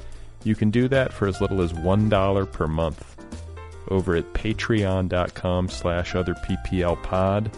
You 0.44 0.54
can 0.54 0.70
do 0.70 0.88
that 0.88 1.12
for 1.12 1.28
as 1.28 1.40
little 1.40 1.60
as 1.60 1.72
$1 1.72 2.52
per 2.52 2.66
month 2.66 3.16
over 3.88 4.16
at 4.16 4.32
patreon.com 4.32 5.68
slash 5.68 6.12
otherpplpod. 6.14 7.52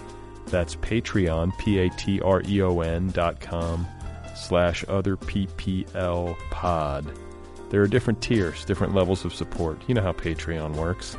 That's 0.46 0.76
Patreon, 0.76 1.56
P-A-T-R-E-O-N 1.58 3.08
dot 3.08 3.40
com 3.40 3.86
slash 4.34 4.84
otherpplpod. 4.86 5.86
There 7.70 7.82
are 7.82 7.86
different 7.86 8.22
tiers, 8.22 8.64
different 8.64 8.94
levels 8.94 9.26
of 9.26 9.34
support. 9.34 9.82
You 9.86 9.94
know 9.94 10.02
how 10.02 10.12
Patreon 10.12 10.76
works. 10.76 11.16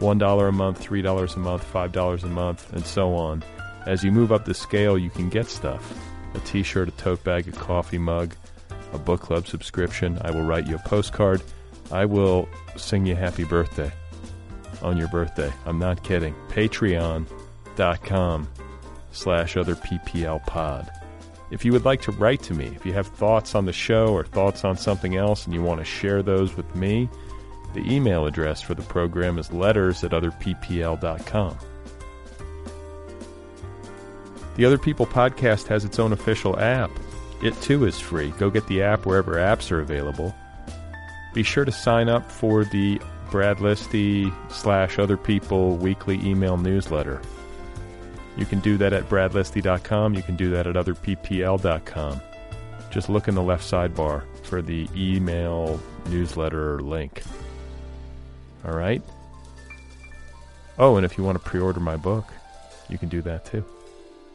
$1 0.00 0.48
a 0.48 0.52
month, 0.52 0.84
$3 0.84 1.36
a 1.36 1.38
month, 1.38 1.72
$5 1.72 2.22
a 2.22 2.26
month, 2.26 2.72
and 2.72 2.84
so 2.84 3.14
on. 3.14 3.44
As 3.88 4.04
you 4.04 4.12
move 4.12 4.32
up 4.32 4.44
the 4.44 4.52
scale, 4.52 4.98
you 4.98 5.08
can 5.08 5.30
get 5.30 5.46
stuff. 5.48 5.98
A 6.34 6.40
t-shirt, 6.40 6.88
a 6.88 6.90
tote 6.90 7.24
bag, 7.24 7.48
a 7.48 7.52
coffee 7.52 7.96
mug, 7.96 8.34
a 8.92 8.98
book 8.98 9.22
club 9.22 9.46
subscription. 9.46 10.18
I 10.20 10.30
will 10.30 10.42
write 10.42 10.66
you 10.66 10.74
a 10.74 10.80
postcard. 10.80 11.42
I 11.90 12.04
will 12.04 12.50
sing 12.76 13.06
you 13.06 13.16
happy 13.16 13.44
birthday 13.44 13.90
on 14.82 14.98
your 14.98 15.08
birthday. 15.08 15.50
I'm 15.64 15.78
not 15.78 16.04
kidding. 16.04 16.34
Patreon.com 16.50 18.48
slash 19.12 19.56
other 19.56 19.74
PPL 19.74 20.44
pod. 20.44 20.90
If 21.50 21.64
you 21.64 21.72
would 21.72 21.86
like 21.86 22.02
to 22.02 22.12
write 22.12 22.42
to 22.42 22.52
me, 22.52 22.66
if 22.66 22.84
you 22.84 22.92
have 22.92 23.06
thoughts 23.06 23.54
on 23.54 23.64
the 23.64 23.72
show 23.72 24.08
or 24.08 24.22
thoughts 24.22 24.66
on 24.66 24.76
something 24.76 25.16
else 25.16 25.46
and 25.46 25.54
you 25.54 25.62
want 25.62 25.80
to 25.80 25.86
share 25.86 26.22
those 26.22 26.54
with 26.58 26.76
me, 26.76 27.08
the 27.72 27.90
email 27.90 28.26
address 28.26 28.60
for 28.60 28.74
the 28.74 28.82
program 28.82 29.38
is 29.38 29.50
letters 29.50 30.04
at 30.04 30.10
otherppl.com. 30.10 31.56
The 34.58 34.64
Other 34.64 34.76
People 34.76 35.06
podcast 35.06 35.68
has 35.68 35.84
its 35.84 36.00
own 36.00 36.12
official 36.12 36.58
app. 36.58 36.90
It 37.44 37.54
too 37.62 37.84
is 37.84 38.00
free. 38.00 38.30
Go 38.38 38.50
get 38.50 38.66
the 38.66 38.82
app 38.82 39.06
wherever 39.06 39.34
apps 39.34 39.70
are 39.70 39.78
available. 39.78 40.34
Be 41.32 41.44
sure 41.44 41.64
to 41.64 41.70
sign 41.70 42.08
up 42.08 42.28
for 42.28 42.64
the 42.64 43.00
Brad 43.30 43.58
Listi 43.58 44.34
slash 44.50 44.98
Other 44.98 45.16
People 45.16 45.76
weekly 45.76 46.16
email 46.24 46.56
newsletter. 46.56 47.22
You 48.36 48.46
can 48.46 48.58
do 48.58 48.76
that 48.78 48.92
at 48.92 49.08
bradlisti.com. 49.08 50.14
You 50.14 50.22
can 50.24 50.34
do 50.34 50.50
that 50.50 50.66
at 50.66 50.74
otherppl.com. 50.74 52.20
Just 52.90 53.08
look 53.08 53.28
in 53.28 53.36
the 53.36 53.42
left 53.42 53.62
sidebar 53.62 54.24
for 54.42 54.60
the 54.60 54.88
email 54.96 55.80
newsletter 56.08 56.80
link. 56.80 57.22
All 58.64 58.74
right? 58.74 59.02
Oh, 60.80 60.96
and 60.96 61.06
if 61.06 61.16
you 61.16 61.22
want 61.22 61.40
to 61.40 61.48
pre 61.48 61.60
order 61.60 61.78
my 61.78 61.96
book, 61.96 62.26
you 62.88 62.98
can 62.98 63.08
do 63.08 63.22
that 63.22 63.44
too. 63.44 63.64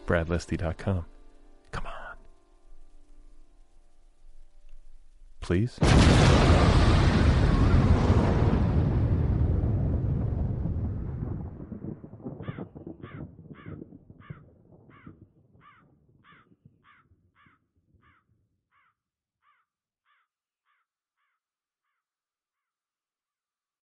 bradlisti.com. 0.06 1.06
Come 1.72 1.88
on. 1.88 2.16
Please? 5.42 5.80